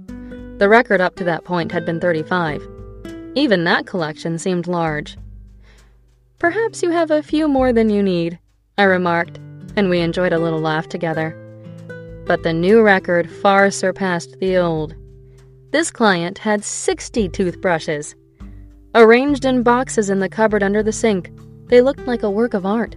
The 0.58 0.70
record 0.70 1.02
up 1.02 1.16
to 1.16 1.24
that 1.24 1.44
point 1.44 1.70
had 1.70 1.84
been 1.84 2.00
35. 2.00 2.66
Even 3.34 3.64
that 3.64 3.84
collection 3.84 4.38
seemed 4.38 4.66
large. 4.66 5.18
Perhaps 6.38 6.82
you 6.82 6.90
have 6.90 7.10
a 7.10 7.22
few 7.22 7.46
more 7.46 7.74
than 7.74 7.90
you 7.90 8.02
need, 8.02 8.38
I 8.78 8.84
remarked, 8.84 9.38
and 9.76 9.90
we 9.90 10.00
enjoyed 10.00 10.32
a 10.32 10.38
little 10.38 10.58
laugh 10.58 10.88
together. 10.88 11.36
But 12.26 12.42
the 12.42 12.54
new 12.54 12.80
record 12.80 13.30
far 13.30 13.70
surpassed 13.70 14.40
the 14.40 14.56
old. 14.56 14.94
This 15.72 15.90
client 15.90 16.38
had 16.38 16.64
60 16.64 17.28
toothbrushes. 17.28 18.14
Arranged 18.94 19.44
in 19.44 19.62
boxes 19.62 20.08
in 20.08 20.20
the 20.20 20.28
cupboard 20.30 20.62
under 20.62 20.82
the 20.82 20.90
sink, 20.90 21.30
they 21.66 21.82
looked 21.82 22.06
like 22.06 22.22
a 22.22 22.30
work 22.30 22.54
of 22.54 22.64
art. 22.64 22.96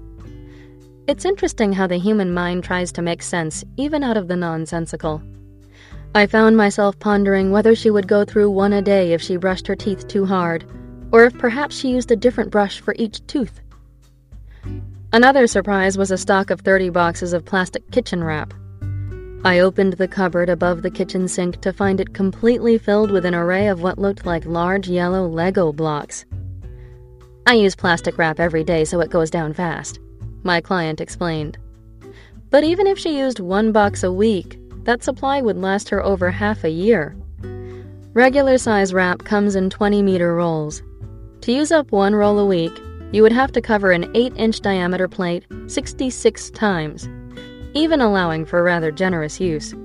It's 1.08 1.26
interesting 1.26 1.74
how 1.74 1.88
the 1.88 1.98
human 1.98 2.34
mind 2.34 2.64
tries 2.64 2.94
to 2.94 3.02
make 3.02 3.22
sense 3.22 3.66
even 3.76 4.02
out 4.02 4.16
of 4.16 4.30
the 4.30 4.38
nonsensical. 4.38 5.22
I 6.16 6.26
found 6.26 6.58
myself 6.58 6.98
pondering 7.00 7.52
whether 7.52 7.76
she 7.76 7.90
would 7.90 8.08
go 8.08 8.26
through 8.26 8.50
one 8.50 8.74
a 8.74 8.82
day 8.82 9.14
if 9.14 9.22
she 9.22 9.38
brushed 9.38 9.68
her 9.68 9.76
teeth 9.76 10.08
too 10.08 10.26
hard, 10.26 10.66
or 11.12 11.26
if 11.26 11.38
perhaps 11.38 11.78
she 11.78 11.90
used 11.90 12.12
a 12.12 12.16
different 12.16 12.52
brush 12.52 12.80
for 12.80 12.96
each 12.98 13.26
tooth. 13.28 13.62
Another 15.14 15.48
surprise 15.48 15.98
was 15.98 16.12
a 16.12 16.18
stock 16.18 16.50
of 16.50 16.62
30 16.62 16.90
boxes 16.90 17.34
of 17.34 17.46
plastic 17.46 17.90
kitchen 17.92 18.24
wrap. 18.24 18.54
I 19.46 19.60
opened 19.60 19.94
the 19.94 20.08
cupboard 20.08 20.50
above 20.50 20.82
the 20.82 20.92
kitchen 20.92 21.28
sink 21.28 21.62
to 21.62 21.72
find 21.72 22.02
it 22.02 22.14
completely 22.14 22.78
filled 22.78 23.12
with 23.12 23.26
an 23.26 23.36
array 23.36 23.68
of 23.68 23.82
what 23.82 23.98
looked 23.98 24.26
like 24.26 24.46
large 24.46 24.88
yellow 24.90 25.28
Lego 25.28 25.72
blocks. 25.72 26.26
I 27.46 27.54
use 27.54 27.76
plastic 27.76 28.18
wrap 28.18 28.40
every 28.40 28.64
day 28.64 28.84
so 28.84 29.00
it 29.00 29.10
goes 29.10 29.30
down 29.30 29.54
fast 29.54 30.00
my 30.44 30.62
client 30.62 31.02
explained. 31.02 31.58
But 32.50 32.64
even 32.64 32.88
if 32.88 32.98
she 32.98 33.18
used 33.18 33.40
one 33.40 33.72
box 33.72 34.04
a 34.04 34.12
week, 34.12 34.60
that 34.90 35.04
supply 35.04 35.40
would 35.40 35.56
last 35.56 35.88
her 35.88 36.04
over 36.04 36.32
half 36.32 36.64
a 36.64 36.70
year. 36.72 37.16
Regular 38.16 38.58
size 38.58 38.92
wrap 38.92 39.20
comes 39.20 39.56
in 39.56 39.70
20 39.70 40.02
meter 40.02 40.34
rolls. 40.34 40.82
To 41.42 41.52
use 41.52 41.72
up 41.72 41.92
one 41.92 42.16
roll 42.16 42.40
a 42.40 42.46
week, 42.48 42.76
you 43.12 43.22
would 43.22 43.32
have 43.32 43.52
to 43.52 43.62
cover 43.62 43.92
an 43.92 44.10
8 44.16 44.34
inch 44.36 44.62
diameter 44.62 45.08
plate 45.08 45.46
66 45.68 46.50
times, 46.50 47.08
even 47.76 48.02
allowing 48.02 48.48
for 48.48 48.64
rather 48.64 48.92
generous 48.92 49.40
use. 49.40 49.76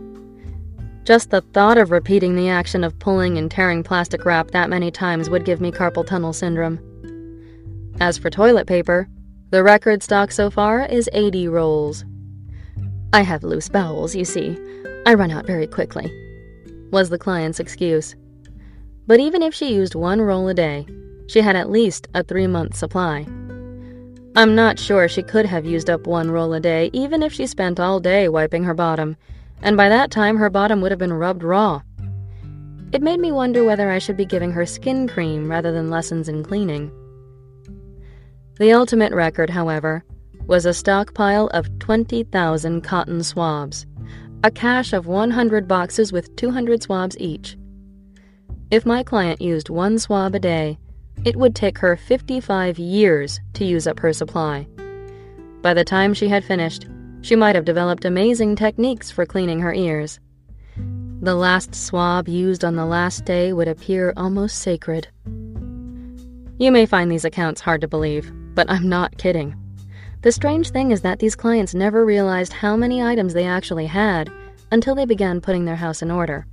Just 1.05 1.29
the 1.29 1.43
thought 1.53 1.77
of 1.77 1.91
repeating 1.91 2.35
the 2.35 2.49
action 2.49 2.83
of 2.83 2.99
pulling 2.99 3.37
and 3.37 3.51
tearing 3.51 3.83
plastic 3.83 4.25
wrap 4.25 4.53
that 4.53 4.71
many 4.71 4.91
times 4.91 5.29
would 5.29 5.45
give 5.45 5.61
me 5.61 5.71
carpal 5.71 6.07
tunnel 6.07 6.33
syndrome. 6.33 6.81
As 8.01 8.17
for 8.17 8.31
toilet 8.31 8.67
paper, 8.67 9.07
the 9.51 9.63
record 9.63 10.03
stock 10.03 10.33
so 10.33 10.49
far 10.49 10.87
is 10.87 11.11
80 11.13 11.49
rolls. 11.49 12.07
I 13.13 13.21
have 13.21 13.45
loose 13.45 13.69
bowels, 13.69 14.17
you 14.17 14.25
see. 14.25 14.59
I 15.07 15.15
run 15.15 15.31
out 15.31 15.47
very 15.47 15.67
quickly, 15.67 16.11
was 16.91 17.11
the 17.11 17.19
client's 17.19 17.61
excuse. 17.61 18.17
But 19.07 19.21
even 19.21 19.43
if 19.43 19.55
she 19.55 19.75
used 19.75 19.95
one 19.95 20.23
roll 20.23 20.49
a 20.49 20.55
day, 20.55 20.87
she 21.27 21.43
had 21.43 21.57
at 21.57 21.71
least 21.71 22.09
a 22.15 22.23
three 22.23 22.47
month 22.47 22.75
supply. 22.75 23.27
I'm 24.37 24.55
not 24.55 24.79
sure 24.79 25.07
she 25.07 25.23
could 25.23 25.47
have 25.47 25.67
used 25.67 25.91
up 25.91 26.07
one 26.07 26.31
roll 26.31 26.55
a 26.55 26.61
day, 26.61 26.91
even 26.93 27.23
if 27.23 27.33
she 27.33 27.47
spent 27.47 27.79
all 27.79 28.01
day 28.01 28.29
wiping 28.29 28.65
her 28.65 28.75
bottom, 28.75 29.17
and 29.61 29.77
by 29.77 29.91
that 29.91 30.11
time 30.11 30.39
her 30.39 30.49
bottom 30.49 30.81
would 30.81 30.91
have 30.91 30.99
been 30.99 31.13
rubbed 31.13 31.43
raw. 31.43 31.83
It 32.93 33.03
made 33.03 33.21
me 33.21 33.31
wonder 33.31 33.63
whether 33.63 33.91
I 33.91 33.99
should 33.99 34.17
be 34.17 34.25
giving 34.25 34.53
her 34.53 34.65
skin 34.65 35.07
cream 35.07 35.51
rather 35.51 35.71
than 35.71 35.91
lessons 35.91 36.29
in 36.29 36.43
cleaning. 36.43 36.91
The 38.59 38.73
ultimate 38.73 39.13
record, 39.13 39.51
however, 39.51 40.05
was 40.47 40.65
a 40.65 40.75
stockpile 40.75 41.49
of 41.49 41.79
20,000 41.79 42.81
cotton 42.83 43.23
swabs, 43.23 43.85
a 44.45 44.51
cache 44.51 44.93
of 44.93 45.07
100 45.07 45.67
boxes 45.67 46.13
with 46.13 46.37
200 46.37 46.83
swabs 46.83 47.17
each. 47.19 47.57
If 48.71 48.85
my 48.85 49.03
client 49.03 49.41
used 49.41 49.71
one 49.71 49.99
swab 49.99 50.35
a 50.35 50.39
day, 50.39 50.79
it 51.25 51.35
would 51.35 51.55
take 51.55 51.79
her 51.79 51.97
55 51.97 52.79
years 52.79 53.41
to 53.55 53.65
use 53.65 53.87
up 53.87 53.99
her 54.01 54.13
supply. 54.13 54.67
By 55.63 55.73
the 55.73 55.83
time 55.83 56.13
she 56.13 56.29
had 56.29 56.45
finished, 56.45 56.87
she 57.23 57.37
might 57.37 57.55
have 57.55 57.65
developed 57.65 58.05
amazing 58.05 58.55
techniques 58.57 59.11
for 59.11 59.25
cleaning 59.25 59.61
her 59.61 59.73
ears. 59.73 60.21
the 61.23 61.35
last 61.35 61.75
swab 61.75 62.29
used 62.29 62.67
on 62.67 62.77
the 62.77 62.85
last 62.85 63.25
day 63.25 63.55
would 63.55 63.69
appear 63.69 64.13
almost 64.15 64.59
sacred. 64.59 65.09
You 66.59 66.71
may 66.71 66.85
find 66.85 67.11
these 67.11 67.25
accounts 67.25 67.63
hard 67.63 67.81
to 67.81 67.89
believe, 67.89 68.31
but 68.55 68.69
I'm 68.69 68.91
not 68.91 69.17
kidding. 69.17 69.64
The 70.25 70.33
strange 70.33 70.71
thing 70.71 70.91
is 70.91 71.03
that 71.03 71.19
these 71.19 71.37
clients 71.37 71.75
never 71.75 72.03
realized 72.03 72.55
how 72.55 72.77
many 72.77 73.03
items 73.03 73.35
they 73.35 73.45
actually 73.45 73.85
had 73.85 74.33
until 74.73 74.95
they 74.95 75.05
began 75.05 75.43
putting 75.43 75.67
their 75.67 75.77
house 75.77 76.01
in 76.01 76.11
order. 76.11 76.47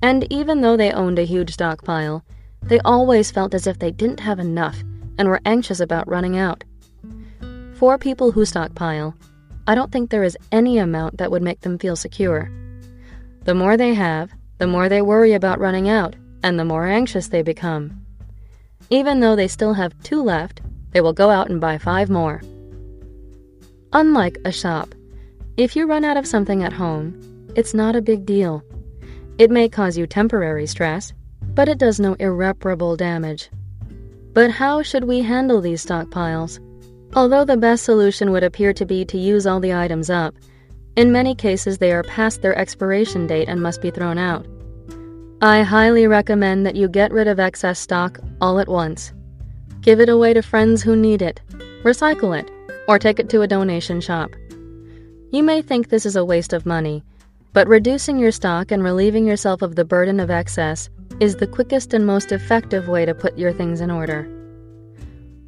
And 0.00 0.26
even 0.32 0.62
though 0.62 0.74
they 0.74 0.90
owned 0.90 1.18
a 1.18 1.26
huge 1.26 1.52
stockpile, 1.52 2.24
they 2.62 2.80
always 2.86 3.30
felt 3.30 3.52
as 3.52 3.66
if 3.66 3.78
they 3.78 3.90
didn't 3.90 4.20
have 4.20 4.38
enough 4.38 4.82
and 5.18 5.28
were 5.28 5.42
anxious 5.44 5.80
about 5.80 6.08
running 6.08 6.38
out. 6.38 6.64
For 7.74 7.98
people 7.98 8.32
who 8.32 8.46
stockpile, 8.46 9.14
I 9.66 9.74
don't 9.74 9.92
think 9.92 10.08
there 10.08 10.24
is 10.24 10.38
any 10.50 10.78
amount 10.78 11.18
that 11.18 11.30
would 11.30 11.42
make 11.42 11.60
them 11.60 11.78
feel 11.78 11.94
secure. 11.94 12.50
The 13.44 13.54
more 13.54 13.76
they 13.76 13.92
have, 13.92 14.30
the 14.56 14.66
more 14.66 14.88
they 14.88 15.02
worry 15.02 15.34
about 15.34 15.60
running 15.60 15.90
out, 15.90 16.16
and 16.42 16.58
the 16.58 16.64
more 16.64 16.86
anxious 16.86 17.28
they 17.28 17.42
become. 17.42 18.00
Even 18.88 19.20
though 19.20 19.36
they 19.36 19.46
still 19.46 19.74
have 19.74 20.02
two 20.02 20.22
left, 20.22 20.62
they 20.92 21.02
will 21.02 21.12
go 21.12 21.28
out 21.28 21.50
and 21.50 21.60
buy 21.60 21.76
five 21.76 22.08
more. 22.08 22.40
Unlike 23.92 24.38
a 24.44 24.52
shop, 24.52 24.94
if 25.56 25.74
you 25.74 25.86
run 25.86 26.04
out 26.04 26.18
of 26.18 26.26
something 26.26 26.62
at 26.62 26.74
home, 26.74 27.18
it's 27.56 27.72
not 27.72 27.96
a 27.96 28.02
big 28.02 28.26
deal. 28.26 28.62
It 29.38 29.50
may 29.50 29.68
cause 29.68 29.96
you 29.96 30.06
temporary 30.06 30.66
stress, 30.66 31.14
but 31.54 31.68
it 31.68 31.78
does 31.78 31.98
no 31.98 32.14
irreparable 32.14 32.96
damage. 32.96 33.48
But 34.34 34.50
how 34.50 34.82
should 34.82 35.04
we 35.04 35.20
handle 35.22 35.60
these 35.60 35.84
stockpiles? 35.84 36.60
Although 37.14 37.46
the 37.46 37.56
best 37.56 37.84
solution 37.84 38.30
would 38.30 38.44
appear 38.44 38.74
to 38.74 38.84
be 38.84 39.06
to 39.06 39.16
use 39.16 39.46
all 39.46 39.58
the 39.58 39.72
items 39.72 40.10
up, 40.10 40.34
in 40.96 41.10
many 41.10 41.34
cases 41.34 41.78
they 41.78 41.90
are 41.92 42.02
past 42.02 42.42
their 42.42 42.56
expiration 42.58 43.26
date 43.26 43.48
and 43.48 43.62
must 43.62 43.80
be 43.80 43.90
thrown 43.90 44.18
out. 44.18 44.46
I 45.40 45.62
highly 45.62 46.06
recommend 46.06 46.66
that 46.66 46.76
you 46.76 46.88
get 46.88 47.10
rid 47.10 47.26
of 47.26 47.40
excess 47.40 47.78
stock 47.78 48.18
all 48.40 48.58
at 48.58 48.68
once. 48.68 49.14
Give 49.80 49.98
it 49.98 50.10
away 50.10 50.34
to 50.34 50.42
friends 50.42 50.82
who 50.82 50.94
need 50.94 51.22
it, 51.22 51.40
recycle 51.84 52.38
it, 52.38 52.50
or 52.88 52.98
take 52.98 53.20
it 53.20 53.28
to 53.28 53.42
a 53.42 53.46
donation 53.46 54.00
shop. 54.00 54.30
You 55.30 55.42
may 55.42 55.62
think 55.62 55.88
this 55.88 56.06
is 56.06 56.16
a 56.16 56.24
waste 56.24 56.54
of 56.54 56.66
money, 56.66 57.04
but 57.52 57.68
reducing 57.68 58.18
your 58.18 58.32
stock 58.32 58.72
and 58.72 58.82
relieving 58.82 59.26
yourself 59.26 59.62
of 59.62 59.76
the 59.76 59.84
burden 59.84 60.18
of 60.18 60.30
excess 60.30 60.88
is 61.20 61.36
the 61.36 61.46
quickest 61.46 61.92
and 61.92 62.06
most 62.06 62.32
effective 62.32 62.88
way 62.88 63.04
to 63.04 63.14
put 63.14 63.38
your 63.38 63.52
things 63.52 63.82
in 63.82 63.90
order. 63.90 64.26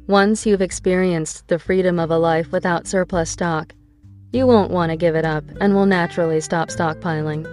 Once 0.07 0.45
you've 0.45 0.61
experienced 0.61 1.47
the 1.47 1.57
freedom 1.57 1.99
of 1.99 2.11
a 2.11 2.17
life 2.17 2.51
without 2.51 2.85
surplus 2.85 3.29
stock, 3.29 3.73
you 4.31 4.45
won't 4.45 4.71
want 4.71 4.91
to 4.91 4.97
give 4.97 5.15
it 5.15 5.25
up 5.25 5.43
and 5.59 5.73
will 5.73 5.85
naturally 5.85 6.39
stop 6.39 6.69
stockpiling. 6.69 7.47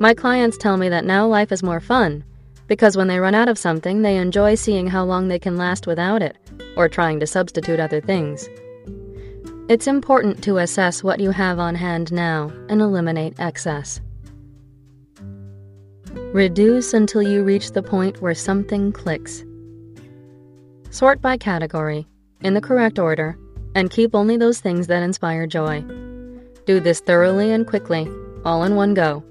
My 0.00 0.14
clients 0.14 0.56
tell 0.56 0.76
me 0.76 0.88
that 0.88 1.04
now 1.04 1.26
life 1.26 1.52
is 1.52 1.62
more 1.62 1.80
fun 1.80 2.24
because 2.68 2.96
when 2.96 3.08
they 3.08 3.18
run 3.18 3.34
out 3.34 3.48
of 3.48 3.58
something, 3.58 4.00
they 4.00 4.16
enjoy 4.16 4.54
seeing 4.54 4.86
how 4.86 5.04
long 5.04 5.28
they 5.28 5.38
can 5.38 5.56
last 5.56 5.86
without 5.86 6.22
it 6.22 6.36
or 6.76 6.88
trying 6.88 7.20
to 7.20 7.26
substitute 7.26 7.78
other 7.78 8.00
things. 8.00 8.48
It's 9.66 9.86
important 9.86 10.44
to 10.44 10.58
assess 10.58 11.02
what 11.02 11.20
you 11.20 11.30
have 11.30 11.58
on 11.58 11.74
hand 11.74 12.12
now 12.12 12.52
and 12.68 12.82
eliminate 12.82 13.40
excess. 13.40 13.98
Reduce 16.12 16.92
until 16.92 17.22
you 17.22 17.42
reach 17.42 17.72
the 17.72 17.82
point 17.82 18.20
where 18.20 18.34
something 18.34 18.92
clicks. 18.92 19.42
Sort 20.90 21.22
by 21.22 21.38
category, 21.38 22.06
in 22.42 22.52
the 22.52 22.60
correct 22.60 22.98
order, 22.98 23.38
and 23.74 23.90
keep 23.90 24.14
only 24.14 24.36
those 24.36 24.60
things 24.60 24.86
that 24.88 25.02
inspire 25.02 25.46
joy. 25.46 25.80
Do 26.66 26.78
this 26.78 27.00
thoroughly 27.00 27.50
and 27.50 27.66
quickly, 27.66 28.06
all 28.44 28.64
in 28.64 28.76
one 28.76 28.92
go. 28.92 29.24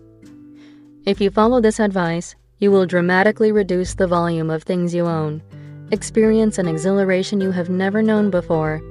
If 1.05 1.21
you 1.21 1.29
follow 1.29 1.61
this 1.61 1.79
advice, 1.79 2.35
you 2.57 2.71
will 2.71 2.87
dramatically 2.87 3.51
reduce 3.51 3.93
the 3.93 4.07
volume 4.07 4.49
of 4.49 4.63
things 4.63 4.95
you 4.95 5.05
own, 5.05 5.43
experience 5.91 6.57
an 6.57 6.67
exhilaration 6.67 7.39
you 7.39 7.51
have 7.51 7.69
never 7.69 8.01
known 8.01 8.31
before, 8.31 8.81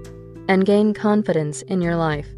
and 0.52 0.66
gain 0.66 0.92
confidence 0.92 1.62
in 1.62 1.80
your 1.80 1.96
life. 1.96 2.28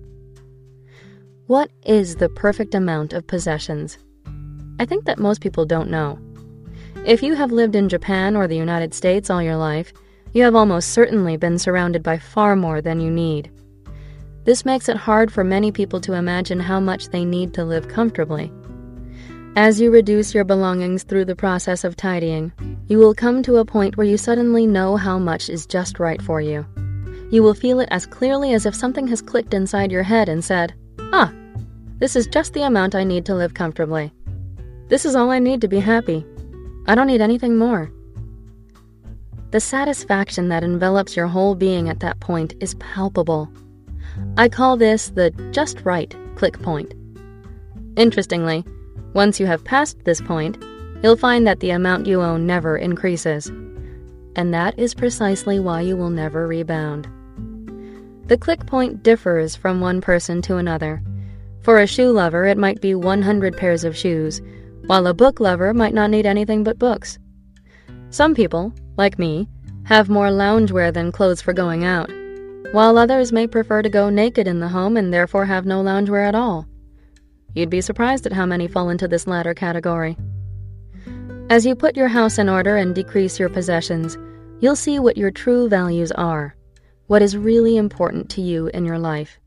What 1.48 1.68
is 1.84 2.14
the 2.14 2.28
perfect 2.28 2.72
amount 2.72 3.12
of 3.12 3.26
possessions? 3.26 3.98
I 4.78 4.84
think 4.84 5.04
that 5.06 5.18
most 5.18 5.40
people 5.40 5.66
don't 5.66 5.90
know. 5.90 6.20
If 7.04 7.24
you 7.24 7.34
have 7.34 7.50
lived 7.50 7.74
in 7.74 7.88
Japan 7.88 8.36
or 8.36 8.46
the 8.46 8.56
United 8.56 8.94
States 8.94 9.30
all 9.30 9.42
your 9.42 9.56
life, 9.56 9.92
you 10.32 10.44
have 10.44 10.54
almost 10.54 10.90
certainly 10.90 11.36
been 11.36 11.58
surrounded 11.58 12.04
by 12.04 12.18
far 12.18 12.54
more 12.54 12.80
than 12.80 13.00
you 13.00 13.10
need. 13.10 13.50
This 14.44 14.64
makes 14.64 14.88
it 14.88 14.96
hard 14.96 15.32
for 15.32 15.42
many 15.42 15.72
people 15.72 16.00
to 16.02 16.12
imagine 16.12 16.60
how 16.60 16.78
much 16.78 17.08
they 17.08 17.24
need 17.24 17.52
to 17.54 17.64
live 17.64 17.88
comfortably. 17.88 18.52
As 19.56 19.80
you 19.80 19.90
reduce 19.90 20.34
your 20.34 20.44
belongings 20.44 21.02
through 21.02 21.24
the 21.24 21.34
process 21.34 21.82
of 21.82 21.96
tidying, 21.96 22.52
you 22.86 22.98
will 22.98 23.14
come 23.14 23.42
to 23.42 23.56
a 23.56 23.64
point 23.64 23.96
where 23.96 24.06
you 24.06 24.16
suddenly 24.16 24.68
know 24.68 24.96
how 24.96 25.18
much 25.18 25.50
is 25.50 25.66
just 25.66 25.98
right 25.98 26.22
for 26.22 26.40
you 26.40 26.64
you 27.30 27.42
will 27.42 27.54
feel 27.54 27.80
it 27.80 27.88
as 27.90 28.06
clearly 28.06 28.54
as 28.54 28.66
if 28.66 28.74
something 28.74 29.06
has 29.08 29.22
clicked 29.22 29.54
inside 29.54 29.90
your 29.90 30.02
head 30.02 30.28
and 30.28 30.44
said, 30.44 30.74
Ah, 31.12 31.32
this 31.98 32.16
is 32.16 32.26
just 32.26 32.52
the 32.52 32.62
amount 32.62 32.94
I 32.94 33.04
need 33.04 33.24
to 33.26 33.34
live 33.34 33.54
comfortably. 33.54 34.12
This 34.88 35.04
is 35.04 35.16
all 35.16 35.30
I 35.30 35.38
need 35.38 35.60
to 35.62 35.68
be 35.68 35.80
happy. 35.80 36.26
I 36.86 36.94
don't 36.94 37.06
need 37.06 37.20
anything 37.20 37.56
more. 37.56 37.90
The 39.50 39.60
satisfaction 39.60 40.48
that 40.48 40.64
envelops 40.64 41.16
your 41.16 41.28
whole 41.28 41.54
being 41.54 41.88
at 41.88 42.00
that 42.00 42.20
point 42.20 42.54
is 42.60 42.74
palpable. 42.74 43.48
I 44.36 44.48
call 44.48 44.76
this 44.76 45.10
the 45.10 45.30
just 45.52 45.80
right 45.82 46.14
click 46.34 46.60
point. 46.60 46.92
Interestingly, 47.96 48.64
once 49.12 49.38
you 49.38 49.46
have 49.46 49.64
passed 49.64 50.04
this 50.04 50.20
point, 50.20 50.62
you'll 51.02 51.16
find 51.16 51.46
that 51.46 51.60
the 51.60 51.70
amount 51.70 52.06
you 52.06 52.20
own 52.20 52.46
never 52.46 52.76
increases 52.76 53.50
and 54.36 54.52
that 54.52 54.78
is 54.78 54.94
precisely 54.94 55.58
why 55.58 55.80
you 55.80 55.96
will 55.96 56.10
never 56.10 56.46
rebound. 56.46 57.08
The 58.26 58.38
click 58.38 58.66
point 58.66 59.02
differs 59.02 59.54
from 59.54 59.80
one 59.80 60.00
person 60.00 60.40
to 60.42 60.56
another. 60.56 61.02
For 61.62 61.78
a 61.78 61.86
shoe 61.86 62.10
lover, 62.10 62.46
it 62.46 62.58
might 62.58 62.80
be 62.80 62.94
100 62.94 63.56
pairs 63.56 63.84
of 63.84 63.96
shoes, 63.96 64.40
while 64.86 65.06
a 65.06 65.14
book 65.14 65.40
lover 65.40 65.72
might 65.74 65.94
not 65.94 66.10
need 66.10 66.26
anything 66.26 66.64
but 66.64 66.78
books. 66.78 67.18
Some 68.10 68.34
people, 68.34 68.72
like 68.96 69.18
me, 69.18 69.48
have 69.84 70.08
more 70.08 70.28
loungewear 70.28 70.92
than 70.92 71.12
clothes 71.12 71.42
for 71.42 71.52
going 71.52 71.84
out, 71.84 72.10
while 72.72 72.96
others 72.96 73.32
may 73.32 73.46
prefer 73.46 73.82
to 73.82 73.88
go 73.88 74.08
naked 74.08 74.46
in 74.46 74.60
the 74.60 74.68
home 74.68 74.96
and 74.96 75.12
therefore 75.12 75.44
have 75.44 75.66
no 75.66 75.82
loungewear 75.82 76.26
at 76.26 76.34
all. 76.34 76.66
You'd 77.54 77.70
be 77.70 77.80
surprised 77.80 78.26
at 78.26 78.32
how 78.32 78.46
many 78.46 78.66
fall 78.66 78.88
into 78.88 79.06
this 79.06 79.26
latter 79.26 79.54
category. 79.54 80.16
As 81.50 81.66
you 81.66 81.76
put 81.76 81.94
your 81.94 82.08
house 82.08 82.38
in 82.38 82.48
order 82.48 82.78
and 82.78 82.94
decrease 82.94 83.38
your 83.38 83.50
possessions, 83.50 84.16
you'll 84.60 84.74
see 84.74 84.98
what 84.98 85.18
your 85.18 85.30
true 85.30 85.68
values 85.68 86.10
are, 86.12 86.56
what 87.06 87.20
is 87.20 87.36
really 87.36 87.76
important 87.76 88.30
to 88.30 88.40
you 88.40 88.68
in 88.68 88.86
your 88.86 88.98
life. 88.98 89.38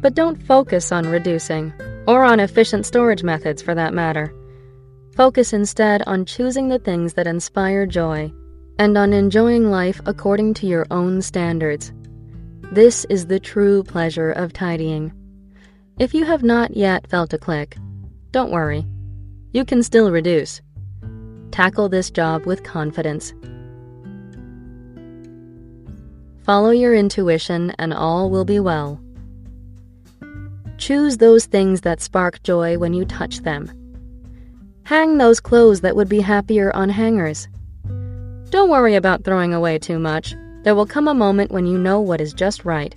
But 0.00 0.14
don't 0.14 0.42
focus 0.42 0.90
on 0.90 1.06
reducing, 1.06 1.70
or 2.08 2.24
on 2.24 2.40
efficient 2.40 2.86
storage 2.86 3.22
methods 3.22 3.60
for 3.60 3.74
that 3.74 3.92
matter. 3.92 4.34
Focus 5.14 5.52
instead 5.52 6.02
on 6.06 6.24
choosing 6.24 6.68
the 6.68 6.78
things 6.78 7.12
that 7.12 7.26
inspire 7.26 7.84
joy 7.84 8.32
and 8.78 8.96
on 8.96 9.12
enjoying 9.12 9.70
life 9.70 10.00
according 10.06 10.54
to 10.54 10.66
your 10.66 10.86
own 10.90 11.20
standards. 11.20 11.92
This 12.72 13.04
is 13.10 13.26
the 13.26 13.38
true 13.38 13.82
pleasure 13.82 14.32
of 14.32 14.54
tidying. 14.54 15.12
If 15.98 16.14
you 16.14 16.24
have 16.24 16.42
not 16.42 16.74
yet 16.74 17.06
felt 17.10 17.34
a 17.34 17.38
click, 17.38 17.76
don't 18.30 18.50
worry. 18.50 18.86
You 19.52 19.66
can 19.66 19.82
still 19.82 20.10
reduce. 20.10 20.62
Tackle 21.52 21.90
this 21.90 22.10
job 22.10 22.46
with 22.46 22.64
confidence. 22.64 23.34
Follow 26.44 26.70
your 26.70 26.94
intuition, 26.94 27.72
and 27.78 27.92
all 27.92 28.30
will 28.30 28.46
be 28.46 28.58
well. 28.58 28.98
Choose 30.78 31.18
those 31.18 31.44
things 31.44 31.82
that 31.82 32.00
spark 32.00 32.42
joy 32.42 32.78
when 32.78 32.94
you 32.94 33.04
touch 33.04 33.40
them. 33.40 33.70
Hang 34.84 35.18
those 35.18 35.40
clothes 35.40 35.82
that 35.82 35.94
would 35.94 36.08
be 36.08 36.20
happier 36.20 36.74
on 36.74 36.88
hangers. 36.88 37.46
Don't 38.48 38.70
worry 38.70 38.94
about 38.94 39.22
throwing 39.22 39.52
away 39.52 39.78
too 39.78 39.98
much. 39.98 40.34
There 40.62 40.74
will 40.74 40.86
come 40.86 41.06
a 41.06 41.14
moment 41.14 41.52
when 41.52 41.66
you 41.66 41.76
know 41.76 42.00
what 42.00 42.22
is 42.22 42.32
just 42.32 42.64
right. 42.64 42.96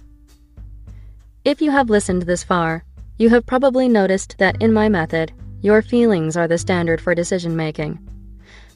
If 1.44 1.62
you 1.62 1.72
have 1.72 1.90
listened 1.90 2.22
this 2.22 2.44
far, 2.44 2.86
you 3.18 3.30
have 3.30 3.46
probably 3.46 3.90
noticed 3.90 4.38
that 4.38 4.62
in 4.62 4.72
my 4.72 4.88
method, 4.88 5.34
your 5.62 5.82
feelings 5.82 6.38
are 6.38 6.48
the 6.48 6.58
standard 6.58 7.02
for 7.02 7.14
decision 7.14 7.56
making. 7.56 8.00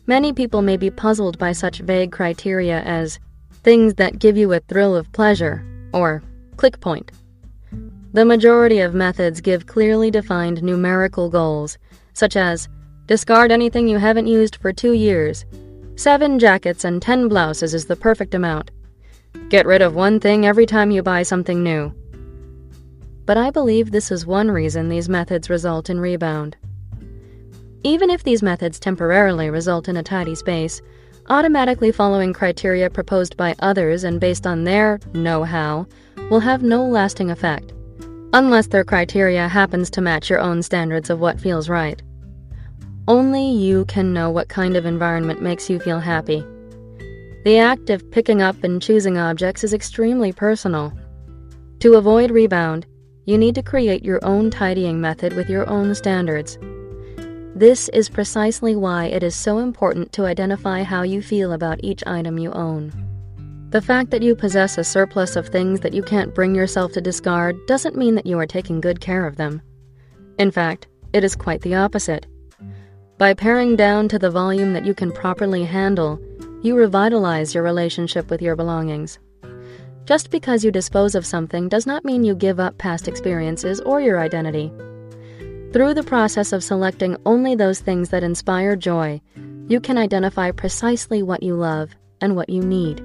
Many 0.09 0.33
people 0.33 0.63
may 0.63 0.75
be 0.75 0.89
puzzled 0.89 1.37
by 1.37 1.51
such 1.51 1.81
vague 1.81 2.11
criteria 2.11 2.81
as 2.81 3.19
things 3.61 3.93
that 3.93 4.17
give 4.17 4.37
you 4.37 4.53
a 4.53 4.59
thrill 4.59 4.95
of 4.95 5.11
pleasure, 5.11 5.63
or 5.93 6.23
click 6.57 6.79
point. 6.79 7.11
The 8.13 8.25
majority 8.25 8.79
of 8.79 8.95
methods 8.95 9.39
give 9.39 9.67
clearly 9.67 10.09
defined 10.09 10.63
numerical 10.63 11.29
goals, 11.29 11.77
such 12.13 12.35
as 12.35 12.67
discard 13.05 13.51
anything 13.51 13.87
you 13.87 13.99
haven't 13.99 14.25
used 14.25 14.55
for 14.55 14.73
two 14.73 14.93
years, 14.93 15.45
seven 15.95 16.39
jackets 16.39 16.85
and 16.85 16.99
ten 16.99 17.27
blouses 17.27 17.75
is 17.75 17.85
the 17.85 17.95
perfect 17.95 18.33
amount, 18.33 18.71
get 19.49 19.67
rid 19.67 19.83
of 19.83 19.93
one 19.93 20.19
thing 20.19 20.43
every 20.43 20.65
time 20.65 20.89
you 20.89 21.03
buy 21.03 21.21
something 21.21 21.61
new. 21.61 21.93
But 23.27 23.37
I 23.37 23.51
believe 23.51 23.91
this 23.91 24.09
is 24.09 24.25
one 24.25 24.49
reason 24.49 24.89
these 24.89 25.07
methods 25.07 25.51
result 25.51 25.87
in 25.87 25.99
rebound. 25.99 26.57
Even 27.83 28.09
if 28.09 28.23
these 28.23 28.43
methods 28.43 28.79
temporarily 28.79 29.49
result 29.49 29.87
in 29.87 29.97
a 29.97 30.03
tidy 30.03 30.35
space, 30.35 30.81
automatically 31.29 31.91
following 31.91 32.33
criteria 32.33 32.89
proposed 32.89 33.37
by 33.37 33.55
others 33.59 34.03
and 34.03 34.19
based 34.19 34.45
on 34.45 34.63
their 34.63 34.99
know 35.13 35.43
how 35.43 35.87
will 36.29 36.41
have 36.41 36.61
no 36.61 36.85
lasting 36.85 37.31
effect, 37.31 37.71
unless 38.33 38.67
their 38.67 38.83
criteria 38.83 39.47
happens 39.47 39.89
to 39.89 40.01
match 40.01 40.29
your 40.29 40.39
own 40.39 40.61
standards 40.61 41.09
of 41.09 41.19
what 41.19 41.39
feels 41.39 41.69
right. 41.69 42.01
Only 43.07 43.49
you 43.49 43.85
can 43.85 44.13
know 44.13 44.29
what 44.29 44.49
kind 44.49 44.75
of 44.75 44.85
environment 44.85 45.41
makes 45.41 45.69
you 45.69 45.79
feel 45.79 45.99
happy. 45.99 46.45
The 47.45 47.57
act 47.59 47.89
of 47.89 48.11
picking 48.11 48.41
up 48.41 48.63
and 48.63 48.81
choosing 48.81 49.17
objects 49.17 49.63
is 49.63 49.73
extremely 49.73 50.33
personal. 50.33 50.93
To 51.79 51.95
avoid 51.95 52.29
rebound, 52.29 52.85
you 53.25 53.37
need 53.37 53.55
to 53.55 53.63
create 53.63 54.03
your 54.03 54.19
own 54.25 54.51
tidying 54.51 54.99
method 54.99 55.33
with 55.33 55.49
your 55.49 55.67
own 55.69 55.95
standards. 55.95 56.59
This 57.59 57.89
is 57.89 58.07
precisely 58.07 58.77
why 58.77 59.07
it 59.07 59.21
is 59.21 59.35
so 59.35 59.57
important 59.57 60.13
to 60.13 60.25
identify 60.25 60.81
how 60.81 61.01
you 61.01 61.21
feel 61.21 61.51
about 61.51 61.83
each 61.83 62.01
item 62.07 62.37
you 62.37 62.53
own. 62.53 62.93
The 63.71 63.81
fact 63.81 64.11
that 64.11 64.21
you 64.21 64.33
possess 64.33 64.77
a 64.77 64.83
surplus 64.85 65.35
of 65.35 65.49
things 65.49 65.81
that 65.81 65.93
you 65.93 66.01
can't 66.01 66.33
bring 66.33 66.55
yourself 66.55 66.93
to 66.93 67.01
discard 67.01 67.57
doesn't 67.67 67.97
mean 67.97 68.15
that 68.15 68.25
you 68.25 68.39
are 68.39 68.45
taking 68.45 68.79
good 68.79 69.01
care 69.01 69.27
of 69.27 69.35
them. 69.35 69.61
In 70.37 70.51
fact, 70.51 70.87
it 71.11 71.25
is 71.25 71.35
quite 71.35 71.59
the 71.59 71.75
opposite. 71.75 72.27
By 73.17 73.33
paring 73.33 73.75
down 73.75 74.07
to 74.07 74.17
the 74.17 74.31
volume 74.31 74.71
that 74.71 74.85
you 74.85 74.93
can 74.93 75.11
properly 75.11 75.65
handle, 75.65 76.17
you 76.63 76.77
revitalize 76.77 77.53
your 77.53 77.65
relationship 77.65 78.29
with 78.29 78.41
your 78.41 78.55
belongings. 78.55 79.19
Just 80.05 80.31
because 80.31 80.63
you 80.63 80.71
dispose 80.71 81.13
of 81.13 81.25
something 81.25 81.67
does 81.67 81.85
not 81.85 82.05
mean 82.05 82.23
you 82.23 82.35
give 82.35 82.61
up 82.61 82.77
past 82.77 83.09
experiences 83.09 83.81
or 83.81 83.99
your 83.99 84.17
identity. 84.17 84.71
Through 85.71 85.93
the 85.93 86.03
process 86.03 86.51
of 86.51 86.63
selecting 86.63 87.15
only 87.27 87.53
those 87.53 87.79
things 87.79 88.09
that 88.09 88.23
inspire 88.23 88.75
joy, 88.75 89.21
you 89.67 89.79
can 89.79 89.99
identify 89.99 90.49
precisely 90.49 91.21
what 91.21 91.43
you 91.43 91.53
love 91.53 91.91
and 92.21 92.35
what 92.35 92.49
you 92.49 92.63
need. 92.63 93.03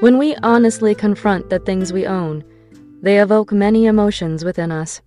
When 0.00 0.16
we 0.16 0.34
honestly 0.36 0.94
confront 0.94 1.50
the 1.50 1.58
things 1.58 1.92
we 1.92 2.06
own, 2.06 2.44
they 3.02 3.20
evoke 3.20 3.52
many 3.52 3.84
emotions 3.84 4.42
within 4.42 4.72
us. 4.72 5.02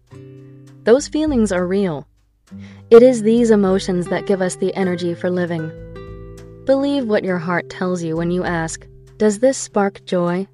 Those 0.83 1.07
feelings 1.07 1.51
are 1.51 1.65
real. 1.65 2.07
It 2.91 3.01
is 3.01 3.23
these 3.23 3.49
emotions 3.49 4.05
that 4.07 4.27
give 4.27 4.41
us 4.41 4.57
the 4.57 4.73
energy 4.75 5.15
for 5.15 5.31
living. 5.31 5.71
Believe 6.65 7.07
what 7.07 7.23
your 7.23 7.39
heart 7.39 7.67
tells 7.67 8.03
you 8.03 8.15
when 8.15 8.29
you 8.29 8.43
ask, 8.43 8.85
Does 9.17 9.39
this 9.39 9.57
spark 9.57 10.05
joy? 10.05 10.47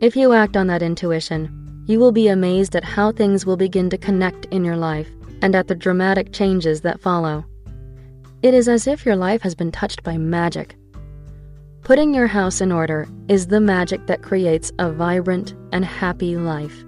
If 0.00 0.16
you 0.16 0.32
act 0.32 0.56
on 0.56 0.66
that 0.66 0.82
intuition, 0.82 1.61
you 1.86 1.98
will 1.98 2.12
be 2.12 2.28
amazed 2.28 2.76
at 2.76 2.84
how 2.84 3.12
things 3.12 3.44
will 3.44 3.56
begin 3.56 3.90
to 3.90 3.98
connect 3.98 4.44
in 4.46 4.64
your 4.64 4.76
life 4.76 5.08
and 5.42 5.54
at 5.54 5.68
the 5.68 5.74
dramatic 5.74 6.32
changes 6.32 6.80
that 6.82 7.00
follow. 7.00 7.44
It 8.42 8.54
is 8.54 8.68
as 8.68 8.86
if 8.86 9.04
your 9.04 9.16
life 9.16 9.42
has 9.42 9.54
been 9.54 9.72
touched 9.72 10.02
by 10.02 10.16
magic. 10.16 10.76
Putting 11.82 12.14
your 12.14 12.28
house 12.28 12.60
in 12.60 12.70
order 12.70 13.08
is 13.28 13.48
the 13.48 13.60
magic 13.60 14.06
that 14.06 14.22
creates 14.22 14.70
a 14.78 14.90
vibrant 14.90 15.54
and 15.72 15.84
happy 15.84 16.36
life. 16.36 16.84